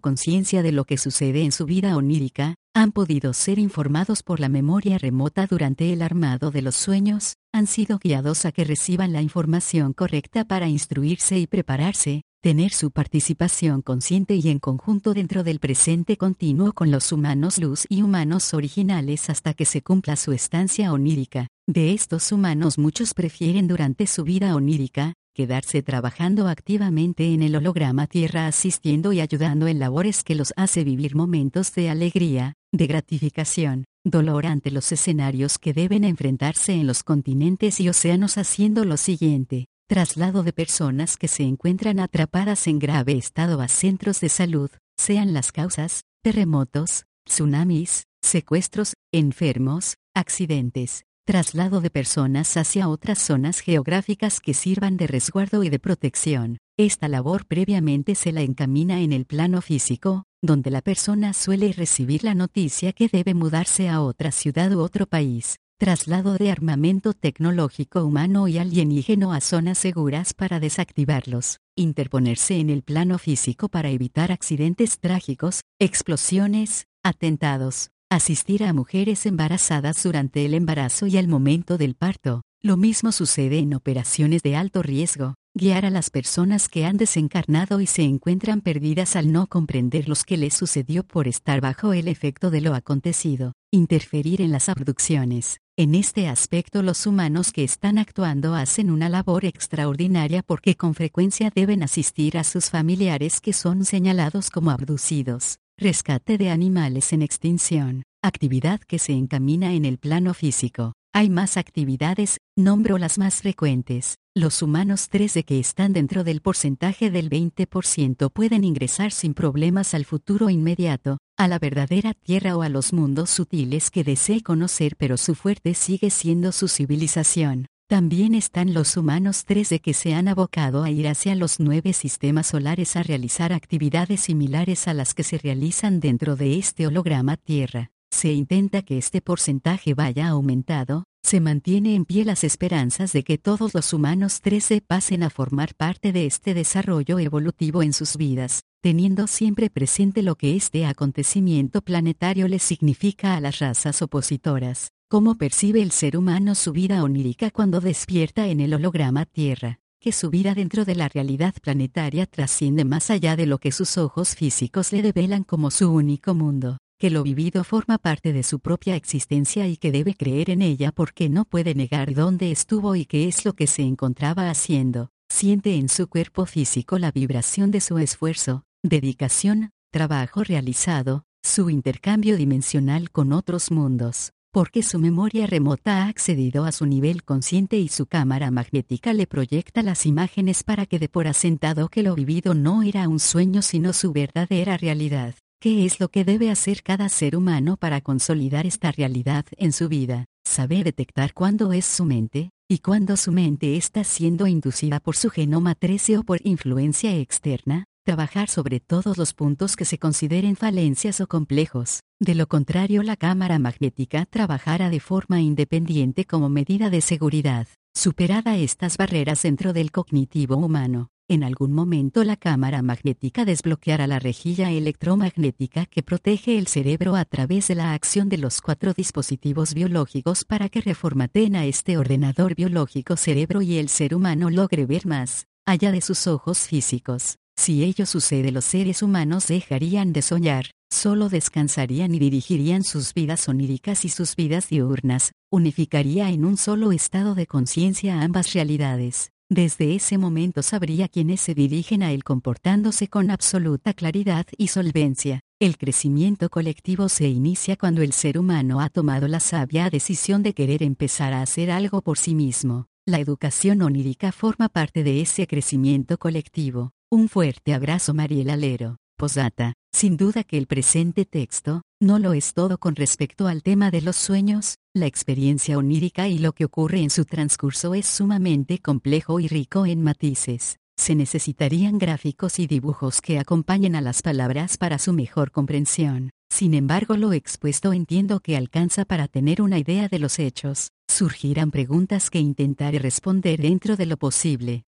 [0.00, 4.48] conciencia de lo que sucede en su vida onírica, han podido ser informados por la
[4.48, 9.22] memoria remota durante el armado de los sueños, han sido guiados a que reciban la
[9.22, 15.58] información correcta para instruirse y prepararse, tener su participación consciente y en conjunto dentro del
[15.58, 20.92] presente continuo con los humanos luz y humanos originales hasta que se cumpla su estancia
[20.92, 21.48] onírica.
[21.66, 28.08] De estos humanos muchos prefieren durante su vida onírica, quedarse trabajando activamente en el holograma
[28.08, 33.84] Tierra asistiendo y ayudando en labores que los hace vivir momentos de alegría, de gratificación,
[34.02, 39.66] dolor ante los escenarios que deben enfrentarse en los continentes y océanos haciendo lo siguiente,
[39.86, 45.34] traslado de personas que se encuentran atrapadas en grave estado a centros de salud, sean
[45.34, 54.54] las causas, terremotos, tsunamis, secuestros, enfermos, accidentes, traslado de personas hacia otras zonas geográficas que
[54.54, 56.56] sirvan de resguardo y de protección.
[56.78, 62.24] Esta labor previamente se la encamina en el plano físico, donde la persona suele recibir
[62.24, 68.02] la noticia que debe mudarse a otra ciudad u otro país, traslado de armamento tecnológico
[68.06, 74.32] humano y alienígeno a zonas seguras para desactivarlos, interponerse en el plano físico para evitar
[74.32, 81.94] accidentes trágicos, explosiones, atentados, asistir a mujeres embarazadas durante el embarazo y al momento del
[81.94, 82.42] parto.
[82.60, 87.80] Lo mismo sucede en operaciones de alto riesgo, guiar a las personas que han desencarnado
[87.80, 92.08] y se encuentran perdidas al no comprender lo que les sucedió por estar bajo el
[92.08, 97.98] efecto de lo acontecido, interferir en las abducciones, en este aspecto los humanos que están
[97.98, 103.84] actuando hacen una labor extraordinaria porque con frecuencia deben asistir a sus familiares que son
[103.84, 105.58] señalados como abducidos.
[105.80, 108.02] Rescate de animales en extinción.
[108.20, 110.94] Actividad que se encamina en el plano físico.
[111.14, 114.16] Hay más actividades, nombro las más frecuentes.
[114.34, 120.04] Los humanos 13 que están dentro del porcentaje del 20% pueden ingresar sin problemas al
[120.04, 125.16] futuro inmediato, a la verdadera tierra o a los mundos sutiles que desee conocer pero
[125.16, 127.66] su fuerte sigue siendo su civilización.
[127.88, 132.48] También están los humanos 13 que se han abocado a ir hacia los nueve sistemas
[132.48, 137.90] solares a realizar actividades similares a las que se realizan dentro de este holograma Tierra.
[138.10, 143.38] Se intenta que este porcentaje vaya aumentado, se mantiene en pie las esperanzas de que
[143.38, 148.64] todos los humanos 13 pasen a formar parte de este desarrollo evolutivo en sus vidas,
[148.82, 155.36] teniendo siempre presente lo que este acontecimiento planetario les significa a las razas opositoras, cómo
[155.36, 160.28] percibe el ser humano su vida onírica cuando despierta en el holograma Tierra, que su
[160.28, 164.92] vida dentro de la realidad planetaria trasciende más allá de lo que sus ojos físicos
[164.92, 166.76] le develan como su único mundo.
[166.98, 170.92] Que lo vivido forma parte de su propia existencia y que debe creer en ella
[170.92, 175.10] porque no puede negar dónde estuvo y qué es lo que se encontraba haciendo.
[175.30, 182.36] Siente en su cuerpo físico la vibración de su esfuerzo, dedicación, trabajo realizado, su intercambio
[182.36, 187.88] dimensional con otros mundos, porque su memoria remota ha accedido a su nivel consciente y
[187.88, 192.54] su cámara magnética le proyecta las imágenes para que dé por asentado que lo vivido
[192.54, 195.34] no era un sueño sino su verdadera realidad.
[195.60, 199.88] ¿Qué es lo que debe hacer cada ser humano para consolidar esta realidad en su
[199.88, 200.26] vida?
[200.44, 205.30] Saber detectar cuándo es su mente, y cuándo su mente está siendo inducida por su
[205.30, 211.20] genoma 13 o por influencia externa, trabajar sobre todos los puntos que se consideren falencias
[211.20, 212.00] o complejos.
[212.18, 217.66] De lo contrario, la cámara magnética trabajará de forma independiente como medida de seguridad.
[217.94, 224.18] Superada estas barreras dentro del cognitivo humano, En algún momento la cámara magnética desbloqueará la
[224.18, 229.74] rejilla electromagnética que protege el cerebro a través de la acción de los cuatro dispositivos
[229.74, 235.04] biológicos para que reformateen a este ordenador biológico cerebro y el ser humano logre ver
[235.06, 237.36] más, allá de sus ojos físicos.
[237.58, 243.48] Si ello sucede los seres humanos dejarían de soñar, solo descansarían y dirigirían sus vidas
[243.48, 249.32] oníricas y sus vidas diurnas, unificaría en un solo estado de conciencia ambas realidades.
[249.50, 255.40] Desde ese momento sabría quiénes se dirigen a él comportándose con absoluta claridad y solvencia.
[255.58, 260.54] El crecimiento colectivo se inicia cuando el ser humano ha tomado la sabia decisión de
[260.54, 262.86] querer empezar a hacer algo por sí mismo.
[263.08, 266.92] La educación onírica forma parte de ese crecimiento colectivo.
[267.10, 268.98] Un fuerte abrazo Mariel Alero.
[269.16, 269.72] Posata.
[269.94, 274.02] Sin duda que el presente texto, no lo es todo con respecto al tema de
[274.02, 279.40] los sueños, la experiencia onírica y lo que ocurre en su transcurso es sumamente complejo
[279.40, 280.76] y rico en matices.
[280.98, 286.28] Se necesitarían gráficos y dibujos que acompañen a las palabras para su mejor comprensión.
[286.50, 290.90] Sin embargo, lo expuesto entiendo que alcanza para tener una idea de los hechos.
[291.06, 294.87] Surgirán preguntas que intentaré responder dentro de lo posible.